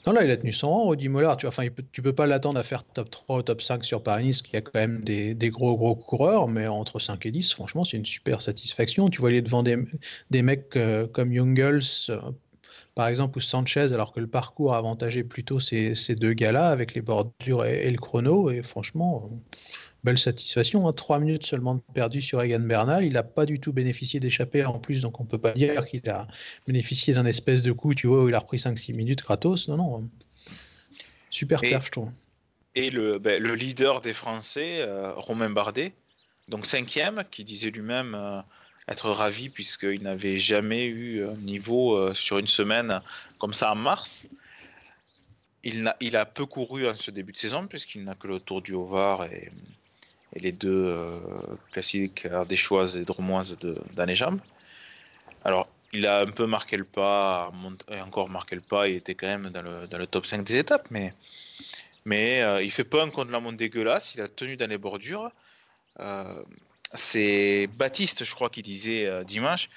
Non, 0.07 0.13
là, 0.13 0.25
il 0.25 0.31
a 0.31 0.37
tenu 0.37 0.53
son 0.53 0.69
rang, 0.69 0.89
Rudy 0.89 1.09
Mollard. 1.09 1.37
Tu, 1.37 1.47
tu 1.93 2.03
peux 2.03 2.13
pas 2.13 2.27
l'attendre 2.27 2.59
à 2.59 2.63
faire 2.63 2.85
top 2.85 3.11
3 3.11 3.39
ou 3.39 3.43
top 3.43 3.63
5 3.63 3.85
sur 3.85 4.03
Paris-Nice, 4.03 4.43
qui 4.43 4.57
a 4.57 4.61
quand 4.61 4.75
même 4.75 5.03
des, 5.03 5.35
gros, 5.51 5.77
gros 5.77 5.95
coureurs, 5.95 6.49
mais 6.49 6.67
entre 6.67 6.99
5 6.99 7.27
et 7.27 7.31
10, 7.31 7.53
franchement, 7.53 7.85
c'est 7.85 7.97
une 7.97 8.07
super 8.07 8.43
satisfaction. 8.43 9.09
Tu 9.09 9.21
vois, 9.21 9.31
il 9.31 9.37
est 9.37 9.43
devant 9.43 9.63
des, 9.63 9.77
des 10.31 10.43
mecs 10.43 10.77
euh, 10.77 11.07
comme 11.07 11.33
Youngles, 11.33 11.83
par 12.95 13.09
exemple, 13.09 13.39
ou 13.39 13.41
Sanchez, 13.41 13.93
alors 13.93 14.13
que 14.13 14.21
le 14.21 14.27
parcours 14.27 14.75
avantageait 14.75 15.23
plutôt 15.23 15.61
ces, 15.61 15.95
ces 15.95 16.15
deux 16.15 16.33
gars-là, 16.33 16.69
avec 16.69 16.95
les 16.95 17.03
bordures 17.03 17.65
et, 17.65 17.91
le 17.91 17.99
chrono, 17.99 18.51
et 18.51 18.63
franchement, 18.63 19.29
belle 20.07 20.19
satisfaction. 20.19 20.87
Hein. 20.87 20.93
Trois 20.93 21.19
minutes 21.19 21.45
seulement 21.45 21.79
perdu 21.93 22.23
sur 22.23 22.41
Egan 22.41 22.61
Bernal. 22.61 23.05
Il 23.05 23.15
n'a 23.15 23.25
pas 23.25 23.45
du 23.45 23.59
tout 23.59 23.73
bénéficié 23.73 24.21
d'échapper 24.21 24.65
en 24.65 24.79
plus, 24.79 25.01
donc 25.03 25.21
on 25.21 25.25
ne 25.25 25.29
peut 25.29 25.39
pas 25.39 25.53
dire 25.53 25.85
qu'il 25.85 26.09
a 26.09 26.29
bénéficié 26.67 27.13
d'un 27.13 27.27
espèce 27.27 27.61
de 27.63 27.73
coup, 27.73 27.93
tu 27.95 28.07
vois, 28.07 28.23
où 28.23 28.29
il 28.29 28.35
a 28.35 28.39
repris 28.39 28.59
5-6 28.59 28.95
minutes 28.95 29.23
gratos. 29.23 29.69
Non, 29.69 29.77
non. 29.77 30.09
Super 31.31 31.61
perf, 31.61 31.87
je 31.87 31.91
trouve. 31.91 32.11
Et 32.77 32.91
le, 32.91 33.19
ben, 33.19 33.43
le, 33.43 33.55
leader 33.55 34.01
des 34.01 34.13
Français, 34.13 34.81
euh, 34.81 35.13
Romain 35.15 35.51
Bardet, 35.51 35.93
donc 36.49 36.65
cinquième, 36.65 37.25
qui 37.31 37.45
disait 37.45 37.71
lui-même. 37.71 38.15
Euh, 38.15 38.41
être 38.89 39.11
ravi 39.11 39.49
puisqu'il 39.49 40.01
n'avait 40.05 40.39
jamais 40.39 40.87
eu 40.87 41.25
un 41.25 41.35
niveau 41.39 41.97
euh, 41.97 42.15
sur 42.15 42.39
une 42.39 42.47
semaine 42.47 43.01
comme 43.41 43.53
ça 43.53 43.73
en 43.73 43.75
mars. 43.75 44.29
Il 45.65 45.89
a, 45.89 45.97
il 46.01 46.17
a 46.17 46.25
peu 46.25 46.47
couru 46.47 46.87
en 46.89 46.95
ce 46.95 47.11
début 47.11 47.33
de 47.33 47.37
saison 47.37 47.67
puisqu'il 47.67 48.05
n'a 48.05 48.15
que 48.15 48.29
le 48.29 48.39
Tour 48.39 48.63
du 48.63 48.75
Haut-Var 48.75 49.25
et, 49.25 49.51
et, 50.37 50.41
les 50.41 50.53
deux 50.53 50.87
euh, 50.87 51.19
classiques 51.73 52.27
ardéchoises 52.27 52.97
et 52.97 53.05
dromoises 53.05 53.57
d'Anejam. 53.95 54.41
Alors, 55.45 55.69
il 55.93 56.07
a 56.07 56.21
un 56.21 56.27
peu 56.27 56.47
marqué 56.47 56.77
le 56.77 56.85
pas, 56.85 57.53
et 57.91 58.01
encore 58.01 58.29
marqué 58.29 58.57
le 58.57 58.61
pas, 58.61 58.89
il 58.89 58.97
était 58.97 59.15
quand 59.15 59.29
même 59.29 59.51
dans 59.51 59.63
le, 59.63 59.87
dans 59.87 59.99
le 59.99 60.07
top 60.07 60.27
5 60.27 60.45
des 60.45 60.59
étapes, 60.59 60.89
mais, 60.91 61.13
mais 62.05 62.43
euh, 62.43 62.63
il 62.63 62.71
fait 62.71 62.85
pas 62.85 63.03
un 63.03 63.11
contre 63.11 63.31
la 63.31 63.41
montre 63.41 63.57
dégueulasse, 63.57 64.15
il 64.15 64.21
a 64.21 64.29
tenu 64.29 64.57
dans 64.57 64.69
les 64.69 64.79
bordures. 64.79 65.31
Euh, 66.01 66.25
c'est 66.93 67.69
Baptiste, 67.77 68.25
je 68.25 68.35
crois, 68.35 68.51
qui 68.51 68.63
disait 68.63 69.25
dimanche 69.25 69.69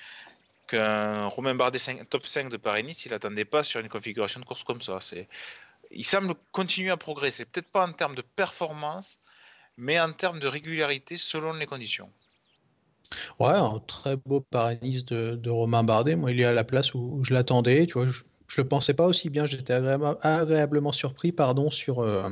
qu'un 0.69 1.25
Romain 1.27 1.55
Bardet 1.55 1.79
top 2.09 2.27
5 2.27 2.49
de 2.49 2.57
Paris-Nice, 2.57 3.05
il 3.05 3.11
n'attendait 3.11 3.45
pas 3.45 3.63
sur 3.63 3.79
une 3.79 3.89
configuration 3.89 4.39
de 4.39 4.45
course 4.45 4.63
comme 4.63 4.81
ça. 4.81 4.99
Il 5.91 6.05
semble 6.05 6.35
continuer 6.51 6.91
à 6.91 6.97
progresser, 6.97 7.45
peut-être 7.45 7.67
pas 7.67 7.85
en 7.87 7.91
termes 7.91 8.15
de 8.15 8.21
performance, 8.21 9.17
mais 9.79 9.99
en 9.99 10.11
termes 10.11 10.39
de 10.39 10.47
régularité 10.47 11.17
selon 11.17 11.53
les 11.53 11.65
conditions. 11.65 12.09
Ouais, 13.39 13.49
un 13.49 13.79
très 13.87 14.17
beau 14.17 14.41
Paris-Nice 14.41 15.05
de, 15.05 15.49
Romain 15.49 15.83
Bardet. 15.83 16.15
Moi, 16.15 16.31
il 16.31 16.39
est 16.39 16.45
à 16.45 16.51
la 16.51 16.63
place 16.63 16.93
où, 16.93 17.21
je 17.23 17.33
l'attendais. 17.33 17.87
Tu 17.87 17.93
vois, 17.93 18.07
je 18.07 18.61
le 18.61 18.67
pensais 18.67 18.93
pas 18.93 19.07
aussi 19.07 19.29
bien. 19.29 19.45
J'étais 19.45 19.73
agréablement 19.73 20.91
surpris 20.91 21.31
pardon, 21.31 21.71
sur, 21.71 21.99
euh, 21.99 22.29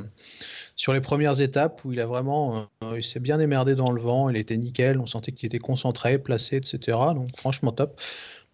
sur 0.76 0.92
les 0.92 1.00
premières 1.00 1.40
étapes 1.40 1.84
où 1.84 1.92
il 1.92 2.00
a 2.00 2.06
vraiment, 2.06 2.68
euh, 2.84 2.94
il 2.96 3.02
s'est 3.02 3.20
bien 3.20 3.40
émerdé 3.40 3.74
dans 3.74 3.90
le 3.90 4.00
vent. 4.00 4.28
Il 4.28 4.36
était 4.36 4.56
nickel. 4.56 5.00
On 5.00 5.06
sentait 5.06 5.32
qu'il 5.32 5.46
était 5.46 5.58
concentré, 5.58 6.18
placé, 6.18 6.56
etc. 6.56 6.98
Donc 7.14 7.36
franchement 7.36 7.72
top. 7.72 8.00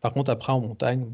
Par 0.00 0.12
contre, 0.12 0.30
après 0.30 0.52
en 0.52 0.60
montagne. 0.60 1.06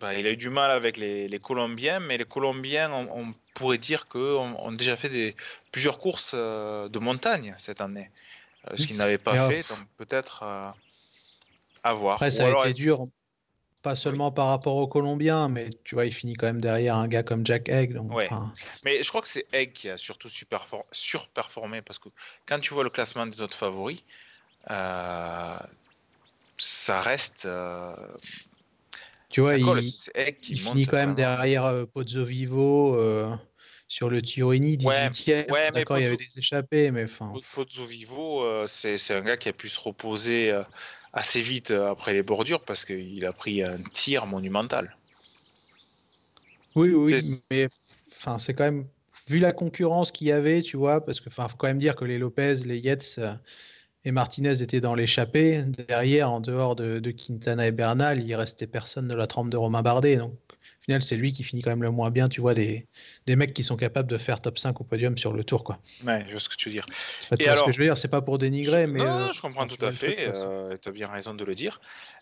Bah, 0.00 0.14
il 0.18 0.26
a 0.26 0.30
eu 0.30 0.36
du 0.36 0.50
mal 0.50 0.70
avec 0.72 0.96
les, 0.96 1.38
Colombiens, 1.40 2.00
mais 2.00 2.18
les 2.18 2.24
Colombiens, 2.24 2.90
on, 2.92 3.32
pourrait 3.54 3.78
dire 3.78 4.08
qu'ont 4.08 4.56
ont 4.58 4.72
déjà 4.72 4.96
fait 4.96 5.08
des, 5.08 5.36
plusieurs 5.72 5.98
courses 5.98 6.32
euh, 6.34 6.88
de 6.88 6.98
montagne 7.00 7.54
cette 7.58 7.80
année, 7.80 8.08
ce 8.74 8.86
qu'ils 8.86 8.96
n'avaient 8.96 9.18
pas 9.18 9.48
fait. 9.48 9.68
Donc 9.68 9.80
peut-être 9.96 10.44
à 11.82 11.94
voir. 11.94 12.14
Après, 12.14 12.30
ça 12.30 12.46
a 12.46 12.68
été 12.68 12.74
dur 12.74 13.06
pas 13.82 13.96
seulement 13.96 14.30
par 14.30 14.46
rapport 14.46 14.76
aux 14.76 14.86
Colombiens, 14.86 15.48
mais 15.48 15.70
tu 15.84 15.96
vois, 15.96 16.06
il 16.06 16.14
finit 16.14 16.34
quand 16.34 16.46
même 16.46 16.60
derrière 16.60 16.96
un 16.96 17.08
gars 17.08 17.24
comme 17.24 17.44
Jack 17.44 17.68
Egg. 17.68 17.94
Donc, 17.94 18.12
Mais 18.84 19.02
je 19.02 19.08
crois 19.08 19.20
que 19.20 19.28
c'est 19.28 19.46
Egg 19.52 19.72
qui 19.72 19.90
a 19.90 19.96
surtout 19.96 20.28
surperformé 20.28 21.82
parce 21.82 21.98
que 21.98 22.08
quand 22.46 22.60
tu 22.60 22.72
vois 22.72 22.84
le 22.84 22.90
classement 22.90 23.26
des 23.26 23.42
autres 23.42 23.56
favoris, 23.56 24.02
euh, 24.70 25.58
ça 26.56 27.00
reste. 27.00 27.44
Euh, 27.44 27.94
tu 29.28 29.40
vois, 29.40 29.56
il, 29.56 29.64
finit 30.42 30.86
quand 30.86 30.98
même 30.98 31.14
derrière 31.14 31.64
euh, 31.64 31.84
Pozzo 31.86 32.24
Vivo. 32.24 32.96
Sur 33.92 34.08
le 34.08 34.22
Tironi 34.22 34.78
18e. 34.78 35.52
ouais, 35.52 35.70
D'accord, 35.70 35.98
il 35.98 36.04
y 36.04 36.06
avait 36.06 36.16
des 36.16 36.38
échappées, 36.38 36.90
mais 36.90 37.04
enfin. 37.04 37.30
Pozzo 37.54 37.84
Vivo, 37.84 38.42
euh, 38.42 38.64
c'est 38.66 38.96
un 39.10 39.20
gars 39.20 39.36
qui 39.36 39.50
a 39.50 39.52
pu 39.52 39.68
se 39.68 39.78
reposer 39.78 40.50
euh, 40.50 40.62
assez 41.12 41.42
vite 41.42 41.72
euh, 41.72 41.90
après 41.90 42.14
les 42.14 42.22
bordures 42.22 42.64
parce 42.64 42.86
qu'il 42.86 43.22
a 43.26 43.34
pris 43.34 43.62
un 43.62 43.76
tir 43.92 44.24
monumental. 44.24 44.96
Oui, 46.74 46.88
oui, 46.88 47.18
mais 47.50 47.68
enfin, 48.12 48.38
c'est 48.38 48.54
quand 48.54 48.64
même 48.64 48.86
vu 49.28 49.38
la 49.40 49.52
concurrence 49.52 50.10
qu'il 50.10 50.28
y 50.28 50.32
avait, 50.32 50.62
tu 50.62 50.78
vois, 50.78 51.04
parce 51.04 51.20
que 51.20 51.28
enfin, 51.28 51.46
faut 51.48 51.58
quand 51.58 51.66
même 51.68 51.78
dire 51.78 51.94
que 51.94 52.06
les 52.06 52.16
Lopez, 52.16 52.64
les 52.64 52.78
Yates 52.78 53.20
et 54.06 54.10
Martinez 54.10 54.62
étaient 54.62 54.80
dans 54.80 54.94
l'échappée. 54.94 55.64
Derrière, 55.86 56.30
en 56.30 56.40
dehors 56.40 56.76
de, 56.76 56.98
de 56.98 57.10
Quintana 57.10 57.66
et 57.66 57.72
Bernal, 57.72 58.22
il 58.22 58.34
restait 58.34 58.66
personne 58.66 59.06
de 59.06 59.14
la 59.14 59.26
trempe 59.26 59.50
de 59.50 59.58
Romain 59.58 59.82
Bardet. 59.82 60.16
Donc, 60.16 60.32
au 60.82 60.84
final, 60.84 61.00
c'est 61.00 61.14
lui 61.14 61.32
qui 61.32 61.44
finit 61.44 61.62
quand 61.62 61.70
même 61.70 61.82
le 61.82 61.90
moins 61.90 62.10
bien, 62.10 62.28
tu 62.28 62.40
vois, 62.40 62.54
des, 62.54 62.86
des 63.26 63.36
mecs 63.36 63.54
qui 63.54 63.62
sont 63.62 63.76
capables 63.76 64.10
de 64.10 64.18
faire 64.18 64.40
top 64.40 64.58
5 64.58 64.80
au 64.80 64.84
podium 64.84 65.16
sur 65.16 65.32
le 65.32 65.44
tour, 65.44 65.62
quoi. 65.62 65.78
Ouais, 66.04 66.24
je 66.26 66.32
vois 66.32 66.40
ce 66.40 66.48
que 66.48 66.56
tu 66.56 66.68
veux 66.68 66.74
dire. 66.74 66.86
Tu 66.86 66.94
Et 67.40 67.44
vois 67.44 67.52
alors 67.52 67.64
ce 67.64 67.70
que 67.70 67.72
je 67.72 67.78
veux 67.78 67.84
dire, 67.84 67.96
c'est 67.96 68.08
pas 68.08 68.20
pour 68.20 68.38
dénigrer, 68.38 68.88
mais. 68.88 68.98
non, 68.98 69.06
euh, 69.06 69.26
non, 69.26 69.32
je 69.32 69.40
comprends 69.40 69.68
tout 69.68 69.84
à 69.84 69.92
fait. 69.92 70.32
tu 70.32 70.88
as 70.88 70.92
bien 70.92 71.06
raison 71.08 71.34
de 71.34 71.44
le 71.44 71.54
dire. 71.54 71.80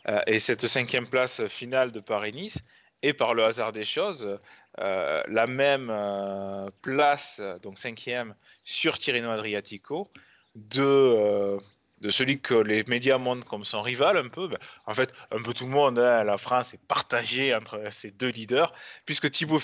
Euh, 0.08 0.20
et 0.26 0.38
cette 0.38 0.66
cinquième 0.66 1.06
place 1.06 1.46
finale 1.48 1.90
de 1.90 2.00
Paris-Nice 2.00 2.58
est 3.02 3.14
par 3.14 3.32
le 3.32 3.44
hasard 3.44 3.72
des 3.72 3.84
choses 3.84 4.38
euh, 4.78 5.22
la 5.28 5.46
même 5.46 5.88
euh, 5.90 6.68
place, 6.82 7.40
donc 7.62 7.78
cinquième, 7.78 8.34
sur 8.64 8.98
Tirreno 8.98 9.30
Adriatico 9.30 10.08
de, 10.54 10.82
euh, 10.82 11.58
de 12.00 12.10
celui 12.10 12.40
que 12.40 12.54
les 12.54 12.84
médias 12.84 13.18
montrent 13.18 13.46
comme 13.46 13.64
son 13.64 13.82
rival 13.82 14.16
un 14.16 14.28
peu. 14.28 14.48
Ben, 14.48 14.58
en 14.86 14.94
fait, 14.94 15.12
un 15.30 15.42
peu 15.42 15.52
tout 15.52 15.64
le 15.64 15.70
monde, 15.70 15.98
hein, 15.98 16.24
la 16.24 16.38
France 16.38 16.74
est 16.74 16.80
partagée 16.86 17.54
entre 17.54 17.80
ces 17.90 18.10
deux 18.10 18.30
leaders, 18.30 18.72
puisque 19.04 19.30
Thibaut 19.30 19.60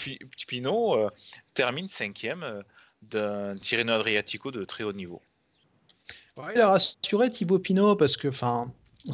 Pinot 0.47 0.97
euh, 0.97 1.11
termine 1.55 1.89
cinquième 1.89 2.43
euh, 2.43 2.63
d'un 3.03 3.57
Tirreno 3.57 3.93
Adriatico 3.93 4.51
de 4.51 4.65
très 4.65 4.85
haut 4.85 4.93
niveau. 4.93 5.23
Ouais, 6.37 6.53
il 6.55 6.61
a 6.61 6.69
rassuré 6.71 7.31
Thibaut 7.31 7.59
Pinot 7.59 7.97
parce 7.97 8.17
que, 8.17 8.29
enfin, 8.29 8.71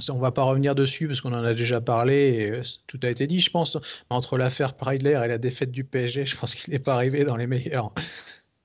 on 0.08 0.18
va 0.18 0.32
pas 0.32 0.42
revenir 0.42 0.74
dessus 0.74 1.06
parce 1.06 1.20
qu'on 1.20 1.32
en 1.32 1.44
a 1.44 1.54
déjà 1.54 1.80
parlé 1.80 2.14
et 2.14 2.50
euh, 2.50 2.62
tout 2.88 2.98
a 3.02 3.08
été 3.08 3.26
dit, 3.26 3.40
je 3.40 3.50
pense. 3.50 3.78
Entre 4.10 4.36
l'affaire 4.36 4.74
Preidler 4.74 5.20
et 5.24 5.28
la 5.28 5.38
défaite 5.38 5.70
du 5.70 5.84
PSG, 5.84 6.26
je 6.26 6.36
pense 6.36 6.54
qu'il 6.54 6.72
n'est 6.72 6.80
pas 6.80 6.94
arrivé 6.94 7.24
dans 7.24 7.36
les 7.36 7.46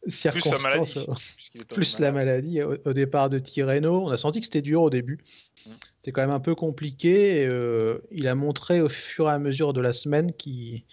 Plus 0.01 0.11
circonstances. 0.11 0.63
maladie. 0.63 0.93
euh, 0.97 1.03
tombé 1.59 1.65
Plus 1.75 1.99
la 1.99 2.11
maladie 2.11 2.61
au, 2.61 2.77
au 2.85 2.93
départ 2.93 3.29
de 3.29 3.39
Tirreno. 3.39 4.05
On 4.05 4.09
a 4.09 4.17
senti 4.17 4.39
que 4.39 4.45
c'était 4.45 4.61
dur 4.61 4.81
au 4.81 4.89
début. 4.89 5.19
Mm. 5.65 5.71
C'était 5.97 6.11
quand 6.11 6.21
même 6.21 6.31
un 6.31 6.39
peu 6.39 6.55
compliqué. 6.55 7.41
et, 7.41 7.47
euh, 7.47 7.99
il 8.11 8.27
a 8.27 8.35
montré 8.35 8.79
au 8.81 8.89
fur 8.89 9.27
et 9.27 9.31
à 9.33 9.39
mesure 9.39 9.73
de 9.73 9.81
la 9.81 9.93
semaine 9.93 10.31
qu'il 10.33 10.83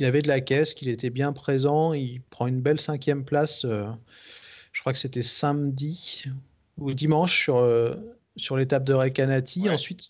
avait 0.00 0.22
de 0.22 0.28
la 0.28 0.40
caisse, 0.40 0.74
qu'il 0.74 0.88
était 0.88 1.10
bien 1.10 1.32
présent. 1.32 1.92
Il 1.92 2.22
prend 2.30 2.46
une 2.46 2.62
belle 2.62 2.80
cinquième 2.80 3.24
place. 3.24 3.64
euh, 3.64 3.84
je 4.72 4.80
crois 4.80 4.92
que 4.92 4.98
c'était 4.98 5.22
samedi 5.22 6.24
ou 6.78 6.94
dimanche 6.94 7.36
sur, 7.42 7.58
euh, 7.58 7.94
sur 8.36 8.56
l'étape 8.56 8.84
de 8.84 8.94
Recanati. 8.94 9.62
Ouais. 9.62 9.68
Ensuite, 9.70 10.08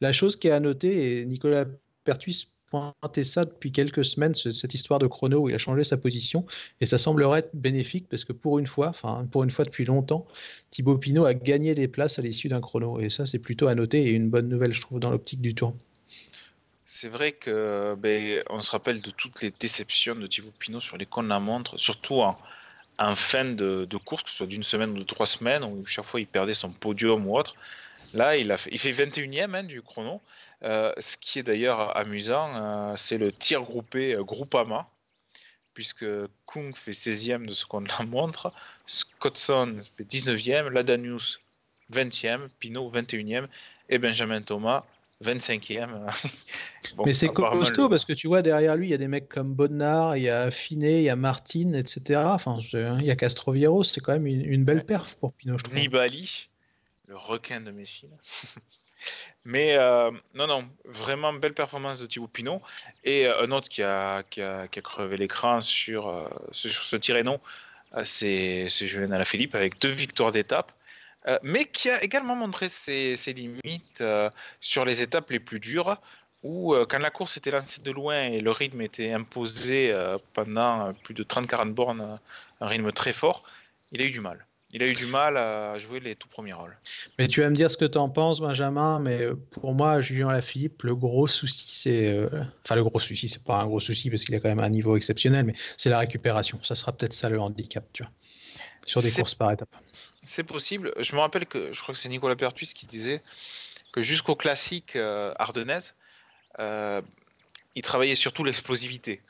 la 0.00 0.12
chose 0.12 0.36
qui 0.36 0.46
est 0.48 0.52
à 0.52 0.60
noter, 0.60 1.20
et 1.20 1.24
Nicolas 1.26 1.64
Pertuis 2.04 2.48
pointait 2.70 3.24
ça 3.24 3.44
depuis 3.44 3.72
quelques 3.72 4.04
semaines, 4.04 4.34
ce- 4.34 4.52
cette 4.52 4.74
histoire 4.74 4.98
de 4.98 5.06
chrono 5.06 5.40
où 5.40 5.48
il 5.48 5.54
a 5.54 5.58
changé 5.58 5.84
sa 5.84 5.96
position. 5.96 6.46
Et 6.80 6.86
ça 6.86 6.98
semblerait 6.98 7.40
être 7.40 7.50
bénéfique 7.54 8.06
parce 8.08 8.24
que 8.24 8.32
pour 8.32 8.58
une 8.58 8.66
fois, 8.66 8.88
enfin 8.88 9.26
pour 9.30 9.44
une 9.44 9.50
fois 9.50 9.64
depuis 9.64 9.84
longtemps, 9.84 10.26
Thibaut 10.70 10.98
Pinot 10.98 11.24
a 11.24 11.34
gagné 11.34 11.74
des 11.74 11.88
places 11.88 12.18
à 12.18 12.22
l'issue 12.22 12.48
d'un 12.48 12.60
chrono. 12.60 13.00
Et 13.00 13.10
ça, 13.10 13.26
c'est 13.26 13.38
plutôt 13.38 13.68
à 13.68 13.74
noter 13.74 14.06
et 14.06 14.10
une 14.10 14.30
bonne 14.30 14.48
nouvelle, 14.48 14.72
je 14.72 14.80
trouve, 14.80 15.00
dans 15.00 15.10
l'optique 15.10 15.40
du 15.40 15.54
tour. 15.54 15.74
C'est 16.84 17.08
vrai 17.08 17.32
que 17.32 17.94
ben, 17.98 18.42
on 18.48 18.60
se 18.60 18.70
rappelle 18.70 19.00
de 19.00 19.10
toutes 19.10 19.42
les 19.42 19.52
déceptions 19.58 20.14
de 20.14 20.26
Thibaut 20.26 20.52
Pinot 20.58 20.80
sur 20.80 20.96
les 20.96 21.06
cônes 21.06 21.26
de 21.26 21.30
la 21.30 21.40
montre, 21.40 21.78
surtout 21.78 22.20
en, 22.20 22.38
en 22.98 23.14
fin 23.14 23.44
de 23.44 23.96
course, 24.04 24.22
que 24.22 24.30
ce 24.30 24.36
soit 24.36 24.46
d'une 24.46 24.62
semaine 24.62 24.90
ou 24.90 24.98
de 24.98 25.04
trois 25.04 25.26
semaines, 25.26 25.64
où 25.64 25.84
chaque 25.84 26.04
fois 26.04 26.20
il 26.20 26.26
perdait 26.26 26.54
son 26.54 26.70
podium 26.70 27.26
ou 27.26 27.36
autre. 27.36 27.54
Là, 28.16 28.36
il, 28.36 28.50
a 28.50 28.56
fait, 28.56 28.70
il 28.72 28.78
fait 28.78 28.92
21e 28.92 29.54
hein, 29.54 29.62
du 29.62 29.82
chrono. 29.82 30.20
Euh, 30.62 30.90
ce 30.98 31.16
qui 31.18 31.38
est 31.38 31.42
d'ailleurs 31.42 31.94
amusant, 31.96 32.48
euh, 32.56 32.94
c'est 32.96 33.18
le 33.18 33.30
tir 33.30 33.60
groupé 33.62 34.14
euh, 34.14 34.24
Groupama, 34.24 34.88
puisque 35.74 36.06
Kung 36.46 36.74
fait 36.74 36.92
16e 36.92 37.44
de 37.46 37.52
ce 37.52 37.66
qu'on 37.66 37.80
la 37.98 38.04
montre, 38.06 38.52
Scottson 38.86 39.76
fait 39.96 40.04
19e, 40.04 40.68
Ladanius 40.70 41.40
20e, 41.92 42.48
Pinot 42.58 42.90
21e 42.90 43.46
et 43.90 43.98
Benjamin 43.98 44.40
Thomas 44.40 44.84
25e. 45.22 45.88
Bon, 46.94 47.04
Mais 47.04 47.12
c'est 47.12 47.28
costaud 47.28 47.82
le- 47.82 47.88
parce 47.90 48.04
que 48.06 48.12
tu 48.14 48.28
vois, 48.28 48.40
derrière 48.42 48.76
lui, 48.76 48.86
il 48.86 48.90
y 48.90 48.94
a 48.94 48.98
des 48.98 49.08
mecs 49.08 49.28
comme 49.28 49.54
Bodnar, 49.54 50.16
il 50.16 50.22
y 50.22 50.28
a 50.30 50.50
Finet, 50.50 51.00
il 51.00 51.04
y 51.04 51.10
a 51.10 51.16
Martin, 51.16 51.74
etc. 51.74 52.20
Enfin, 52.26 52.58
je- 52.60 52.98
il 53.00 53.04
y 53.04 53.10
a 53.10 53.16
Castrovieros, 53.16 53.82
c'est 53.84 54.00
quand 54.00 54.12
même 54.12 54.26
une, 54.26 54.44
une 54.46 54.64
belle 54.64 54.84
perf 54.86 55.14
pour 55.16 55.32
Pinot, 55.34 55.58
je. 55.58 55.74
Nibali, 55.74 56.48
le 57.06 57.16
requin 57.16 57.60
de 57.60 57.70
Messine. 57.70 58.16
Mais 59.44 59.76
euh, 59.76 60.10
non, 60.34 60.46
non, 60.46 60.68
vraiment 60.84 61.32
belle 61.32 61.54
performance 61.54 62.00
de 62.00 62.06
Thibaut 62.06 62.26
Pinot. 62.26 62.60
Et 63.04 63.26
euh, 63.26 63.44
un 63.44 63.50
autre 63.52 63.68
qui 63.68 63.82
a, 63.82 64.22
qui 64.24 64.42
a, 64.42 64.66
crevé 64.68 65.16
l'écran 65.16 65.60
sur, 65.60 66.08
euh, 66.08 66.28
sur 66.50 66.72
ce 66.72 66.96
Tirreno, 66.96 67.38
euh, 67.94 68.02
c'est 68.04 68.68
Julien 68.68 69.12
Alaphilippe 69.12 69.54
avec 69.54 69.80
deux 69.80 69.90
victoires 69.90 70.32
d'étape, 70.32 70.72
mais 71.42 71.64
qui 71.64 71.90
a 71.90 72.04
également 72.04 72.36
montré 72.36 72.68
ses, 72.68 73.16
ses 73.16 73.32
limites 73.32 74.04
sur 74.60 74.84
les 74.84 75.02
étapes 75.02 75.30
les 75.30 75.40
plus 75.40 75.58
dures, 75.58 75.98
où 76.44 76.72
quand 76.88 77.00
la 77.00 77.10
course 77.10 77.36
était 77.36 77.50
lancée 77.50 77.80
de 77.80 77.90
loin 77.90 78.22
et 78.22 78.38
le 78.38 78.52
rythme 78.52 78.80
était 78.80 79.12
imposé 79.12 79.92
pendant 80.34 80.94
plus 81.02 81.14
de 81.14 81.24
30-40 81.24 81.72
bornes, 81.72 82.16
un 82.60 82.66
rythme 82.68 82.92
très 82.92 83.12
fort, 83.12 83.42
il 83.90 84.00
a 84.02 84.04
eu 84.04 84.12
du 84.12 84.20
mal. 84.20 84.46
Il 84.76 84.82
a 84.82 84.88
eu 84.88 84.92
du 84.92 85.06
mal 85.06 85.38
à 85.38 85.78
jouer 85.78 86.00
les 86.00 86.16
tout 86.16 86.28
premiers 86.28 86.52
rôles. 86.52 86.76
Mais 87.18 87.28
tu 87.28 87.40
vas 87.40 87.48
me 87.48 87.54
dire 87.54 87.70
ce 87.70 87.78
que 87.78 87.86
tu 87.86 87.96
en 87.96 88.10
penses, 88.10 88.40
Benjamin, 88.40 88.98
mais 88.98 89.22
euh, 89.22 89.34
pour 89.52 89.72
moi, 89.72 90.02
Julien 90.02 90.30
Lafilippe, 90.30 90.82
le 90.82 90.94
gros 90.94 91.26
souci, 91.26 91.64
c'est. 91.74 92.12
euh, 92.12 92.28
Enfin, 92.62 92.74
le 92.74 92.84
gros 92.84 93.00
souci, 93.00 93.26
c'est 93.26 93.42
pas 93.42 93.62
un 93.62 93.66
gros 93.66 93.80
souci 93.80 94.10
parce 94.10 94.22
qu'il 94.22 94.34
a 94.34 94.38
quand 94.38 94.50
même 94.50 94.60
un 94.60 94.68
niveau 94.68 94.94
exceptionnel, 94.94 95.46
mais 95.46 95.54
c'est 95.78 95.88
la 95.88 95.98
récupération. 95.98 96.62
Ça 96.62 96.74
sera 96.74 96.92
peut-être 96.92 97.14
ça 97.14 97.30
le 97.30 97.40
handicap, 97.40 97.86
tu 97.94 98.02
vois, 98.02 98.12
sur 98.84 99.00
des 99.00 99.10
courses 99.12 99.34
par 99.34 99.50
étapes. 99.50 99.74
C'est 100.22 100.44
possible. 100.44 100.92
Je 101.00 101.14
me 101.14 101.20
rappelle 101.20 101.46
que 101.46 101.72
je 101.72 101.80
crois 101.80 101.94
que 101.94 101.98
c'est 101.98 102.10
Nicolas 102.10 102.36
Pertuis 102.36 102.66
qui 102.74 102.84
disait 102.84 103.22
que 103.92 104.02
jusqu'au 104.02 104.34
classique 104.36 104.94
euh, 104.94 105.32
ardennaise, 105.38 105.94
euh, 106.58 107.00
il 107.74 107.80
travaillait 107.80 108.14
surtout 108.14 108.44
l'explosivité. 108.44 109.22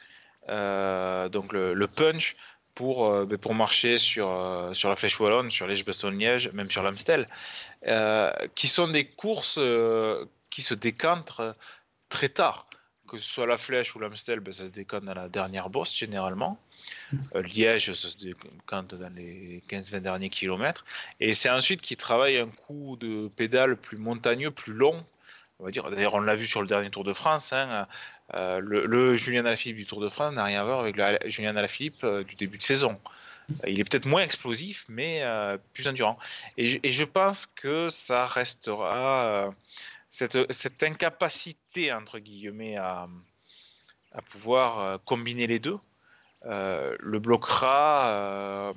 Donc 0.49 1.53
le, 1.53 1.75
le 1.75 1.87
punch 1.87 2.35
pour, 2.77 3.07
euh, 3.07 3.25
ben, 3.25 3.39
pour 3.39 3.55
marcher 3.55 3.99
sur, 3.99 4.31
euh, 4.31 4.73
sur 4.75 4.89
la 4.89 4.97
flèche 4.97 5.19
wallonne, 5.19 5.51
sur 5.51 5.67
Liège-Bastogne-Liège, 5.67 6.53
même 6.53 6.71
sur 6.71 6.83
l'Amstel, 6.83 7.27
euh, 7.89 8.31
qui 8.55 8.69
sont 8.69 8.87
des 8.87 9.07
courses 9.07 9.59
qui 10.51 10.63
se 10.63 10.75
décantent 10.75 11.41
très 12.09 12.29
tard. 12.29 12.69
Que 13.09 13.19
ce 13.19 13.25
soit 13.25 13.47
la 13.47 13.57
flèche 13.57 13.95
ou 13.95 13.99
l'Amstel, 13.99 14.41
ben, 14.41 14.53
ça 14.53 14.67
se 14.67 14.71
décante 14.71 15.05
dans 15.05 15.15
la 15.15 15.29
dernière 15.29 15.71
bosse 15.71 15.97
généralement. 15.97 16.59
Liège, 17.35 17.93
ça 17.93 18.09
se 18.09 18.17
décante 18.19 18.95
dans 18.95 19.15
les 19.15 19.63
15-20 19.69 20.01
derniers 20.01 20.31
kilomètres. 20.31 20.85
Et 21.19 21.33
c'est 21.33 21.51
ensuite 21.51 21.81
qu'il 21.81 21.97
travaille 21.97 22.37
un 22.37 22.49
coup 22.49 22.97
de 23.01 23.29
pédale 23.37 23.77
plus 23.77 23.97
montagneux, 23.97 24.51
plus 24.51 24.75
long. 24.75 25.03
On 25.59 25.65
va 25.65 25.71
dire, 25.71 25.91
d'ailleurs, 25.91 26.15
on 26.15 26.21
l'a 26.21 26.35
vu 26.35 26.47
sur 26.47 26.61
le 26.61 26.67
dernier 26.67 26.91
Tour 26.91 27.05
de 27.05 27.13
France. 27.13 27.53
hein, 27.53 27.87
euh, 28.35 28.61
le, 28.61 28.87
le 28.87 29.17
Julien 29.17 29.45
Alaphilippe 29.47 29.79
du 29.79 29.87
Tour 29.87 30.01
de 30.01 30.09
France 30.09 30.35
n'a 30.35 30.45
rien 30.45 30.61
à 30.61 30.65
voir 30.65 30.81
avec 30.81 30.97
le 30.97 31.19
Julien 31.31 31.57
Alaphilippe 31.57 32.05
euh, 32.05 32.25
du 32.25 32.35
début 32.35 32.59
de 32.59 32.63
saison. 32.63 33.01
Il 33.67 33.79
est 33.79 33.85
peut-être 33.85 34.07
moins 34.07 34.23
explosif, 34.23 34.85
mais 34.89 35.21
euh, 35.23 35.57
plus 35.73 35.87
endurant. 35.89 36.19
Et, 36.59 36.93
je- 36.93 37.05
pense 37.05 37.47
que 37.47 37.89
ça 37.89 38.27
restera 38.27 39.55
cette, 40.11 40.83
incapacité, 40.83 41.93
entre 41.93 42.19
guillemets, 42.19 42.77
à, 42.77 43.07
à 44.13 44.23
pouvoir 44.23 44.99
combiner 45.05 45.47
les 45.47 45.61
deux, 45.61 45.79
le 46.43 47.19
bloquera 47.19 48.75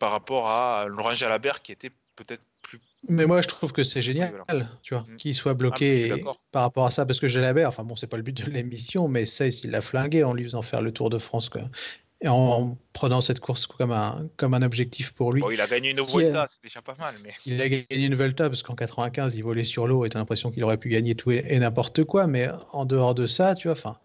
par 0.00 0.10
rapport 0.10 0.50
à 0.50 0.86
Laurent 0.86 1.14
Jalabert 1.14 1.62
qui 1.62 1.70
était 1.70 1.92
peut-être. 2.16 2.42
Mais 3.08 3.26
moi, 3.26 3.42
je 3.42 3.48
trouve 3.48 3.72
que 3.72 3.82
c'est 3.82 4.02
génial, 4.02 4.44
tu 4.82 4.94
vois, 4.94 5.04
Mm. 5.08 5.16
qu'il 5.16 5.34
soit 5.34 5.52
Ah, 5.52 5.54
bloqué 5.54 6.06
et- 6.08 6.24
par 6.52 6.62
rapport 6.62 6.86
à 6.86 6.90
ça, 6.90 7.04
parce 7.04 7.18
que 7.18 7.26
Jalabert, 7.28 7.68
enfin 7.68 7.82
bon, 7.82 7.96
c'est 7.96 8.06
pas 8.06 8.16
le 8.16 8.22
but 8.22 8.44
de 8.44 8.50
l'émission, 8.50 9.08
mais 9.08 9.26
ça, 9.26 9.46
il 9.46 9.70
l'a 9.70 9.80
flingué 9.80 10.22
en 10.24 10.34
lui 10.34 10.44
faisant 10.44 10.62
faire 10.62 10.82
le 10.82 10.92
Tour 10.92 11.10
de 11.10 11.18
France, 11.18 11.48
quoi. 11.48 11.62
Et 12.20 12.28
en, 12.28 12.34
en 12.36 12.78
prenant 12.92 13.20
cette 13.20 13.40
course 13.40 13.66
comme 13.66 13.90
un, 13.90 14.28
comme 14.36 14.54
un 14.54 14.62
objectif 14.62 15.10
pour 15.10 15.32
lui. 15.32 15.40
Bon, 15.40 15.50
il 15.50 15.60
a 15.60 15.66
gagné 15.66 15.90
une 15.90 15.96
Si, 16.04 16.12
Vuelta, 16.16 16.46
c'est 16.46 16.62
déjà 16.62 16.80
pas 16.80 16.94
mal, 16.96 17.16
mais. 17.24 17.30
Il 17.46 17.60
a 17.60 17.68
gagné 17.68 17.84
une 18.06 18.14
Vuelta 18.14 18.48
parce 18.48 18.62
qu'en 18.62 18.76
95, 18.76 19.34
il 19.34 19.42
volait 19.42 19.64
sur 19.64 19.88
l'eau 19.88 20.04
et 20.04 20.08
t'as 20.08 20.20
l'impression 20.20 20.52
qu'il 20.52 20.62
aurait 20.62 20.76
pu 20.78 20.88
gagner 20.88 21.16
tout 21.16 21.32
et, 21.32 21.44
et 21.48 21.58
n'importe 21.58 22.04
quoi. 22.04 22.28
Mais 22.28 22.48
en 22.72 22.84
dehors 22.86 23.16
de 23.16 23.26
ça, 23.26 23.56
tu 23.56 23.66
vois, 23.66 23.76
enfin, 23.76 23.98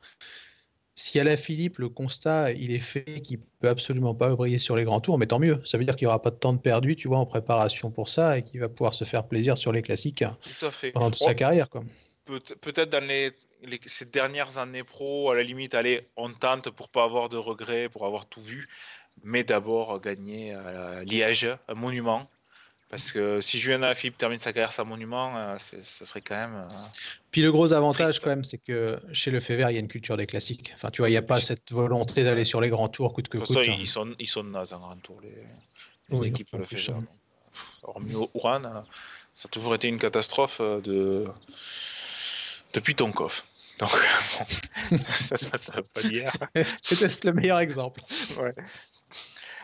si 1.00 1.20
à 1.20 1.24
la 1.24 1.38
Philippe, 1.38 1.78
le 1.78 1.90
constat, 1.90 2.54
il 2.54 2.74
est 2.74 2.80
fait 2.80 3.22
qu'il 3.22 3.40
peut 3.40 3.70
absolument 3.70 4.16
pas 4.16 4.36
briller 4.36 4.58
sur 4.58 4.76
les 4.76 4.84
grands 4.84 5.00
tours, 5.00 5.20
mais 5.20 5.28
tant 5.28 5.38
mieux. 5.38 5.62
Ça 5.64 5.78
veut 5.78 5.86
dire 5.86 5.96
qu'il 5.96 6.06
n'y 6.08 6.10
aura 6.10 6.24
pas 6.24 6.32
de 6.32 6.38
temps 6.38 6.54
de 6.54 6.60
perdu, 6.60 6.96
tu 6.96 7.08
vois, 7.08 7.20
en 7.20 7.26
préparation 7.28 7.92
pour 7.92 8.10
ça 8.10 8.40
et 8.40 8.44
qu'il 8.44 8.60
va 8.60 8.68
pouvoir 8.68 8.96
se 8.96 9.04
faire 9.04 9.28
plaisir 9.28 9.60
sur 9.60 9.72
les 9.72 9.84
classiques 9.84 10.24
hein, 10.24 10.36
Tout 10.42 10.66
à 10.66 10.72
fait. 10.72 10.92
pendant 10.92 11.12
toute 11.12 11.22
Oh, 11.22 11.26
sa 11.26 11.36
carrière, 11.36 11.70
quoi. 11.70 11.84
peut-être 12.26 12.90
dans 12.90 13.06
les, 13.08 13.32
ces 13.86 14.06
dernières 14.06 14.58
années 14.58 14.84
pro, 14.84 15.30
à 15.30 15.36
la 15.36 15.44
limite, 15.44 15.76
aller 15.76 16.08
on 16.18 16.32
tente 16.34 16.72
pour 16.72 16.90
pas 16.90 17.04
avoir 17.04 17.30
de 17.30 17.38
regrets, 17.38 17.90
pour 17.90 18.06
avoir 18.08 18.26
tout 18.26 18.42
vu, 18.42 18.68
mais 19.24 19.44
d'abord 19.44 20.02
gagner 20.02 20.54
à 20.54 21.04
Liège, 21.04 21.48
un 21.68 21.74
monument. 21.76 22.26
Parce 22.90 23.12
que 23.12 23.42
si 23.42 23.60
Julien 23.60 23.84
Alaphilippe 23.84 24.18
termine 24.18 24.40
sa 24.40 24.54
carrière 24.54 24.72
sans 24.72 24.86
monument, 24.86 25.36
euh, 25.36 25.58
ça 25.58 26.06
serait 26.06 26.22
quand 26.22 26.36
même. 26.36 26.56
Euh, 26.56 26.76
Puis 27.32 27.42
le 27.42 27.52
gros 27.52 27.74
avantage, 27.74 28.20
quand 28.20 28.30
même, 28.30 28.46
c'est 28.46 28.60
que 28.60 28.98
chez 29.12 29.30
le 29.30 29.42
Fever, 29.42 29.66
il 29.70 29.74
y 29.74 29.78
a 29.78 29.80
une 29.80 29.90
culture 29.90 30.16
des 30.16 30.26
classiques. 30.26 30.72
Enfin, 30.76 30.90
tu 30.90 31.02
vois, 31.02 31.10
il 31.10 31.12
n'y 31.12 31.18
a 31.18 31.22
pas 31.22 31.42
cette 31.42 31.74
volonté 31.74 32.24
d'aller 32.24 32.46
sur 32.46 32.62
les 32.62 32.70
grands 32.70 32.88
tours 32.88 33.14
coûte 33.14 33.28
que 33.28 33.40
coûte. 33.40 33.58
Hein. 33.58 33.76
ils, 33.78 33.88
sont, 33.88 34.16
ils 34.20 34.28
sont 34.28 34.44
nazes 34.44 34.72
en 34.72 34.80
grand 34.80 34.96
tour, 34.98 35.20
les, 35.22 36.18
les 36.18 36.28
équipes 36.28 36.48
le 36.54 36.66
Fever. 36.66 36.94
Hormis 37.84 38.14
Ouran, 38.34 38.62
ça 39.34 39.48
a 39.48 39.50
toujours 39.50 39.76
été 39.76 39.90
une 39.90 40.00
catastrophe 40.00 40.60
euh, 40.62 40.80
de... 40.80 41.26
depuis 42.74 42.96
Tonkov. 42.96 43.44
Donc, 43.80 43.92
bon, 43.92 44.98
ça 44.98 45.36
ne 45.36 45.82
pas 45.82 46.02
dire. 46.02 46.32
C'est 46.82 47.26
le 47.26 47.34
meilleur 47.34 47.60
exemple. 47.60 48.02
Ouais. 48.40 48.56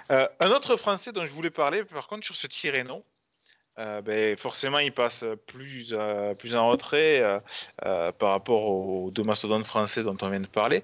un 0.10 0.52
autre 0.52 0.76
Français 0.76 1.12
dont 1.12 1.26
je 1.26 1.32
voulais 1.32 1.50
parler, 1.50 1.84
par 1.84 2.08
contre, 2.08 2.24
sur 2.24 2.36
ce 2.36 2.46
Tirreno, 2.46 3.04
euh, 3.80 4.02
ben, 4.02 4.38
forcément, 4.38 4.80
il 4.80 4.92
passe 4.92 5.26
plus, 5.48 5.94
euh, 5.98 6.36
en 6.54 6.70
retrait 6.70 7.22
euh, 7.84 8.12
par 8.12 8.30
rapport 8.30 8.66
aux 8.66 9.10
deux 9.12 9.24
mastodontes 9.24 9.66
français 9.66 10.04
dont 10.04 10.18
on 10.22 10.30
vient 10.30 10.40
de 10.40 10.48
parler. 10.48 10.84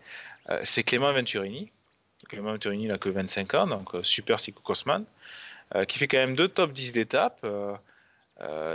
c'est 0.63 0.84
Clément 0.84 1.13
Venturini. 1.13 1.71
Clément 2.28 2.52
Venturini 2.52 2.88
n'a 2.88 2.97
que 2.97 3.10
25 3.10 3.54
ans, 3.56 3.67
donc 3.67 3.89
super 4.04 4.39
cyclocrossman, 4.39 5.06
qui 5.88 5.97
fait 5.97 6.08
quand 6.08 6.17
même 6.17 6.36
deux 6.36 6.47
top 6.47 6.71
10 6.71 6.93
d'étapes. 6.93 7.45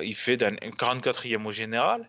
il 0.02 0.14
fait 0.14 0.42
un 0.42 0.52
44e 0.52 1.44
au 1.46 1.52
général. 1.52 2.08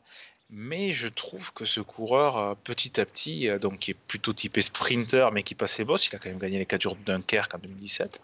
Mais 0.51 0.91
je 0.91 1.07
trouve 1.07 1.53
que 1.53 1.65
ce 1.65 1.81
coureur, 1.81 2.55
petit 2.57 3.01
à 3.01 3.05
petit, 3.05 3.49
donc 3.59 3.79
qui 3.79 3.91
est 3.91 3.99
plutôt 4.07 4.31
typé 4.31 4.61
sprinter, 4.61 5.31
mais 5.31 5.41
qui 5.41 5.55
passe 5.55 5.73
ses 5.73 5.85
bosses, 5.85 6.07
il 6.07 6.15
a 6.15 6.19
quand 6.19 6.29
même 6.29 6.37
gagné 6.37 6.59
les 6.59 6.67
4 6.67 6.81
jours 6.83 6.95
de 6.95 7.03
Dunkerque 7.03 7.55
en 7.55 7.57
2017, 7.57 8.21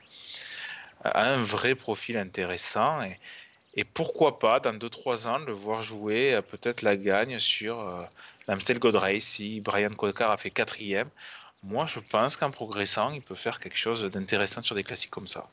a 1.03 1.33
un 1.33 1.43
vrai 1.43 1.73
profil 1.73 2.17
intéressant. 2.17 3.01
Et 3.75 3.84
pourquoi 3.84 4.39
pas, 4.39 4.60
dans 4.60 4.73
2-3 4.73 5.27
ans, 5.27 5.39
le 5.39 5.53
voir 5.53 5.81
jouer 5.81 6.34
euh, 6.34 6.41
peut-être 6.41 6.81
la 6.81 6.97
gagne 6.97 7.39
sur 7.39 7.79
euh, 7.79 8.03
l'Amstel 8.47 8.79
Gold 8.79 8.95
Race 8.95 9.23
si 9.23 9.62
Brian 9.62 9.91
Cocard 9.91 10.31
a 10.31 10.38
fait 10.38 10.49
quatrième. 10.49 11.10
Moi, 11.63 11.86
je 11.86 11.99
pense 11.99 12.38
qu'en 12.38 12.51
progressant, 12.51 13.12
il 13.12 13.21
peut 13.21 13.36
faire 13.36 13.60
quelque 13.60 13.77
chose 13.77 14.03
d'intéressant 14.03 14.62
sur 14.62 14.75
des 14.75 14.84
classiques 14.84 15.12
comme 15.12 15.27
ça. 15.27 15.45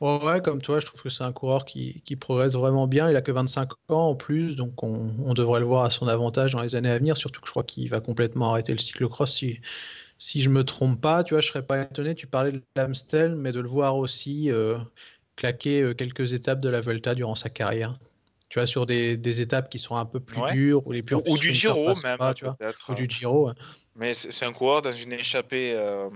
Ouais, 0.00 0.40
comme 0.42 0.60
toi, 0.60 0.80
je 0.80 0.86
trouve 0.86 1.00
que 1.00 1.10
c'est 1.10 1.22
un 1.22 1.32
coureur 1.32 1.64
qui, 1.64 2.02
progresse 2.18 2.54
vraiment 2.54 2.88
bien. 2.88 3.08
Il 3.08 3.14
a 3.14 3.22
que 3.22 3.30
25 3.30 3.70
ans 3.88 4.08
en 4.08 4.14
plus, 4.16 4.56
donc 4.56 4.82
on, 4.82 5.32
devrait 5.32 5.60
le 5.60 5.66
voir 5.66 5.84
à 5.84 5.90
son 5.90 6.08
avantage 6.08 6.52
dans 6.52 6.62
les 6.62 6.74
années 6.74 6.90
à 6.90 6.98
venir. 6.98 7.16
Surtout 7.16 7.40
que 7.40 7.46
je 7.46 7.52
crois 7.52 7.62
qu'il 7.62 7.88
va 7.88 8.00
complètement 8.00 8.50
arrêter 8.50 8.72
le 8.72 8.78
cyclocross 8.78 9.32
si, 9.32 9.60
si 10.18 10.42
je 10.42 10.48
me 10.48 10.64
trompe 10.64 11.00
pas. 11.00 11.22
Tu 11.22 11.34
vois, 11.34 11.40
je 11.40 11.46
serais 11.46 11.64
pas 11.64 11.82
étonné. 11.82 12.16
Tu 12.16 12.26
parlais 12.26 12.50
de 12.50 12.62
l'Amstel, 12.74 13.36
mais 13.36 13.52
de 13.52 13.60
le 13.60 13.68
voir 13.68 13.96
aussi 13.96 14.50
euh, 14.50 14.76
claquer 15.42 15.82
euh, 15.82 15.94
quelques 15.94 16.32
étapes 16.34 16.60
de 16.60 16.68
la 16.68 16.80
Volta 16.80 17.16
durant 17.16 17.34
sa 17.34 17.50
carrière. 17.50 17.98
Tu 18.48 18.60
vois, 18.60 18.66
sur 18.68 18.86
des, 18.86 19.16
des 19.16 19.40
étapes 19.40 19.70
qui 19.70 19.78
sont 19.78 19.96
un 19.96 20.04
peu 20.04 20.20
plus 20.20 20.40
dures 20.52 20.86
ou 20.86 20.92
les 20.92 21.02
plus 21.02 21.16
ou, 21.16 21.38
du 21.38 21.52
Giro 21.54 21.86
même, 22.04 22.18
tu 22.36 22.44
vois, 22.44 22.56
ou 22.88 22.94
du 22.94 23.08
Giro. 23.08 23.50
Mais 23.96 24.14
c'est 24.14 24.44
un 24.44 24.52
coureur 24.52 24.82
dans 24.82 24.92
une 24.92 25.12
échappée, 25.12 25.72
euh, 25.74 26.08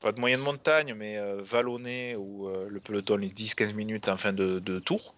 pas 0.00 0.12
de 0.12 0.20
moyenne 0.20 0.40
montagne, 0.40 0.94
mais 0.94 1.16
euh, 1.16 1.40
vallonnée 1.42 2.14
où 2.14 2.48
le 2.68 2.80
peloton 2.80 3.20
est 3.20 3.36
10-15 3.36 3.74
minutes 3.74 4.08
en 4.08 4.16
fin 4.16 4.32
de, 4.32 4.58
de 4.58 4.78
tour. 4.80 5.14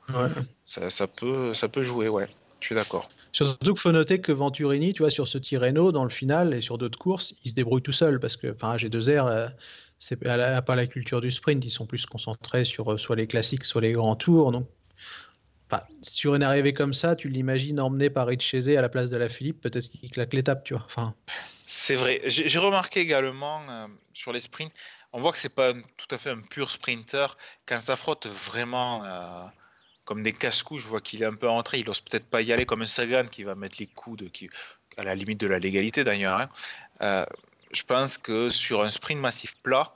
Ça, 0.64 0.90
ça, 0.90 1.07
peut, 1.07 1.54
ça 1.54 1.68
peut 1.68 1.83
jouer, 1.83 2.09
ouais. 2.09 2.28
Je 2.61 2.66
suis 2.66 2.74
d'accord. 2.74 3.11
Surtout 3.33 3.72
qu'il 3.72 3.80
faut 3.80 3.92
noter 3.92 4.20
que 4.20 4.30
Venturini, 4.30 4.94
tu 4.94 5.02
vois, 5.02 5.11
sur 5.11 5.26
ce 5.26 5.38
Tirreno, 5.38 5.90
dans 5.90 6.04
le 6.04 6.11
final 6.11 6.54
et 6.54 6.62
sur 6.62 6.78
d'autres 6.78 6.98
courses, 6.98 7.35
il 7.44 7.50
se 7.50 7.57
débrouille 7.57 7.83
tout 7.83 7.92
seul 7.92 8.20
parce 8.20 8.37
que, 8.37 8.52
enfin, 8.52 8.76
G2R, 8.76 9.50
n'a 10.22 10.62
pas 10.62 10.76
la 10.76 10.87
culture 10.87 11.20
du 11.20 11.30
sprint, 11.30 11.64
ils 11.64 11.70
sont 11.70 11.87
plus 11.87 12.07
concentrés 12.07 12.64
sur 12.64 12.92
euh, 12.92 12.98
soit 12.98 13.16
les 13.16 13.26
classiques, 13.26 13.64
soit 13.64 13.80
les 13.80 13.92
grands 13.92 14.16
tours. 14.16 14.52
Donc, 14.52 14.68
sur 16.02 16.35
une 16.35 16.42
arrivée 16.42 16.74
comme 16.74 16.94
ça, 16.94 17.16
tu 17.16 17.28
l'imagines 17.28 17.80
emmené 17.80 18.11
par 18.11 18.26
Richese 18.26 18.68
à 18.68 18.83
la 18.83 18.88
place 18.88 19.09
de 19.09 19.16
la 19.16 19.28
Philippe, 19.28 19.61
peut-être 19.61 19.90
qu'il 19.90 20.11
claque 20.11 20.33
l'étape, 20.33 20.64
tu 20.64 20.74
vois. 20.74 20.85
Enfin... 20.87 21.14
C'est 21.66 21.96
vrai. 21.96 22.20
J'ai 22.26 22.59
remarqué 22.59 23.00
également 23.00 23.62
euh, 23.70 23.87
sur 24.12 24.33
les 24.33 24.40
sprints, 24.40 24.72
on 25.12 25.20
voit 25.20 25.33
que 25.33 25.38
c'est 25.38 25.54
pas 25.54 25.72
tout 25.72 26.07
à 26.11 26.18
fait 26.18 26.30
un 26.30 26.40
pur 26.40 26.70
sprinter. 26.70 27.37
Quand 27.66 27.78
ça 27.78 27.96
frotte 27.96 28.26
vraiment 28.26 29.04
euh, 29.04 29.44
comme 30.04 30.22
des 30.22 30.33
casse-coups, 30.33 30.83
je 30.83 30.88
vois 30.88 31.00
qu'il 31.00 31.22
est 31.22 31.26
un 31.26 31.35
peu 31.35 31.48
rentré. 31.48 31.78
Il 31.78 31.87
n'ose 31.87 32.00
peut-être 32.00 32.28
pas 32.28 32.42
y 32.42 32.52
aller 32.52 32.66
comme 32.66 32.83
un 32.83 32.87
Sagan 32.87 33.26
qui 33.30 33.44
va 33.44 33.54
mettre 33.54 33.76
les 33.80 33.87
coudes, 33.87 34.28
à 34.96 35.02
la 35.02 35.14
limite 35.14 35.40
de 35.40 35.46
la 35.46 35.59
légalité 35.59 36.04
d'ailleurs. 36.04 36.48
Hein 37.00 37.26
je 37.74 37.82
pense 37.84 38.18
que 38.18 38.50
sur 38.50 38.82
un 38.82 38.88
sprint 38.88 39.20
massif 39.20 39.56
plat, 39.62 39.92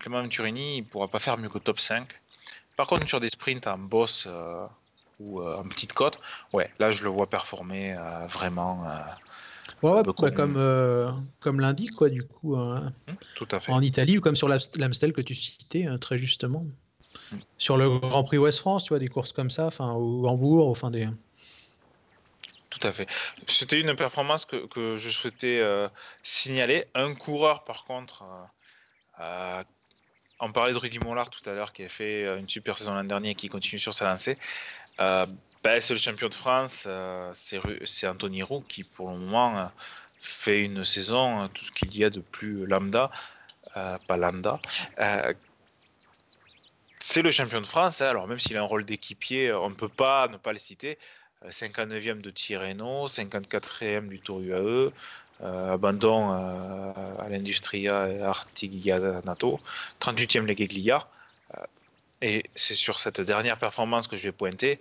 Clément 0.00 0.22
Venturini 0.22 0.80
ne 0.80 0.86
pourra 0.86 1.08
pas 1.08 1.20
faire 1.20 1.38
mieux 1.38 1.48
que 1.48 1.58
top 1.58 1.78
5. 1.78 2.08
Par 2.76 2.86
contre, 2.86 3.06
sur 3.06 3.20
des 3.20 3.28
sprints 3.28 3.66
en 3.66 3.78
boss 3.78 4.26
euh, 4.26 4.66
ou 5.18 5.40
euh, 5.40 5.58
en 5.58 5.64
petite 5.64 5.92
côte, 5.92 6.18
ouais, 6.52 6.70
là 6.78 6.90
je 6.90 7.04
le 7.04 7.10
vois 7.10 7.28
performer 7.28 7.94
euh, 7.94 8.26
vraiment. 8.26 8.86
Ouais, 9.82 10.02
bah, 10.02 10.12
comme, 10.14 11.22
comme 11.40 11.60
l'indique, 11.60 11.92
quoi, 11.92 12.08
du 12.08 12.24
coup. 12.24 12.56
Hein. 12.56 12.92
Mmh, 13.06 13.12
tout 13.36 13.48
à 13.50 13.60
fait. 13.60 13.72
En 13.72 13.82
Italie 13.82 14.18
ou 14.18 14.20
comme 14.20 14.36
sur 14.36 14.48
l'Amstel 14.48 15.12
que 15.12 15.20
tu 15.20 15.34
citais 15.34 15.86
hein, 15.86 15.98
très 15.98 16.18
justement. 16.18 16.64
Mmh. 17.32 17.36
Sur 17.58 17.76
le 17.76 17.98
Grand 17.98 18.24
Prix 18.24 18.38
Ouest 18.38 18.58
France, 18.58 18.84
tu 18.84 18.88
vois, 18.90 18.98
des 18.98 19.08
courses 19.08 19.32
comme 19.32 19.50
ça, 19.50 19.66
enfin, 19.66 19.94
ou 19.94 20.26
Hambourg, 20.26 20.68
enfin 20.68 20.90
des. 20.90 21.08
Tout 22.70 22.86
à 22.86 22.92
fait. 22.92 23.08
C'était 23.48 23.80
une 23.80 23.96
performance 23.96 24.44
que, 24.44 24.96
je 24.96 25.10
souhaitais 25.10 25.58
euh, 25.60 25.88
signaler. 26.22 26.86
Un 26.94 27.14
coureur, 27.14 27.64
par 27.64 27.84
contre, 27.84 28.22
euh, 28.22 29.22
euh, 29.58 29.64
on 30.38 30.52
parlait 30.52 30.72
de 30.72 30.78
Rudy 30.78 31.00
Mollard 31.00 31.30
tout 31.30 31.48
à 31.50 31.52
l'heure, 31.52 31.72
qui 31.72 31.82
a 31.82 31.88
fait 31.88 32.24
une 32.38 32.48
super 32.48 32.78
saison 32.78 32.94
l'an 32.94 33.04
dernier 33.04 33.30
et 33.30 33.34
qui 33.34 33.48
continue 33.48 33.80
sur 33.80 33.92
sa 33.92 34.06
lancée. 34.06 34.38
Ben, 34.98 35.78
c'est 35.78 35.92
le 35.92 35.98
champion 35.98 36.28
de 36.28 36.34
France, 36.34 36.86
c'est 37.34 38.08
Anthony 38.08 38.42
Roux 38.42 38.64
qui, 38.66 38.84
pour 38.84 39.10
le 39.10 39.18
moment, 39.18 39.70
fait 40.18 40.62
une 40.62 40.84
saison, 40.84 41.48
tout 41.48 41.64
ce 41.64 41.72
qu'il 41.72 41.94
y 41.94 42.04
a 42.04 42.08
de 42.08 42.20
plus 42.20 42.64
lambda, 42.64 43.10
pas 43.74 44.16
lambda. 44.16 44.60
c'est 47.00 47.20
le 47.20 47.30
champion 47.30 47.60
de 47.60 47.66
France, 47.66 48.00
hein. 48.00 48.06
alors 48.06 48.26
même 48.26 48.38
s'il 48.38 48.56
a 48.56 48.60
un 48.60 48.64
rôle 48.64 48.86
d'équipier, 48.86 49.52
on 49.52 49.68
ne 49.68 49.74
peut 49.74 49.88
pas 49.88 50.28
ne 50.28 50.38
pas 50.38 50.54
le 50.54 50.58
citer. 50.58 50.98
59e 51.48 52.08
euh, 52.08 52.14
de 52.14 52.30
Tirreno, 52.30 53.06
54e 53.06 54.08
du 54.08 54.20
Tour 54.20 54.40
UAE, 54.40 54.92
euh, 55.42 55.72
abandon 55.72 56.32
euh, 56.32 56.92
à 57.18 57.28
l'Industria 57.28 58.26
Artigianato, 58.26 59.60
38e 60.00 60.44
Legeglia. 60.44 61.06
et 62.20 62.44
c'est 62.54 62.74
sur 62.74 63.00
cette 63.00 63.20
dernière 63.20 63.58
performance 63.58 64.06
que 64.06 64.16
je 64.16 64.24
vais 64.24 64.32
pointer. 64.32 64.80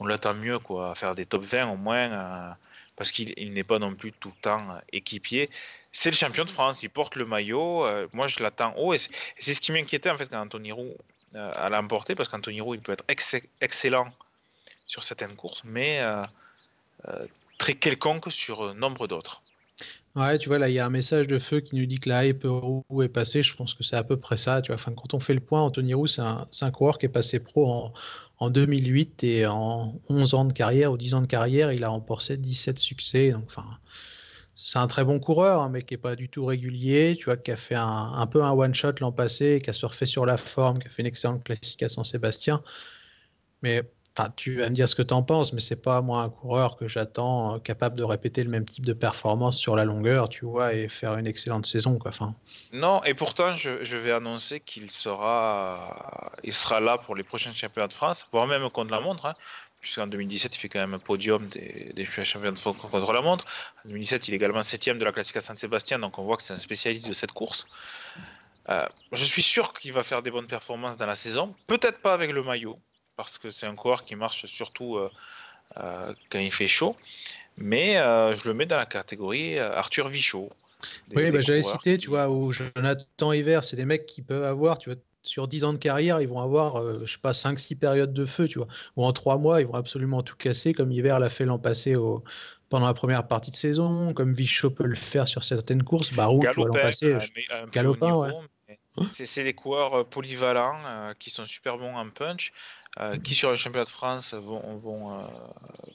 On 0.00 0.06
l'attend 0.06 0.34
mieux, 0.34 0.58
quoi, 0.58 0.94
faire 0.94 1.14
des 1.14 1.26
top 1.26 1.44
20 1.44 1.68
au 1.70 1.76
moins, 1.76 2.56
parce 2.96 3.12
qu'il 3.12 3.52
n'est 3.52 3.64
pas 3.64 3.78
non 3.78 3.94
plus 3.94 4.12
tout 4.12 4.32
le 4.34 4.40
temps 4.40 4.80
équipier. 4.92 5.50
C'est 5.92 6.10
le 6.10 6.16
champion 6.16 6.44
de 6.44 6.50
France, 6.50 6.82
il 6.82 6.88
porte 6.88 7.14
le 7.16 7.26
maillot. 7.26 7.86
moi, 8.12 8.26
je 8.26 8.42
l'attends 8.42 8.74
haut. 8.78 8.94
Et 8.94 8.98
c'est 8.98 9.54
ce 9.54 9.60
qui 9.60 9.70
m'inquiétait 9.70 10.10
en 10.10 10.16
fait 10.16 10.28
quand 10.28 10.40
Anthony 10.40 10.72
Roux 10.72 10.96
a 11.34 11.68
l'emporté, 11.68 12.14
parce 12.14 12.30
qu'Anthony 12.30 12.62
Roux, 12.62 12.74
il 12.74 12.80
peut 12.80 12.92
être 12.92 13.04
excellent 13.60 14.10
sur 14.92 15.02
certaines 15.04 15.34
courses, 15.34 15.62
mais 15.64 16.00
euh, 16.00 16.20
euh, 17.08 17.26
très 17.56 17.72
quelconque 17.72 18.30
sur 18.30 18.60
euh, 18.60 18.74
nombre 18.74 19.08
d'autres. 19.08 19.40
Ouais, 20.14 20.36
tu 20.36 20.50
vois, 20.50 20.58
là, 20.58 20.68
il 20.68 20.74
y 20.74 20.78
a 20.78 20.84
un 20.84 20.90
message 20.90 21.26
de 21.26 21.38
feu 21.38 21.60
qui 21.60 21.76
nous 21.76 21.86
dit 21.86 21.98
que 21.98 22.10
la 22.10 22.26
hype 22.26 22.44
est 22.44 23.08
passée. 23.08 23.42
Je 23.42 23.56
pense 23.56 23.72
que 23.72 23.82
c'est 23.82 23.96
à 23.96 24.04
peu 24.04 24.18
près 24.18 24.36
ça. 24.36 24.60
Tu 24.60 24.66
vois, 24.66 24.74
enfin, 24.74 24.92
quand 24.92 25.14
on 25.14 25.20
fait 25.20 25.32
le 25.32 25.40
point, 25.40 25.62
Anthony 25.62 25.94
Roux, 25.94 26.06
c'est 26.06 26.20
un, 26.20 26.70
coureur 26.70 26.98
qui 26.98 27.06
est 27.06 27.08
passé 27.08 27.40
pro 27.40 27.72
en, 27.72 27.94
en, 28.38 28.50
2008 28.50 29.24
et 29.24 29.46
en 29.46 29.98
11 30.10 30.34
ans 30.34 30.44
de 30.44 30.52
carrière 30.52 30.92
ou 30.92 30.98
10 30.98 31.14
ans 31.14 31.22
de 31.22 31.26
carrière, 31.26 31.72
il 31.72 31.82
a 31.84 31.88
remporté 31.88 32.36
17 32.36 32.78
succès. 32.78 33.30
Donc, 33.30 33.44
enfin, 33.46 33.64
c'est 34.54 34.78
un 34.78 34.88
très 34.88 35.04
bon 35.04 35.18
coureur, 35.18 35.62
hein, 35.62 35.70
mais 35.70 35.80
qui 35.80 35.94
n'est 35.94 35.98
pas 35.98 36.16
du 36.16 36.28
tout 36.28 36.44
régulier. 36.44 37.16
Tu 37.18 37.24
vois, 37.24 37.38
qui 37.38 37.50
a 37.50 37.56
fait 37.56 37.76
un, 37.76 38.12
un 38.14 38.26
peu 38.26 38.44
un 38.44 38.50
one-shot 38.50 38.92
l'an 39.00 39.12
passé, 39.12 39.62
qui 39.64 39.70
a 39.70 39.72
surfé 39.72 40.04
sur 40.04 40.26
la 40.26 40.36
forme, 40.36 40.80
qui 40.80 40.88
a 40.88 40.90
fait 40.90 41.00
une 41.00 41.08
excellente 41.08 41.44
classique 41.44 41.82
à 41.82 41.88
San-Sébastien. 41.88 42.62
Mais 43.62 43.82
tu 44.36 44.58
vas 44.58 44.68
me 44.68 44.74
dire 44.74 44.88
ce 44.88 44.94
que 44.94 45.02
tu 45.02 45.14
en 45.14 45.22
penses, 45.22 45.52
mais 45.52 45.60
c'est 45.60 45.80
pas 45.80 46.00
moi 46.02 46.22
un 46.22 46.28
coureur 46.28 46.76
que 46.76 46.88
j'attends 46.88 47.56
euh, 47.56 47.58
capable 47.58 47.96
de 47.96 48.04
répéter 48.04 48.42
le 48.44 48.50
même 48.50 48.66
type 48.66 48.84
de 48.84 48.92
performance 48.92 49.56
sur 49.56 49.74
la 49.76 49.84
longueur, 49.84 50.28
tu 50.28 50.44
vois, 50.44 50.74
et 50.74 50.88
faire 50.88 51.16
une 51.16 51.26
excellente 51.26 51.66
saison, 51.66 51.98
quoi. 51.98 52.10
Enfin... 52.10 52.34
Non, 52.72 53.02
et 53.04 53.14
pourtant, 53.14 53.54
je, 53.54 53.96
vais 53.96 54.12
annoncer 54.12 54.60
qu'il 54.60 54.90
sera, 54.90 56.32
il 56.44 56.52
sera 56.52 56.80
là 56.80 56.98
pour 56.98 57.14
les 57.14 57.22
prochains 57.22 57.52
championnats 57.52 57.88
de 57.88 57.92
France, 57.92 58.26
voire 58.32 58.46
même 58.46 58.68
contre 58.70 58.90
la 58.90 59.00
montre, 59.00 59.26
hein, 59.26 59.34
puisqu'en 59.80 60.06
2017, 60.06 60.56
il 60.56 60.58
fait 60.58 60.68
quand 60.68 60.80
même 60.80 60.94
un 60.94 60.98
podium 60.98 61.48
des, 61.48 61.92
des 61.94 62.04
championnats 62.04 62.52
de 62.52 62.58
France 62.58 62.76
contre 62.76 63.12
la 63.12 63.22
montre. 63.22 63.46
En 63.84 63.88
2017, 63.88 64.28
il 64.28 64.34
est 64.34 64.36
également 64.36 64.62
septième 64.62 64.98
de 64.98 65.04
la 65.04 65.12
Classica 65.12 65.40
San-Sébastien, 65.40 65.98
donc 65.98 66.18
on 66.18 66.24
voit 66.24 66.36
que 66.36 66.42
c'est 66.42 66.52
un 66.52 66.56
spécialiste 66.56 67.08
de 67.08 67.14
cette 67.14 67.32
course. 67.32 67.66
Euh, 68.68 68.86
je 69.12 69.24
suis 69.24 69.42
sûr 69.42 69.72
qu'il 69.72 69.92
va 69.92 70.02
faire 70.02 70.22
des 70.22 70.30
bonnes 70.30 70.46
performances 70.46 70.96
dans 70.96 71.06
la 71.06 71.16
saison, 71.16 71.52
peut-être 71.66 72.00
pas 72.00 72.14
avec 72.14 72.30
le 72.32 72.42
maillot, 72.44 72.78
parce 73.16 73.38
que 73.38 73.50
c'est 73.50 73.66
un 73.66 73.74
coureur 73.74 74.04
qui 74.04 74.16
marche 74.16 74.46
surtout 74.46 74.96
euh, 74.96 75.08
quand 76.30 76.38
il 76.38 76.52
fait 76.52 76.68
chaud. 76.68 76.96
Mais 77.58 77.94
je 77.94 78.48
le 78.48 78.54
mets 78.54 78.66
dans 78.66 78.76
la 78.76 78.86
catégorie 78.86 79.58
Arthur 79.58 80.08
Vichot. 80.08 80.48
oui, 81.14 81.30
bah, 81.30 81.40
j'avais 81.40 81.62
cité, 81.62 81.98
tu 81.98 82.08
vois, 82.08 82.28
où 82.30 82.50
Jonathan 82.50 83.32
Hiver, 83.32 83.62
c'est 83.62 83.76
des 83.76 83.84
mecs 83.84 84.06
qui 84.06 84.22
peuvent 84.22 84.44
avoir, 84.44 84.78
tu 84.78 84.90
vois, 84.90 84.98
sur 85.22 85.46
10 85.46 85.64
ans 85.64 85.72
de 85.72 85.78
carrière, 85.78 86.20
ils 86.20 86.28
vont 86.28 86.40
avoir, 86.40 87.04
je 87.04 87.12
sais 87.12 87.20
pas, 87.20 87.32
5-6 87.32 87.76
périodes 87.76 88.14
de 88.14 88.24
feu, 88.24 88.48
tu 88.48 88.58
vois. 88.58 88.68
Ou 88.96 89.04
en 89.04 89.12
3 89.12 89.36
mois, 89.36 89.60
ils 89.60 89.66
vont 89.66 89.74
absolument 89.74 90.22
tout 90.22 90.36
casser, 90.36 90.72
comme 90.72 90.90
Hiver 90.90 91.20
l'a 91.20 91.28
fait 91.28 91.44
l'an 91.44 91.58
passé 91.58 91.94
au, 91.94 92.24
pendant 92.72 92.86
la 92.86 92.94
première 92.94 93.28
partie 93.28 93.50
de 93.50 93.56
saison, 93.56 94.14
comme 94.14 94.32
Vichot 94.32 94.70
peut 94.70 94.86
le 94.86 94.94
faire 94.94 95.28
sur 95.28 95.44
certaines 95.44 95.82
courses. 95.82 96.10
Barou, 96.14 96.42
l'an 96.42 96.72
passé, 96.72 97.18
Galopin, 97.70 98.14
ouais. 98.14 98.30
C'est 99.10 99.44
des 99.44 99.52
coureurs 99.52 99.94
euh, 99.94 100.04
polyvalents 100.04 100.80
euh, 100.86 101.12
qui 101.18 101.28
sont 101.28 101.44
super 101.44 101.76
bons 101.76 101.94
en 101.94 102.08
punch, 102.08 102.50
euh, 103.00 103.18
qui 103.18 103.34
sur 103.34 103.50
le 103.50 103.56
championnat 103.56 103.84
de 103.84 103.90
France 103.90 104.34
vont, 104.34 104.76
vont 104.76 105.26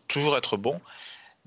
toujours 0.07 0.37
être 0.37 0.57
bons. 0.57 0.81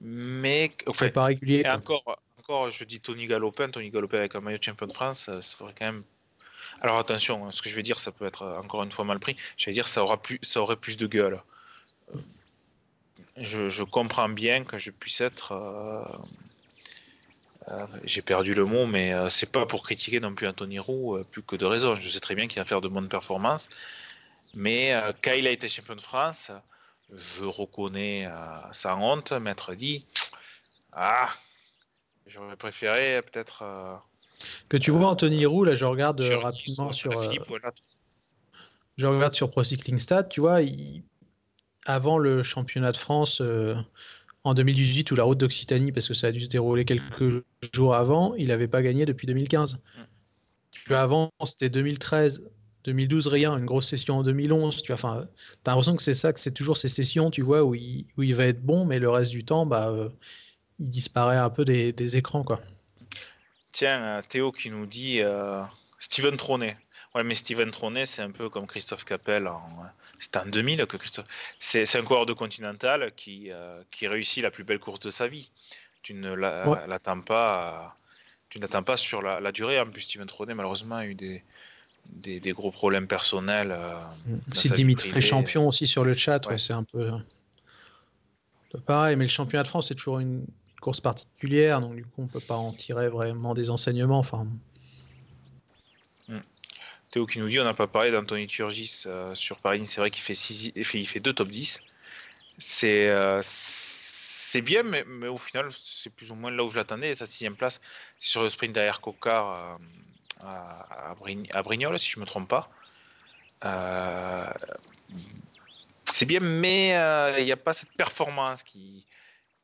Mais 0.02 0.72
pas 1.12 1.24
régulier. 1.24 1.66
encore, 1.68 2.18
encore, 2.38 2.70
je 2.70 2.84
dis 2.84 3.00
Tony 3.00 3.26
Galopin, 3.26 3.68
Tony 3.68 3.90
Galopin 3.90 4.18
avec 4.18 4.34
un 4.34 4.40
maillot 4.40 4.58
de 4.58 4.62
champion 4.62 4.86
de 4.86 4.92
France, 4.92 5.30
ça 5.30 5.56
ferait 5.56 5.74
quand 5.78 5.86
même. 5.86 6.02
Alors 6.80 6.98
attention, 6.98 7.46
hein, 7.46 7.52
ce 7.52 7.60
que 7.60 7.68
je 7.68 7.76
vais 7.76 7.82
dire, 7.82 8.00
ça 8.00 8.10
peut 8.12 8.24
être 8.24 8.46
encore 8.62 8.82
une 8.82 8.92
fois 8.92 9.04
mal 9.04 9.18
pris. 9.18 9.36
Je 9.58 9.66
vais 9.66 9.72
dire, 9.72 9.86
ça 9.86 10.02
aura 10.02 10.22
plus, 10.22 10.38
ça 10.42 10.62
aurait 10.62 10.76
plus 10.76 10.96
de 10.96 11.06
gueule. 11.06 11.42
Je, 13.36 13.68
je 13.68 13.82
comprends 13.82 14.28
bien 14.30 14.64
que 14.64 14.78
je 14.78 14.90
puisse 14.90 15.20
être 15.20 15.52
euh, 17.68 17.86
j'ai 18.04 18.22
perdu 18.22 18.54
le 18.54 18.64
mot, 18.64 18.86
mais 18.86 19.12
euh, 19.12 19.28
c'est 19.28 19.50
pas 19.50 19.66
pour 19.66 19.82
critiquer 19.82 20.18
non 20.18 20.34
plus 20.34 20.48
Anthony 20.48 20.78
Roux, 20.78 21.16
euh, 21.16 21.24
plus 21.30 21.42
que 21.42 21.56
de 21.56 21.64
raison. 21.64 21.94
Je 21.94 22.08
sais 22.08 22.20
très 22.20 22.34
bien 22.34 22.48
qu'il 22.48 22.60
va 22.60 22.66
faire 22.66 22.80
de 22.80 22.88
bonnes 22.88 23.08
performances, 23.08 23.68
mais 24.54 24.94
quand 25.22 25.32
il 25.32 25.46
a 25.46 25.50
été 25.50 25.68
champion 25.68 25.94
de 25.94 26.00
France, 26.00 26.50
je 27.12 27.44
reconnais 27.44 28.28
sans 28.72 29.00
honte, 29.00 29.32
maître 29.32 29.74
dit, 29.74 30.04
ah, 30.92 31.28
j'aurais 32.26 32.56
préféré 32.56 33.22
peut-être. 33.22 33.64
que 34.68 34.76
tu 34.76 34.90
vois 34.90 35.08
Anthony 35.08 35.46
Roux, 35.46 35.64
là, 35.64 35.74
je 35.74 35.84
regarde 35.84 36.20
rapidement 36.20 36.92
sur. 36.92 37.12
Je 38.98 39.06
regarde 39.06 39.32
sur 39.32 39.50
Pro 39.50 39.64
Cycling 39.64 39.98
Stat, 39.98 40.24
tu 40.24 40.40
vois, 40.40 40.58
avant 41.86 42.18
le 42.18 42.42
championnat 42.42 42.92
de 42.92 42.98
France 42.98 43.40
en 44.44 44.54
2018 44.54 45.10
ou 45.10 45.16
la 45.16 45.24
route 45.24 45.38
d'Occitanie, 45.38 45.92
parce 45.92 46.08
que 46.08 46.14
ça 46.14 46.28
a 46.28 46.32
dû 46.32 46.40
se 46.40 46.46
dérouler 46.48 46.84
quelques 46.84 47.44
jours 47.74 47.94
avant, 47.94 48.34
il 48.34 48.48
n'avait 48.48 48.68
pas 48.68 48.82
gagné 48.82 49.04
depuis 49.04 49.26
2015. 49.26 49.78
Tu 50.72 50.94
avant, 50.94 51.30
c'était 51.44 51.68
2013, 51.68 52.42
2012, 52.84 53.26
rien, 53.26 53.56
une 53.56 53.66
grosse 53.66 53.88
session 53.88 54.18
en 54.18 54.22
2011. 54.22 54.82
Tu 54.82 54.92
as, 54.92 54.94
enfin, 54.94 55.26
as 55.64 55.70
l'impression 55.70 55.96
que 55.96 56.02
c'est 56.02 56.14
ça, 56.14 56.32
que 56.32 56.40
c'est 56.40 56.52
toujours 56.52 56.76
ces 56.76 56.88
sessions, 56.88 57.30
tu 57.30 57.42
vois, 57.42 57.62
où 57.62 57.74
il, 57.74 58.06
où 58.16 58.22
il 58.22 58.34
va 58.34 58.46
être 58.46 58.62
bon, 58.62 58.84
mais 58.84 58.98
le 58.98 59.10
reste 59.10 59.30
du 59.30 59.44
temps, 59.44 59.66
bah, 59.66 59.88
euh, 59.88 60.08
il 60.78 60.90
disparaît 60.90 61.36
un 61.36 61.50
peu 61.50 61.64
des, 61.64 61.92
des 61.92 62.16
écrans, 62.16 62.42
quoi. 62.42 62.60
Tiens, 63.72 64.02
euh, 64.02 64.22
Théo 64.28 64.52
qui 64.52 64.70
nous 64.70 64.86
dit 64.86 65.20
euh, 65.20 65.62
Steven 65.98 66.36
Tronet. 66.36 66.76
Ouais, 67.14 67.24
mais 67.24 67.34
Steven 67.34 67.70
Tronet, 67.70 68.06
c'est 68.06 68.22
un 68.22 68.30
peu 68.30 68.48
comme 68.48 68.66
Christophe 68.66 69.04
Capel. 69.04 69.48
En... 69.48 69.62
C'était 70.18 70.38
en 70.38 70.46
2000 70.46 70.86
que 70.86 70.96
Christophe. 70.96 71.26
C'est 71.58 71.96
un 71.96 72.02
coureur 72.02 72.26
de 72.26 72.32
Continental 72.32 73.12
qui, 73.16 73.50
euh, 73.50 73.82
qui 73.90 74.06
réussit 74.06 74.42
la 74.42 74.50
plus 74.50 74.64
belle 74.64 74.78
course 74.78 75.00
de 75.00 75.10
sa 75.10 75.28
vie. 75.28 75.48
Tu 76.02 76.14
ne 76.14 76.34
l'attends 76.34 77.20
pas. 77.20 77.96
Tu 78.48 78.58
n'attends 78.58 78.82
pas 78.82 78.96
sur 78.96 79.22
la, 79.22 79.52
durée. 79.52 79.78
En 79.78 79.86
plus, 79.86 80.02
Steven 80.02 80.26
Tronet, 80.26 80.54
malheureusement, 80.54 80.96
a 80.96 81.06
eu 81.06 81.14
des, 81.14 81.42
des, 82.12 82.52
gros 82.52 82.70
problèmes 82.70 83.06
personnels. 83.06 83.72
Euh, 83.72 83.94
c'est 84.52 84.74
Dimitri 84.74 85.20
champion 85.22 85.68
aussi 85.68 85.86
sur 85.86 86.04
le 86.04 86.14
chat. 86.14 86.46
Ouais. 86.46 86.58
c'est 86.58 86.72
un 86.72 86.84
peu. 86.84 87.10
Pareil, 88.86 89.16
mais 89.16 89.24
le 89.24 89.30
championnat 89.30 89.64
de 89.64 89.68
France, 89.68 89.88
c'est 89.88 89.94
toujours 89.94 90.20
une, 90.20 90.46
course 90.80 91.00
particulière. 91.00 91.80
Donc, 91.80 91.94
du 91.94 92.04
coup, 92.04 92.22
on 92.22 92.26
peut 92.26 92.40
pas 92.40 92.56
en 92.56 92.72
tirer 92.72 93.08
vraiment 93.08 93.54
des 93.54 93.70
enseignements. 93.70 94.18
Enfin. 94.18 94.46
Théo 97.10 97.26
qui 97.26 97.40
nous 97.40 97.48
dit 97.48 97.58
on 97.58 97.64
n'a 97.64 97.74
pas 97.74 97.88
parlé 97.88 98.12
d'Anthony 98.12 98.46
Turgis 98.46 99.02
euh, 99.06 99.34
sur 99.34 99.56
Paris. 99.58 99.84
C'est 99.84 100.00
vrai 100.00 100.12
qu'il 100.12 100.22
fait, 100.22 100.34
il 100.34 101.06
fait 101.06 101.18
deux 101.18 101.32
top 101.32 101.48
10. 101.48 101.82
Euh, 102.84 103.40
c'est 103.42 104.62
bien, 104.62 104.84
mais, 104.84 105.04
mais, 105.08 105.26
au 105.26 105.36
final, 105.36 105.66
c'est 105.72 106.14
plus 106.14 106.30
ou 106.30 106.36
moins 106.36 106.52
là 106.52 106.62
où 106.62 106.68
je 106.68 106.76
l'attendais. 106.76 107.12
Sa 107.14 107.26
sixième 107.26 107.56
place, 107.56 107.80
c'est 108.18 108.28
sur 108.28 108.42
le 108.44 108.48
sprint 108.48 108.72
derrière 108.72 109.00
Cocard 109.00 109.50
euh, 109.50 109.84
à, 110.44 111.14
Brignoles, 111.62 111.98
si 111.98 112.10
je 112.10 112.18
ne 112.18 112.22
me 112.22 112.26
trompe 112.26 112.48
pas. 112.48 112.70
c'est 116.06 116.26
bien, 116.26 116.40
mais 116.40 116.88
il 117.38 117.44
n'y 117.44 117.52
a 117.52 117.56
pas 117.56 117.72
cette 117.72 117.92
performance 117.92 118.62
qui, 118.62 119.06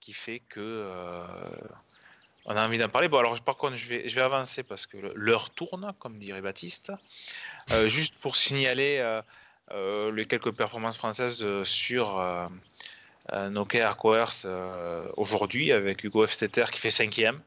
qui 0.01 0.13
fait 0.13 0.41
que 0.41 0.89
on 2.47 2.57
a 2.57 2.65
envie 2.65 2.79
d'en 2.79 2.89
parler. 2.89 3.09
Bon, 3.09 3.19
alors 3.19 3.39
par 3.41 3.57
contre, 3.57 3.77
je 3.77 3.87
vais, 3.87 4.09
je 4.09 4.15
vais 4.15 4.23
avancer 4.23 4.63
parce 4.63 4.87
que 4.87 4.97
l'heure 5.15 5.51
tourne, 5.51 5.93
comme 5.99 6.19
dirait 6.19 6.41
Baptiste. 6.41 6.93
Euh, 7.73 7.89
juste 7.89 8.15
pour 8.15 8.37
signaler 8.37 8.99
euh, 8.99 9.21
euh, 9.73 10.13
les 10.13 10.25
quelques 10.25 10.55
performances 10.55 10.97
françaises 10.97 11.45
sur 11.65 12.23
nos 13.33 13.65
Coers 13.65 14.47
aujourd'hui, 15.17 15.73
avec 15.73 16.05
Hugo 16.05 16.25
Efstetter 16.25 16.65
qui 16.71 16.79
fait 16.79 16.93
cinquième. 16.93 17.41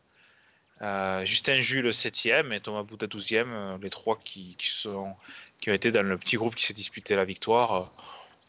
Justin 1.26 1.58
Jules 1.58 1.90
7e 1.90 2.54
et 2.54 2.60
Thomas 2.60 2.84
Bouda 2.84 3.08
12e, 3.08 3.82
les 3.82 3.90
trois 3.90 4.18
qui, 4.24 4.56
sont, 4.60 5.14
qui 5.60 5.70
ont 5.70 5.74
été 5.74 5.92
dans 5.92 6.04
le 6.04 6.18
petit 6.18 6.38
groupe 6.38 6.56
qui 6.56 6.66
s'est 6.66 6.74
disputé 6.74 7.16
la 7.16 7.26
victoire. 7.26 7.92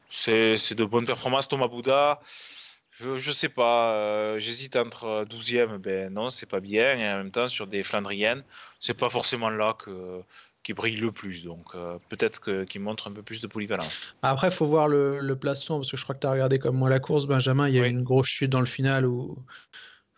C'est 0.09 0.75
de 0.75 0.85
bonnes 0.85 1.07
performances. 1.07 1.49
Thomas 1.49 1.69
Bouda, 1.69 2.21
je, 2.91 3.15
je 3.15 3.33
sais 3.33 3.49
pas, 3.49 3.95
euh, 3.95 4.39
j'hésite 4.39 4.77
entre 4.77 5.25
12e, 5.29 5.79
ben 5.79 6.13
non, 6.13 6.31
c'est 6.31 6.49
pas 6.49 6.61
bien, 6.61 6.97
et 6.97 7.13
en 7.13 7.19
même 7.19 7.31
temps, 7.31 7.49
sur 7.49 7.67
des 7.67 7.83
Flandriennes, 7.83 8.43
c'est 8.79 8.97
pas 8.97 9.09
forcément 9.09 9.51
là 9.51 9.75
que 9.75 10.23
qui 10.63 10.75
brille 10.75 10.97
le 10.97 11.11
plus. 11.11 11.45
Donc 11.45 11.75
euh, 11.75 11.97
peut-être 12.11 12.65
qu'il 12.65 12.81
montre 12.83 13.09
un 13.09 13.13
peu 13.13 13.23
plus 13.23 13.41
de 13.41 13.47
polyvalence. 13.47 14.15
Après, 14.23 14.49
il 14.49 14.53
faut 14.53 14.67
voir 14.67 14.89
le, 14.89 15.21
le, 15.21 15.37
placement, 15.37 15.79
parce 15.79 15.91
que 15.91 15.97
je 15.97 16.03
crois 16.03 16.15
que 16.15 16.21
tu 16.21 16.27
as 16.27 16.33
regardé 16.33 16.59
comme 16.59 16.77
moi 16.77 16.91
la 16.91 17.01
course, 17.01 17.27
Benjamin. 17.27 17.69
Il 17.69 17.75
y 17.75 17.81
a 17.81 17.87
une 17.87 18.03
grosse 18.03 18.29
chute 18.29 18.51
dans 18.51 18.61
le 18.61 18.67
final 18.67 19.07
où 19.07 19.39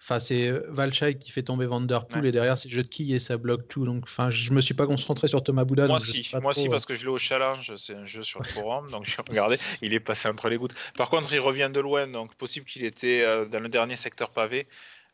Enfin, 0.04 0.18
c'est 0.18 0.48
euh, 0.48 0.66
Valchai 0.68 1.16
qui 1.16 1.30
fait 1.30 1.44
tomber 1.44 1.64
Vanderpool 1.64 2.26
et 2.26 2.32
derrière 2.32 2.58
c'est 2.58 2.68
Jutki 2.68 3.14
et 3.14 3.20
ça 3.20 3.36
bloque 3.36 3.68
tout. 3.68 3.84
Donc, 3.84 4.02
enfin, 4.02 4.32
je 4.32 4.50
me 4.50 4.60
suis 4.60 4.74
pas 4.74 4.84
concentré 4.84 5.28
sur 5.28 5.44
Thomas 5.44 5.62
Bouda. 5.62 5.86
Moi 5.86 5.96
aussi, 5.96 6.28
moi 6.40 6.50
aussi 6.50 6.68
parce 6.68 6.86
que 6.86 6.94
je 6.94 7.02
l'ai 7.02 7.10
au 7.10 7.18
challenge, 7.18 7.72
c'est 7.76 7.94
un 7.94 8.04
jeu 8.04 8.24
sur 8.24 8.42
le 8.42 8.48
forum, 8.48 8.90
donc 8.90 9.04
j'ai 9.04 9.22
regardé, 9.22 9.58
il 9.80 9.94
est 9.94 10.00
passé 10.00 10.28
entre 10.28 10.48
les 10.48 10.56
gouttes. 10.56 10.74
Par 10.96 11.08
contre, 11.08 11.32
il 11.32 11.38
revient 11.38 11.70
de 11.72 11.78
loin, 11.78 12.08
donc 12.08 12.34
possible 12.34 12.66
qu'il 12.66 12.84
était 12.84 13.22
euh, 13.22 13.44
dans 13.44 13.60
le 13.60 13.68
dernier 13.68 13.94
secteur 13.94 14.30
pavé, 14.30 14.66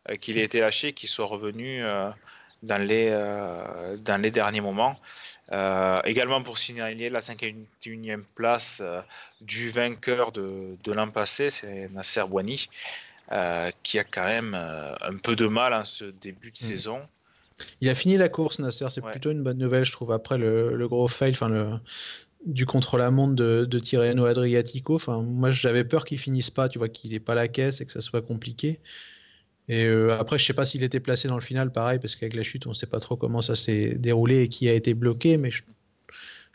euh, 0.09 0.16
qu'il 0.16 0.39
ait 0.39 0.45
été 0.45 0.61
lâché, 0.61 0.95
qu'il 0.95 1.11
soit 1.11 1.26
revenu 1.26 1.82
dans 2.62 2.82
les 2.82 3.11
dans 3.11 4.22
les 4.22 4.30
derniers 4.30 4.62
moments. 4.62 4.99
également 6.07 6.43
pour 6.43 6.57
signaler 6.57 7.11
la 7.11 7.20
51e 7.20 8.22
place 8.34 8.82
du 9.43 9.68
vainqueur 9.68 10.32
de, 10.32 10.78
de 10.82 10.93
l'an 10.93 11.11
passé, 11.11 11.51
c'est 11.51 11.91
Nasser 11.91 12.24
Bouani. 12.26 12.68
Euh, 13.31 13.70
qui 13.83 13.99
a 13.99 14.05
quand 14.05 14.24
même 14.24 14.57
euh, 14.59 14.95
un 15.03 15.16
peu 15.18 15.37
de 15.37 15.47
mal 15.47 15.74
en 15.74 15.85
ce 15.85 16.07
début 16.07 16.51
de 16.51 16.57
mm. 16.57 16.66
saison. 16.66 17.01
Il 17.83 17.91
a 17.91 17.95
fini 17.95 18.16
la 18.16 18.31
course, 18.31 18.59
Nasser. 18.59 18.87
C'est 18.89 19.03
plutôt 19.03 19.31
une 19.31 19.43
bonne 19.43 19.59
nouvelle, 19.59 19.85
je 19.85 19.93
trouve. 19.93 20.12
Après 20.12 20.39
le, 20.39 20.87
gros 20.89 21.09
fail, 21.09 21.33
enfin 21.33 21.49
le 21.49 21.72
du 22.47 22.64
contre-la-montre 22.64 23.35
de, 23.35 23.64
de 23.64 23.79
Tirreno 23.79 24.24
Adriatico. 24.24 24.95
Enfin, 24.95 25.22
moi, 25.22 25.51
j'avais 25.51 25.85
peur 25.85 26.05
qu'il 26.05 26.18
finisse 26.18 26.51
pas, 26.51 26.68
tu 26.68 26.79
vois, 26.79 26.89
qu'il 26.89 27.11
n'ait 27.11 27.20
pas 27.20 27.35
la 27.35 27.49
caisse 27.49 27.81
et 27.81 27.85
que 27.85 27.93
ça 27.93 28.01
soit 28.01 28.22
compliqué. 28.22 28.81
Et 29.68 29.85
euh, 29.85 30.18
après, 30.18 30.39
je 30.39 30.47
sais 30.47 30.55
pas 30.55 30.64
s'il 30.64 30.83
était 30.83 31.01
placé 31.01 31.29
dans 31.29 31.35
le 31.35 31.43
final, 31.43 31.70
pareil, 31.70 31.99
parce 31.99 32.16
qu'avec 32.16 32.35
la 32.35 32.43
chute, 32.43 32.66
on 32.66 32.70
ne 32.70 32.74
sait 32.74 32.87
pas 32.87 33.01
trop 33.01 33.16
comment 33.16 33.43
ça 33.43 33.55
s'est 33.55 33.97
déroulé 33.97 34.43
et 34.43 34.49
qui 34.49 34.68
a 34.68 34.72
été 34.72 34.95
bloqué. 34.95 35.37
Mais 35.37 35.51
je, 35.51 35.62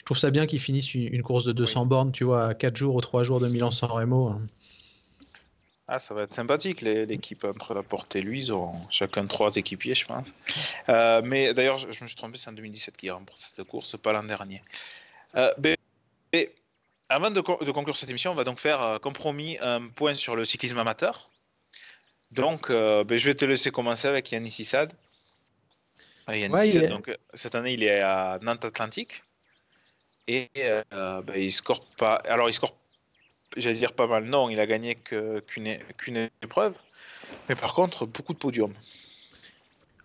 trouve 0.06 0.18
ça 0.18 0.32
bien 0.32 0.48
qu'il 0.48 0.60
finisse 0.60 0.96
une, 0.96 1.22
course 1.22 1.46
de 1.46 1.52
200 1.52 1.86
bornes, 1.86 2.12
tu 2.12 2.24
vois, 2.24 2.46
à 2.46 2.54
4 2.56 2.76
jours 2.76 2.96
ou 2.96 3.02
3 3.02 3.24
jours 3.24 3.40
de 3.40 3.48
Milan-San 3.48 3.92
Remo. 3.92 4.30
Hein. 4.30 4.42
Ah, 5.88 6.00
ça 6.00 6.14
va 6.14 6.24
être 6.24 6.34
sympathique, 6.34 6.82
l'équipe 6.82 7.44
entre 7.44 7.74
la 7.74 7.84
porte 7.84 8.16
et 8.16 8.22
lui. 8.22 8.40
Ils 8.40 8.54
ont 8.54 8.74
chacun 8.90 9.26
trois 9.26 9.56
équipiers, 9.58 9.96
je 9.96 10.06
pense. 10.06 10.34
Euh, 10.88 11.22
mais 11.24 11.54
d'ailleurs, 11.54 11.78
je, 11.78 11.88
me 11.88 12.08
suis 12.08 12.16
trompé, 12.16 12.38
c'est 12.38 12.50
en 12.50 12.54
2017 12.54 12.96
qu'il 12.96 13.12
remporte 13.12 13.40
cette 13.40 13.64
course, 13.66 13.98
pas 13.98 14.14
l'an 14.14 14.24
dernier. 14.24 14.64
Euh, 15.36 15.52
avant 17.10 17.32
de, 17.32 17.42
conclure 17.42 17.98
cette 17.98 18.10
émission, 18.10 18.32
on 18.32 18.36
va 18.36 18.46
donc 18.46 18.60
faire, 18.60 18.82
euh, 18.82 18.98
compromis, 18.98 19.58
un 19.62 19.90
point 19.90 20.16
sur 20.16 20.38
le 20.38 20.46
cyclisme 20.46 20.78
amateur. 20.78 21.30
Donc, 22.32 22.70
ben, 22.70 23.18
je 23.18 23.26
vais 23.26 23.36
te 23.36 23.46
laisser 23.46 23.70
commencer 23.70 24.08
avec 24.08 24.32
Yannis 24.32 24.56
Issad. 24.60 24.94
Yannis 26.30 26.88
donc, 26.88 27.16
cette 27.34 27.56
année, 27.56 27.74
il 27.74 27.84
est 27.84 28.00
à 28.00 28.40
Nantes 28.42 28.64
Atlantique. 28.64 29.22
Et 30.28 30.50
ben, 30.92 31.24
il 31.36 31.52
score 31.52 31.86
pas. 31.98 32.16
Alors, 32.26 32.50
il 32.50 32.54
score 32.54 32.74
j'allais 33.58 33.78
dire 33.78 33.94
pas 33.94 34.08
mal. 34.08 34.26
Non, 34.26 34.50
il 34.50 34.60
a 34.60 34.66
gagné 34.66 34.96
qu'une 34.96 36.30
épreuve. 36.42 36.74
Mais 37.50 37.56
par 37.56 37.74
contre, 37.74 38.06
beaucoup 38.06 38.34
de 38.34 38.40
podiums. 38.40 38.74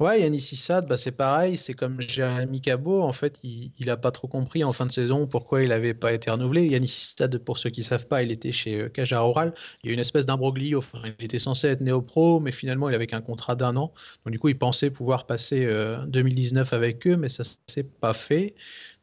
Ouais, 0.01 0.21
Yannis 0.21 0.51
Issad, 0.53 0.87
bah, 0.87 0.97
c'est 0.97 1.11
pareil, 1.11 1.57
c'est 1.57 1.75
comme 1.75 2.01
Jérémy 2.01 2.61
Cabot, 2.61 3.03
en 3.03 3.13
fait, 3.13 3.41
il 3.43 3.73
n'a 3.81 3.97
pas 3.97 4.13
trop 4.13 4.29
compris 4.29 4.63
en 4.63 4.73
fin 4.73 4.87
de 4.87 4.93
saison 4.93 5.27
pourquoi 5.27 5.65
il 5.65 5.71
n'avait 5.71 5.93
pas 5.93 6.13
été 6.13 6.31
renouvelé. 6.31 6.69
Yannis 6.69 6.87
Issad, 6.87 7.37
pour 7.39 7.59
ceux 7.59 7.71
qui 7.71 7.81
ne 7.81 7.87
savent 7.87 8.07
pas, 8.07 8.23
il 8.23 8.31
était 8.31 8.53
chez 8.53 8.89
Cajar 8.95 9.25
euh, 9.25 9.29
Oral, 9.31 9.55
il 9.83 9.89
y 9.89 9.91
a 9.91 9.95
une 9.95 9.99
espèce 9.99 10.25
d'imbroglio, 10.25 10.79
enfin, 10.79 11.01
il 11.19 11.25
était 11.25 11.41
censé 11.41 11.67
être 11.67 11.81
néo-pro, 11.81 12.39
mais 12.39 12.53
finalement 12.53 12.89
il 12.89 12.95
avait 12.95 13.09
qu'un 13.09 13.21
contrat 13.21 13.57
d'un 13.57 13.75
an, 13.75 13.93
donc 14.25 14.31
du 14.31 14.39
coup 14.39 14.49
il 14.49 14.57
pensait 14.57 14.91
pouvoir 14.91 15.27
passer 15.27 15.69
2019 16.07 16.73
euh, 16.73 16.77
avec 16.77 17.05
eux, 17.09 17.17
mais 17.17 17.29
ça 17.29 17.43
ne 17.43 17.73
s'est 17.73 17.83
pas 17.83 18.15
fait. 18.15 18.55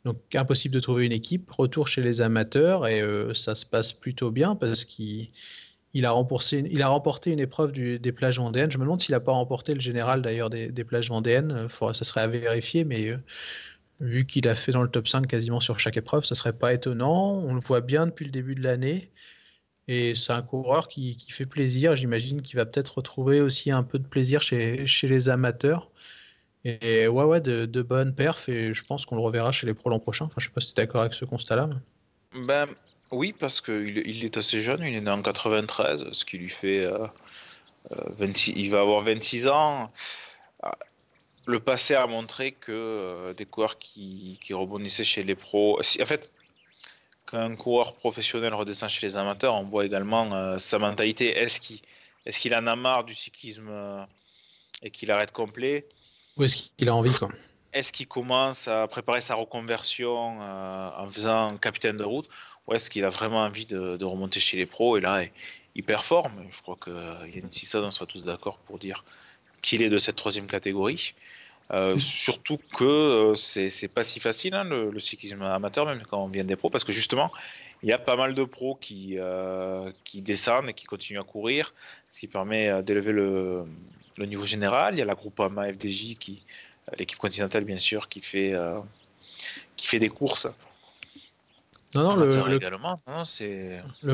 Donc 0.05 0.17
impossible 0.35 0.75
de 0.75 0.79
trouver 0.79 1.05
une 1.07 1.11
équipe, 1.11 1.49
retour 1.51 1.87
chez 1.87 2.01
les 2.01 2.21
amateurs, 2.21 2.87
et 2.87 3.01
euh, 3.01 3.33
ça 3.33 3.55
se 3.55 3.65
passe 3.65 3.91
plutôt 3.91 4.31
bien 4.31 4.55
parce 4.55 4.85
qu'il 4.85 5.29
il 5.95 6.05
a, 6.05 6.11
remporté, 6.11 7.31
une 7.31 7.39
épreuve 7.39 7.71
des 7.71 8.11
plages 8.11 8.37
vendéennes. 8.37 8.69
Je 8.69 8.77
me 8.77 8.83
demande 8.83 9.01
s'il 9.01 9.13
n'a 9.13 9.21
pas 9.21 9.31
remporté 9.31 9.73
le 9.73 9.79
général 9.79 10.21
d'ailleurs 10.21 10.49
des, 10.49 10.83
plages 10.83 11.09
vendéennes. 11.09 11.67
ça 11.69 12.03
serait 12.03 12.21
à 12.21 12.27
vérifier, 12.27 12.83
mais 12.83 13.07
euh, 13.07 13.17
vu 14.01 14.25
qu'il 14.25 14.47
a 14.47 14.55
fait 14.55 14.73
dans 14.73 14.83
le 14.83 14.89
top 14.89 15.07
5 15.07 15.25
quasiment 15.25 15.61
sur 15.61 15.79
chaque 15.79 15.97
épreuve, 15.97 16.25
ce 16.25 16.35
serait 16.35 16.53
pas 16.53 16.73
étonnant. 16.73 17.33
On 17.33 17.53
le 17.53 17.61
voit 17.61 17.81
bien 17.81 18.07
depuis 18.07 18.25
le 18.25 18.31
début 18.31 18.55
de 18.55 18.61
l'année. 18.61 19.09
Et 19.87 20.15
c'est 20.15 20.33
un 20.33 20.41
coureur 20.41 20.87
qui, 20.89 21.17
fait 21.29 21.45
plaisir. 21.45 21.95
J'imagine 21.95 22.41
qu'il 22.41 22.57
va 22.57 22.65
peut-être 22.65 22.97
retrouver 22.97 23.41
aussi 23.41 23.71
un 23.71 23.83
peu 23.83 23.99
de 23.99 24.07
plaisir 24.07 24.41
chez 24.41 24.85
les 25.03 25.29
amateurs. 25.29 25.91
Et 26.65 27.07
ouais, 27.07 27.23
ouais, 27.23 27.41
de, 27.41 27.81
bonnes 27.83 28.15
perfs. 28.15 28.49
Et 28.49 28.73
je 28.73 28.83
pense 28.83 29.05
qu'on 29.05 29.15
le 29.15 29.21
reverra 29.21 29.51
chez 29.51 29.67
les 29.67 29.75
pros 29.75 29.89
l'an 29.91 29.99
prochain. 29.99 30.25
Enfin, 30.25 30.35
je 30.39 30.45
sais 30.45 30.51
pas 30.51 30.61
si 30.61 30.73
tu 30.73 30.81
es 30.81 30.83
d'accord 30.83 31.01
avec 31.01 31.13
ce 31.13 31.23
constat-là. 31.23 31.69
Ben, 32.33 32.67
oui, 33.11 33.33
parce 33.33 33.61
qu'il 33.61 33.99
il 33.99 34.25
est 34.25 34.35
assez 34.35 34.61
jeune, 34.61 34.81
il 34.81 34.95
est 34.95 35.01
né 35.01 35.11
en 35.11 35.21
93, 35.21 36.11
ce 36.11 36.25
qui 36.25 36.39
lui 36.39 36.49
fait. 36.49 36.87
26, 37.91 38.51
euh, 38.51 38.53
euh, 38.53 38.59
il 38.59 38.69
va 38.71 38.81
avoir 38.81 39.01
26 39.01 39.47
ans. 39.47 39.91
Ah, 40.63 40.75
le 41.45 41.59
passé 41.59 41.93
a 41.93 42.07
montré 42.07 42.51
que 42.53 42.71
euh, 42.71 43.33
des 43.35 43.45
coureurs 43.45 43.77
qui, 43.77 44.39
qui, 44.41 44.55
rebondissaient 44.55 45.03
chez 45.03 45.21
les 45.21 45.35
pros. 45.35 45.79
en 45.79 46.05
fait, 46.05 46.31
quand 47.27 47.37
un 47.37 47.55
coureur 47.55 47.95
professionnel 47.95 48.55
redescend 48.55 48.89
chez 48.89 49.05
les 49.05 49.17
amateurs, 49.17 49.53
on 49.53 49.63
voit 49.63 49.85
également 49.85 50.57
sa 50.59 50.79
mentalité. 50.79 51.37
Est-ce 51.37 51.61
qu'il 51.61 51.79
est 52.25 52.39
qu'il 52.39 52.55
en 52.55 52.65
a 52.65 52.75
marre 52.75 53.03
du 53.03 53.13
cyclisme 53.13 54.07
et 54.81 54.89
qu'il 54.91 55.11
arrête 55.11 55.31
complet? 55.31 55.87
Ou 56.37 56.43
est-ce 56.43 56.57
qu'il 56.77 56.89
a 56.89 56.95
envie 56.95 57.13
quoi 57.13 57.29
Est-ce 57.73 57.93
qu'il 57.93 58.07
commence 58.07 58.67
à 58.67 58.87
préparer 58.87 59.21
sa 59.21 59.35
reconversion 59.35 60.39
en 60.41 61.09
faisant 61.11 61.57
capitaine 61.57 61.97
de 61.97 62.03
route 62.03 62.29
ou 62.67 62.73
est-ce 62.73 62.89
qu'il 62.89 63.05
a 63.05 63.09
vraiment 63.09 63.39
envie 63.39 63.65
de, 63.65 64.03
remonter 64.03 64.39
chez 64.39 64.57
les 64.57 64.65
pros 64.65 64.97
Et 64.97 65.01
là, 65.01 65.23
il 65.75 65.83
performe? 65.83 66.33
Je 66.49 66.61
crois 66.61 66.77
que 66.79 66.89
Yann 67.27 67.51
Sissa, 67.51 67.79
on 67.79 67.91
sera 67.91 68.05
tous 68.05 68.23
d'accord 68.23 68.57
pour 68.65 68.79
dire 68.79 69.03
qu'il 69.61 69.81
est 69.81 69.89
de 69.89 69.97
cette 69.97 70.15
troisième 70.15 70.47
catégorie. 70.47 71.13
Euh, 71.71 71.97
surtout 71.97 72.59
que 72.75 72.83
euh, 72.83 73.35
c'est 73.35 73.87
pas 73.87 74.03
si 74.03 74.19
facile 74.19 74.53
hein, 74.53 74.63
le, 74.65 74.99
cyclisme 74.99 75.41
amateur, 75.41 75.85
même 75.85 76.03
quand 76.07 76.23
on 76.23 76.27
vient 76.27 76.43
des 76.43 76.55
pros, 76.55 76.69
parce 76.69 76.83
que 76.83 76.91
justement, 76.91 77.31
il 77.81 77.89
y 77.89 77.91
a 77.91 77.97
pas 77.97 78.15
mal 78.15 78.35
de 78.35 78.43
pros 78.43 78.75
qui, 78.75 79.15
euh, 79.19 79.91
qui 80.03 80.21
descendent 80.21 80.69
et 80.69 80.73
qui 80.73 80.85
continuent 80.85 81.19
à 81.19 81.23
courir, 81.23 81.73
ce 82.11 82.19
qui 82.19 82.27
permet 82.27 82.83
d'élever 82.83 83.11
le, 83.11 83.65
le, 84.17 84.25
niveau 84.25 84.43
général. 84.43 84.95
Il 84.95 84.99
y 84.99 85.01
a 85.01 85.05
la 85.05 85.15
groupe 85.15 85.39
AMA 85.39 85.73
FDJ, 85.73 86.17
qui, 86.17 86.43
l'équipe 86.97 87.17
continentale 87.17 87.63
bien 87.63 87.77
sûr, 87.77 88.09
qui 88.09 88.21
fait, 88.21 88.53
qui 89.75 89.87
fait 89.87 89.99
des 89.99 90.09
courses 90.09 90.47
non, 91.95 92.03
non, 92.03 92.15
le, 92.17 92.25
le, 92.25 92.59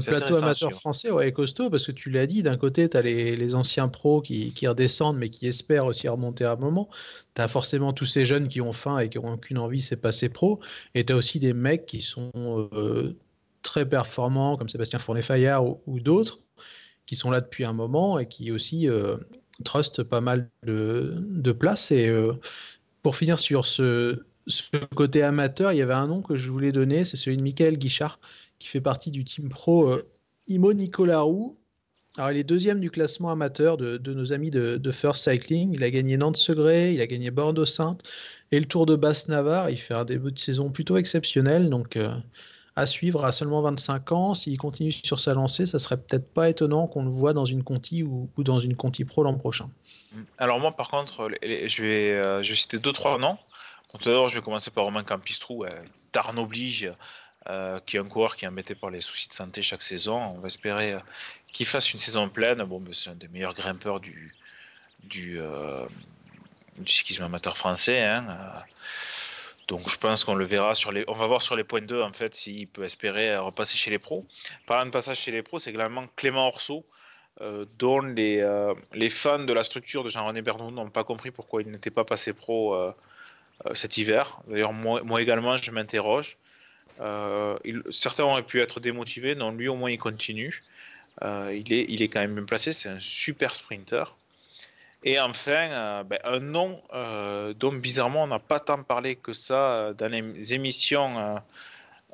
plateau 0.05 0.37
amateur 0.37 0.71
français 0.73 1.09
ouais, 1.09 1.29
est 1.29 1.31
costaud 1.31 1.71
parce 1.71 1.87
que 1.87 1.91
tu 1.91 2.11
l'as 2.11 2.27
dit, 2.27 2.43
d'un 2.43 2.55
côté, 2.55 2.87
tu 2.87 2.95
as 2.95 3.01
les, 3.01 3.55
anciens 3.55 3.87
pros 3.87 4.21
qui, 4.21 4.53
redescendent 4.67 5.17
mais 5.17 5.29
qui 5.29 5.47
espèrent 5.47 5.87
aussi 5.87 6.07
remonter 6.07 6.45
à 6.45 6.51
un 6.51 6.55
moment. 6.57 6.89
Tu 7.35 7.41
as 7.41 7.47
forcément 7.47 7.91
tous 7.91 8.05
ces 8.05 8.27
jeunes 8.27 8.47
qui 8.47 8.61
ont 8.61 8.73
faim 8.73 8.99
et 8.99 9.09
qui 9.09 9.17
n'ont 9.17 9.33
aucune 9.33 9.57
envie, 9.57 9.81
c'est 9.81 9.95
passer 9.95 10.29
pro. 10.29 10.59
Et 10.93 11.05
tu 11.05 11.13
as 11.13 11.15
aussi 11.15 11.39
des 11.39 11.53
mecs 11.53 11.87
qui 11.87 12.01
sont 12.01 12.31
euh, 12.35 13.17
très 13.63 13.89
performants, 13.89 14.57
comme 14.57 14.69
Sébastien 14.69 14.99
Fournet-Fayard 14.99 15.65
ou, 15.87 15.99
d'autres, 15.99 16.39
qui 17.07 17.15
sont 17.15 17.31
là 17.31 17.41
depuis 17.41 17.65
un 17.65 17.73
moment 17.73 18.19
et 18.19 18.27
qui 18.27 18.51
aussi 18.51 18.87
euh, 18.87 19.17
trustent 19.61 20.03
pas 20.03 20.21
mal 20.21 20.49
de, 20.63 21.51
place. 21.51 21.91
Et 21.91 22.07
euh, 22.07 22.33
pour 23.01 23.15
finir 23.15 23.39
sur 23.39 23.65
ce, 23.65 24.23
côté 24.95 25.23
amateur, 25.23 25.71
il 25.71 25.77
y 25.77 25.81
avait 25.81 25.93
un 25.93 26.07
nom 26.07 26.21
que 26.21 26.35
je 26.35 26.49
voulais 26.49 26.71
donner, 26.71 27.05
c'est 27.05 27.17
celui 27.17 27.37
de 27.37 27.41
Michael 27.41 27.77
Guichard, 27.77 28.19
qui 28.59 28.67
fait 28.67 28.81
partie 28.81 29.11
du 29.11 29.23
team 29.23 29.49
pro 29.49 29.89
euh, 29.89 30.05
Imo 30.47 30.73
Nicolas 30.73 31.21
Roux. 31.21 31.55
Alors, 32.17 32.31
il 32.31 32.37
est 32.37 32.43
deuxième 32.43 32.81
du 32.81 32.91
classement 32.91 33.31
amateur 33.31 33.77
de, 33.77 34.13
nos 34.13 34.33
amis 34.33 34.51
de, 34.51 34.91
First 34.91 35.23
Cycling. 35.23 35.73
Il 35.73 35.83
a 35.83 35.89
gagné 35.89 36.17
Nantes-Segré, 36.17 36.93
il 36.93 36.99
a 36.99 37.07
gagné 37.07 37.31
Bordeaux-Sainte 37.31 38.03
et 38.51 38.59
le 38.59 38.65
Tour 38.65 38.85
de 38.85 38.97
Basse-Navarre. 38.97 39.69
Il 39.69 39.77
fait 39.77 39.93
un 39.93 40.03
début 40.03 40.33
de 40.33 40.39
saison 40.39 40.71
plutôt 40.71 40.97
exceptionnel. 40.97 41.69
Donc, 41.69 41.95
euh, 41.95 42.13
à 42.75 42.87
suivre 42.87 43.25
à 43.25 43.31
seulement 43.31 43.61
25 43.61 44.11
ans. 44.11 44.33
S'il 44.33 44.57
continue 44.57 44.91
sur 44.91 45.19
sa 45.19 45.33
lancée, 45.33 45.65
ça 45.65 45.79
serait 45.79 45.97
peut-être 45.97 46.33
pas 46.33 46.49
étonnant 46.49 46.87
qu'on 46.87 47.03
le 47.03 47.11
voit 47.11 47.33
dans 47.33 47.45
une 47.45 47.63
Conti 47.63 48.03
ou, 48.03 48.29
dans 48.37 48.59
une 48.59 48.75
Conti 48.75 49.05
Pro 49.05 49.23
l'an 49.23 49.35
prochain. 49.35 49.69
Alors, 50.37 50.59
moi, 50.59 50.71
par 50.71 50.87
contre, 50.87 51.29
je 51.41 51.81
vais, 51.81 52.11
euh, 52.11 52.43
je 52.43 52.49
vais 52.49 52.55
citer 52.55 52.79
deux, 52.79 52.91
trois 52.91 53.17
noms 53.17 53.37
tout 53.99 54.09
d'abord, 54.09 54.29
je 54.29 54.35
vais 54.35 54.41
commencer 54.41 54.71
par 54.71 54.85
Romain 54.85 55.03
Campistrou. 55.03 55.65
Oblige, 56.37 56.91
euh, 57.49 57.79
qui 57.85 57.97
est 57.97 57.99
un 57.99 58.05
coureur 58.05 58.35
qui 58.35 58.45
est 58.45 58.47
embêté 58.47 58.75
par 58.75 58.89
les 58.89 59.01
soucis 59.01 59.27
de 59.27 59.33
santé 59.33 59.61
chaque 59.61 59.81
saison. 59.81 60.17
On 60.17 60.39
va 60.39 60.47
espérer 60.47 60.93
euh, 60.93 60.99
qu'il 61.51 61.65
fasse 61.65 61.91
une 61.93 61.99
saison 61.99 62.29
pleine. 62.29 62.61
Bon, 62.63 62.83
c'est 62.93 63.09
un 63.09 63.15
des 63.15 63.27
meilleurs 63.27 63.53
grimpeurs 63.53 63.99
du, 63.99 64.35
du, 65.03 65.39
euh, 65.39 65.85
du 66.79 67.21
amateur 67.21 67.57
français. 67.57 68.03
Hein. 68.03 68.25
Donc 69.71 69.89
je 69.89 69.97
pense 69.97 70.23
qu'on 70.23 70.35
le 70.35 70.45
verra 70.45 70.75
sur 70.75 70.91
les. 70.91 71.03
On 71.07 71.13
va 71.13 71.25
voir 71.25 71.41
sur 71.41 71.55
les 71.55 71.63
points 71.63 71.81
2 71.81 72.01
en 72.01 72.13
fait 72.13 72.35
s'il 72.35 72.67
peut 72.67 72.83
espérer 72.83 73.35
repasser 73.37 73.77
chez 73.77 73.89
les 73.89 73.99
pros. 73.99 74.25
Parlant 74.67 74.85
de 74.85 74.91
passage 74.91 75.17
chez 75.17 75.31
les 75.31 75.41
pros, 75.41 75.59
c'est 75.59 75.71
également 75.71 76.05
Clément 76.15 76.47
Orso, 76.47 76.85
dont 77.79 78.01
les, 78.01 78.45
les, 78.93 79.09
fans 79.09 79.39
de 79.39 79.53
la 79.53 79.63
structure 79.63 80.03
de 80.03 80.09
Jean-René 80.09 80.41
Bernou 80.41 80.71
n'ont 80.71 80.89
pas 80.89 81.05
compris 81.05 81.31
pourquoi 81.31 81.61
il 81.63 81.71
n'était 81.71 81.89
pas 81.89 82.03
passé 82.03 82.33
pro 82.33 82.91
euh, 83.65 83.73
cet 83.73 83.97
hiver. 83.97 84.41
D'ailleurs, 84.47 84.73
moi, 84.73 85.21
également, 85.21 85.57
je 85.57 85.71
m'interroge. 85.71 86.37
Euh, 86.99 87.57
certains 87.89 88.23
auraient 88.23 88.43
pu 88.43 88.59
être 88.59 88.79
démotivés, 88.79 89.35
non, 89.35 89.51
lui 89.51 89.67
au 89.67 89.75
moins 89.75 89.91
il 89.91 89.97
continue. 89.97 90.63
Euh, 91.23 91.53
il, 91.53 91.71
est, 91.73 91.85
il 91.89 92.01
est 92.01 92.07
quand 92.07 92.19
même 92.19 92.35
bien 92.35 92.45
placé, 92.45 92.73
c'est 92.73 92.89
un 92.89 92.99
super 92.99 93.55
sprinter. 93.55 94.15
Et 95.03 95.19
enfin, 95.19 96.03
ben, 96.03 96.19
un 96.23 96.39
nom 96.39 96.81
dont 97.55 97.73
bizarrement 97.73 98.23
on 98.23 98.27
n'a 98.27 98.39
pas 98.39 98.59
tant 98.59 98.83
parlé 98.83 99.15
que 99.15 99.33
ça 99.33 99.93
dans 99.97 100.11
les 100.11 100.53
émissions 100.53 101.41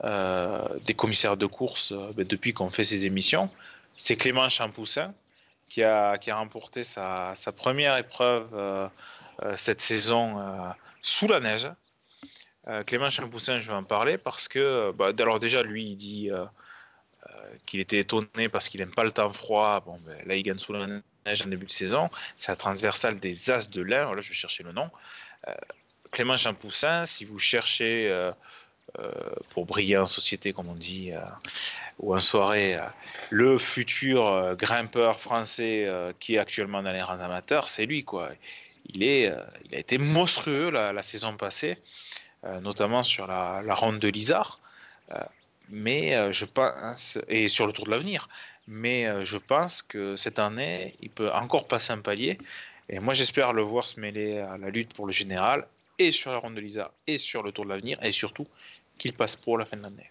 des 0.04 0.94
commissaires 0.96 1.36
de 1.36 1.46
course 1.46 1.94
ben, 2.16 2.26
depuis 2.26 2.54
qu'on 2.54 2.70
fait 2.70 2.86
ces 2.86 3.06
émissions, 3.06 3.50
c'est 3.98 4.16
Clément 4.16 4.48
Champoussin 4.48 5.14
qui 5.68 5.84
a, 5.84 6.18
remporté 6.32 6.84
sa, 6.84 7.34
première 7.58 7.98
épreuve 7.98 8.90
cette 9.58 9.82
saison 9.82 10.38
sous 11.02 11.28
la 11.28 11.42
neige. 11.42 11.70
Euh, 12.68 12.84
Clément 12.84 13.10
Champoussin, 13.10 13.60
je 13.60 13.68
vais 13.68 13.74
en 13.74 13.84
parler 13.84 14.18
parce 14.18 14.48
que, 14.48 14.92
bah, 14.92 15.12
alors 15.20 15.40
déjà, 15.40 15.64
lui, 15.64 15.86
il 15.86 15.96
dit 15.96 16.30
euh, 16.32 16.44
euh, 17.30 17.30
qu'il 17.66 17.80
était 17.80 18.00
étonné 18.00 18.50
parce 18.52 18.68
qu'il 18.68 18.82
n'aime 18.82 18.94
pas 18.94 19.06
le 19.06 19.12
temps 19.12 19.32
froid. 19.32 19.80
Bon, 19.86 20.00
là, 20.26 20.36
il 20.36 20.44
gagne 20.44 20.58
sous 20.58 20.74
la 20.74 20.86
en 21.46 21.50
début 21.50 21.66
de 21.66 21.72
saison. 21.72 22.10
C'est 22.38 22.52
la 22.52 22.56
transversale 22.56 23.20
des 23.20 23.50
As 23.50 23.70
de 23.70 23.82
l'Ain. 23.82 24.14
Là, 24.14 24.22
je 24.22 24.30
vais 24.30 24.36
chercher 24.36 24.64
le 24.64 24.72
nom. 24.72 24.90
Clément 26.12 26.38
Champoussin, 26.38 27.06
si 27.06 27.26
vous 27.26 27.40
cherchez 27.40 28.32
pour 29.50 29.66
briller 29.66 29.98
en 29.98 30.08
société, 30.08 30.54
comme 30.54 30.70
on 30.70 30.74
dit, 30.74 31.12
ou 32.00 32.16
en 32.16 32.20
soirée, 32.20 32.78
le 33.30 33.58
futur 33.58 34.56
grimpeur 34.58 35.20
français 35.20 35.90
qui 36.20 36.36
est 36.36 36.40
actuellement 36.40 36.82
dans 36.82 36.92
les 36.92 37.02
rangs 37.02 37.20
amateurs, 37.20 37.70
c'est 37.70 37.86
lui, 37.86 38.04
quoi 38.04 38.32
il, 38.94 39.04
est, 39.04 39.32
euh, 39.32 39.44
il 39.66 39.76
a 39.76 39.80
été 39.80 39.98
monstrueux 39.98 40.70
la, 40.70 41.04
saison 41.04 41.36
passée, 41.38 41.78
euh, 42.44 42.60
notamment 42.60 43.04
sur 43.04 43.28
la, 43.28 43.62
ronde 43.76 44.00
de 44.00 44.08
Lizard. 44.08 44.60
Euh, 45.12 45.20
mais 45.70 46.34
je 46.34 46.46
pense, 46.46 47.18
et 47.28 47.50
sur 47.50 47.68
le 47.68 47.74
Tour 47.74 47.86
de 47.86 47.92
l'avenir. 47.92 48.30
Mais 48.68 49.26
je 49.26 49.38
pense 49.38 49.82
que 49.82 50.16
cette 50.16 50.40
année, 50.40 50.94
il 51.02 51.10
peut 51.10 51.32
encore 51.32 51.68
passer 51.68 51.94
un 51.94 52.02
palier. 52.02 52.38
Et 52.90 53.00
moi, 53.00 53.14
j'espère 53.14 53.54
le 53.54 53.62
voir 53.62 53.88
se 53.88 54.00
mêler 54.00 54.40
à 54.40 54.58
la 54.58 54.70
lutte 54.70 54.94
pour 54.94 55.06
le 55.06 55.12
général, 55.12 55.66
et 56.00 56.12
sur 56.12 56.32
la 56.32 56.38
ronde 56.38 56.56
de 56.56 56.62
Lizard, 56.62 56.92
et 57.08 57.18
sur 57.18 57.44
le 57.44 57.52
Tour 57.52 57.66
de 57.66 57.70
l'avenir, 57.70 57.98
et 58.04 58.12
surtout 58.12 58.48
qu'il 58.98 59.14
passe 59.14 59.36
pour 59.36 59.58
la 59.58 59.66
fin 59.66 59.78
de 59.78 59.84
l'année. 59.84 60.10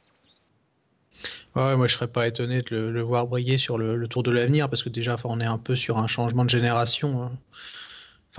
Ouais, 1.55 1.75
moi 1.77 1.87
je 1.87 1.95
serais 1.95 2.09
pas 2.09 2.27
étonné 2.27 2.61
de 2.61 2.77
le, 2.77 3.01
voir 3.01 3.27
briller 3.27 3.57
sur 3.57 3.79
le, 3.79 4.07
Tour 4.09 4.23
de 4.23 4.31
l'avenir 4.31 4.69
parce 4.69 4.83
que 4.83 4.91
déjà 4.91 5.17
on 5.25 5.41
est 5.41 5.47
un 5.47 5.57
peu 5.57 5.75
sur 5.75 5.97
un 5.97 6.07
changement 6.07 6.45
de 6.45 6.51
génération. 6.51 7.23
Hein 7.23 7.33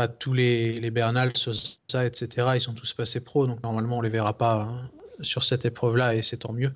tous 0.06 0.34
les, 0.34 0.80
les 0.80 0.92
Bernal, 0.92 1.36
Sosa, 1.36 2.06
etc., 2.06 2.50
ils 2.54 2.62
sont 2.62 2.76
tous 2.76 2.94
passés 2.94 3.20
pro, 3.20 3.48
donc 3.48 3.64
normalement 3.64 3.98
on 3.98 4.02
les 4.02 4.10
verra 4.10 4.38
pas 4.38 4.62
hein, 4.62 4.92
sur 5.22 5.44
cette 5.44 5.66
épreuve-là 5.66 6.14
et 6.14 6.22
c'est 6.22 6.38
tant 6.38 6.54
mieux. 6.54 6.72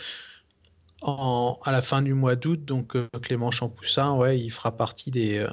À 1.01 1.71
la 1.71 1.81
fin 1.81 2.01
du 2.01 2.13
mois 2.13 2.35
d'août, 2.35 2.63
donc 2.63 2.95
euh, 2.95 3.07
Clément 3.21 3.51
Champoussin, 3.51 4.15
ouais, 4.17 4.39
il 4.39 4.51
fera 4.51 4.71
partie 4.75 5.09
des, 5.09 5.39
euh, 5.39 5.49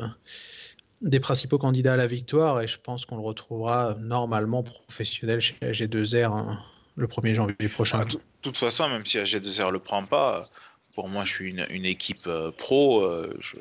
des 1.01 1.21
principaux 1.21 1.59
candidats 1.59 1.95
à 1.95 1.97
la 1.97 2.07
victoire 2.07 2.61
et 2.61 2.69
je 2.69 2.79
pense 2.79 3.07
qu'on 3.07 3.17
le 3.17 3.23
retrouvera 3.23 3.97
normalement 3.99 4.63
professionnel 4.63 5.41
chez 5.41 5.55
AG2R 5.63 6.33
hein, 6.33 6.59
le 6.97 7.07
1er 7.07 7.35
janvier 7.35 7.69
prochain. 7.69 8.05
De 8.05 8.21
toute 8.43 8.57
façon, 8.57 8.89
même 8.89 9.07
si 9.07 9.19
AG2R 9.19 9.71
le 9.71 9.79
prend 9.79 10.05
pas, 10.05 10.49
pour 10.95 11.09
moi, 11.09 11.25
je 11.25 11.33
suis 11.33 11.51
une, 11.51 11.85
équipe 11.85 12.27
euh, 12.27 12.51
pro, 12.51 13.05
euh, 13.05 13.33
je 13.41 13.57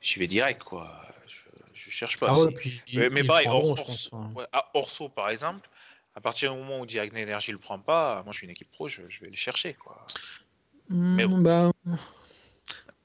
j'y 0.00 0.20
vais 0.20 0.28
direct 0.28 0.62
quoi. 0.62 0.88
Je, 1.26 1.38
je 1.74 1.90
cherche 1.90 2.18
pas. 2.18 2.32
Ah 2.32 2.46
mais, 3.10 3.24
pareil, 3.24 3.48
hein. 3.48 4.44
à 4.52 4.70
Orso 4.74 5.08
par 5.08 5.30
exemple, 5.30 5.68
à 6.14 6.20
partir 6.20 6.52
du 6.52 6.58
moment 6.58 6.80
où 6.80 6.86
Direct 6.86 7.12
Energy 7.16 7.52
le 7.52 7.58
prend 7.58 7.78
pas, 7.78 8.22
moi 8.22 8.32
je 8.32 8.38
suis 8.38 8.44
une 8.44 8.52
équipe 8.52 8.70
pro, 8.70 8.88
je, 8.88 9.02
vais 9.02 9.30
le 9.30 9.36
chercher 9.36 9.74
quoi. 9.74 10.06
Mais 10.88 11.26
hmm, 11.26 11.42
bah, 11.42 11.72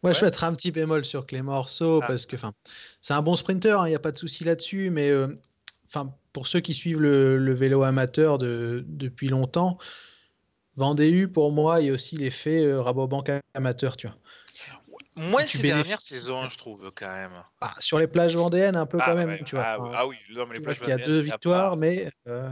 Ouais, 0.03 0.13
je 0.13 0.21
vais 0.21 0.27
être 0.27 0.43
un 0.43 0.53
petit 0.53 0.71
bémol 0.71 1.03
sur 1.03 1.25
Clément 1.25 1.57
Orso 1.57 2.01
ah. 2.03 2.07
parce 2.07 2.25
que 2.25 2.37
c'est 3.01 3.13
un 3.13 3.21
bon 3.21 3.35
sprinter, 3.35 3.85
il 3.85 3.89
n'y 3.89 3.95
a 3.95 3.99
pas 3.99 4.11
de 4.11 4.17
souci 4.17 4.43
là-dessus, 4.43 4.89
mais 4.89 5.09
euh, 5.09 5.27
pour 6.33 6.47
ceux 6.47 6.59
qui 6.59 6.73
suivent 6.73 7.01
le, 7.01 7.53
vélo 7.53 7.83
amateur 7.83 8.37
de, 8.37 8.83
depuis 8.87 9.27
longtemps, 9.27 9.77
Vendée 10.77 11.25
pour 11.25 11.51
moi, 11.51 11.81
il 11.81 11.87
y 11.87 11.89
a 11.89 11.93
aussi 11.93 12.17
l'effet 12.17 12.63
euh, 12.63 12.79
Rabobank 12.79 13.31
amateur, 13.55 13.97
tu 13.97 14.05
vois. 14.05 14.15
Moins 15.15 15.47
ces 15.47 15.63
dernières 15.63 15.99
saisons, 15.99 16.47
je 16.47 16.55
trouve, 16.55 16.91
quand 16.93 17.11
même. 17.11 17.31
Ah, 17.59 17.73
sur 17.79 17.97
les 17.97 18.05
plages 18.05 18.35
vendéennes, 18.35 18.75
un 18.75 18.85
peu 18.85 18.99
ah 19.01 19.05
quand 19.07 19.15
même, 19.15 19.43
tu 19.43 19.55
vois. 19.55 19.65
Ah, 19.65 19.77
ah 19.95 20.07
oui, 20.07 20.15
non, 20.29 20.45
mais 20.45 20.57
les 20.57 20.61
plages 20.61 20.79
Il 20.83 20.89
y 20.89 20.91
a 20.91 20.97
deux 20.97 21.21
victoires, 21.21 21.75
mais 21.77 22.11
euh, 22.27 22.51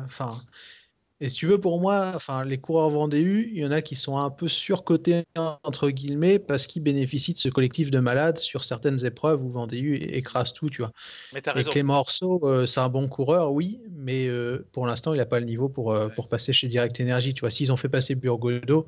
et 1.21 1.29
si 1.29 1.37
tu 1.37 1.47
veux, 1.47 1.59
pour 1.59 1.79
moi, 1.79 2.11
enfin, 2.13 2.43
les 2.43 2.57
coureurs 2.57 2.89
Vendée 2.89 3.21
il 3.21 3.57
y 3.57 3.65
en 3.65 3.71
a 3.71 3.81
qui 3.81 3.95
sont 3.95 4.17
un 4.17 4.29
peu 4.29 4.49
surcotés, 4.49 5.23
entre 5.63 5.89
guillemets, 5.89 6.39
parce 6.39 6.67
qu'ils 6.67 6.83
bénéficient 6.83 7.33
de 7.33 7.39
ce 7.39 7.47
collectif 7.47 7.89
de 7.89 7.99
malades 7.99 8.37
sur 8.37 8.65
certaines 8.65 9.05
épreuves 9.05 9.41
où 9.41 9.49
Vendée 9.49 9.77
écrase 10.11 10.51
tout, 10.51 10.69
tu 10.69 10.81
vois. 10.81 10.91
Mais 11.33 11.47
as 11.47 11.53
raison. 11.53 11.69
Et 11.69 11.71
Clément 11.71 11.99
Orso, 11.99 12.41
euh, 12.43 12.65
c'est 12.65 12.81
un 12.81 12.89
bon 12.89 13.07
coureur, 13.07 13.53
oui, 13.53 13.79
mais 13.91 14.27
euh, 14.27 14.67
pour 14.73 14.87
l'instant, 14.87 15.13
il 15.13 15.17
n'a 15.17 15.25
pas 15.25 15.39
le 15.39 15.45
niveau 15.45 15.69
pour, 15.69 15.93
euh, 15.93 16.09
pour 16.09 16.27
passer 16.27 16.51
chez 16.51 16.67
Direct 16.67 16.99
Energy, 16.99 17.33
tu 17.33 17.41
vois. 17.41 17.49
S'ils 17.49 17.71
ont 17.71 17.77
fait 17.77 17.89
passer 17.89 18.15
Burgodo, 18.15 18.85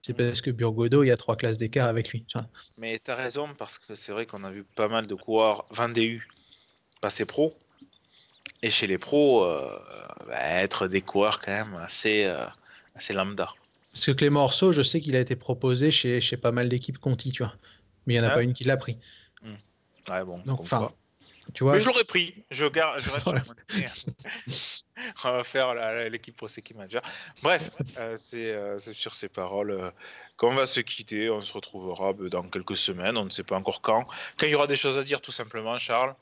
c'est 0.00 0.14
mm. 0.14 0.16
parce 0.16 0.40
que 0.40 0.50
Burgodo, 0.50 1.02
il 1.02 1.08
y 1.08 1.12
a 1.12 1.16
trois 1.18 1.36
classes 1.36 1.58
d'écart 1.58 1.88
avec 1.88 2.08
lui. 2.08 2.24
Tu 2.26 2.38
vois. 2.38 2.48
Mais 2.78 2.98
tu 3.04 3.10
as 3.10 3.16
raison, 3.16 3.48
parce 3.58 3.78
que 3.78 3.94
c'est 3.94 4.12
vrai 4.12 4.24
qu'on 4.24 4.44
a 4.44 4.50
vu 4.50 4.64
pas 4.76 4.88
mal 4.88 5.06
de 5.06 5.14
coureurs 5.14 5.66
Vendée 5.70 6.20
passer 7.02 7.26
pro 7.26 7.54
et 8.62 8.70
chez 8.70 8.86
les 8.86 8.98
pros, 8.98 9.44
euh, 9.44 9.78
bah, 10.26 10.38
être 10.38 10.88
des 10.88 11.00
coureurs 11.00 11.40
quand 11.40 11.52
même 11.52 11.74
assez, 11.76 12.24
euh, 12.24 12.44
assez 12.94 13.12
lambda. 13.12 13.48
Parce 13.92 14.06
que 14.06 14.12
Clément 14.12 14.44
Orso, 14.44 14.72
je 14.72 14.82
sais 14.82 15.00
qu'il 15.00 15.16
a 15.16 15.20
été 15.20 15.36
proposé 15.36 15.90
chez, 15.90 16.20
chez 16.20 16.36
pas 16.36 16.52
mal 16.52 16.68
d'équipes 16.68 16.98
Conti, 16.98 17.32
tu 17.32 17.42
vois. 17.42 17.54
Mais 18.06 18.14
il 18.14 18.20
n'y 18.20 18.24
en 18.24 18.28
a 18.28 18.34
pas 18.34 18.42
une 18.42 18.52
qui 18.52 18.64
l'a 18.64 18.76
pris. 18.76 18.98
Hmm. 19.42 20.12
Ouais, 20.12 20.24
bon. 20.24 20.38
Donc, 20.44 20.60
enfin, 20.60 20.90
mais 21.60 21.80
je 21.80 21.86
l'aurais 21.86 22.04
pris. 22.04 22.44
Je, 22.50 22.66
garde, 22.66 23.00
je 23.00 23.10
reste 23.10 23.28
On 25.24 25.32
va 25.32 25.44
faire 25.44 25.74
l'équipe 26.10 26.36
Pro 26.36 26.48
Seki 26.48 26.74
Manager. 26.74 27.02
Bref, 27.42 27.76
euh, 27.98 28.16
euh, 28.34 28.76
c'est 28.78 28.92
sur 28.92 29.14
ces 29.14 29.28
paroles 29.28 29.70
euh, 29.70 29.90
qu'on 30.36 30.54
va 30.54 30.66
se 30.66 30.80
quitter. 30.80 31.30
On 31.30 31.42
se 31.42 31.52
retrouvera 31.52 32.12
bah, 32.12 32.28
dans 32.28 32.42
quelques 32.44 32.76
semaines. 32.76 33.16
On 33.16 33.24
ne 33.24 33.30
sait 33.30 33.44
pas 33.44 33.56
encore 33.56 33.80
quand. 33.80 34.04
Quand 34.38 34.46
il 34.46 34.50
y 34.50 34.54
aura 34.54 34.66
des 34.66 34.76
choses 34.76 34.98
à 34.98 35.04
dire, 35.04 35.20
tout 35.20 35.32
simplement, 35.32 35.78
Charles. 35.78 36.14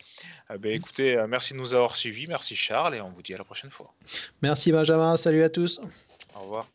Ben, 0.59 0.73
écoutez, 0.73 1.23
merci 1.29 1.55
de 1.55 1.59
nous 1.59 1.75
avoir 1.75 1.95
suivis. 1.95 2.27
Merci, 2.27 2.57
Charles. 2.57 2.97
Et 2.97 3.01
on 3.01 3.09
vous 3.09 3.23
dit 3.23 3.35
à 3.35 3.39
la 3.39 3.45
prochaine 3.45 3.71
fois. 3.71 3.91
Merci, 4.43 4.73
Benjamin. 4.73 5.17
Salut 5.17 5.43
à 5.43 5.49
tous. 5.49 5.81
Au 6.35 6.41
revoir. 6.41 6.74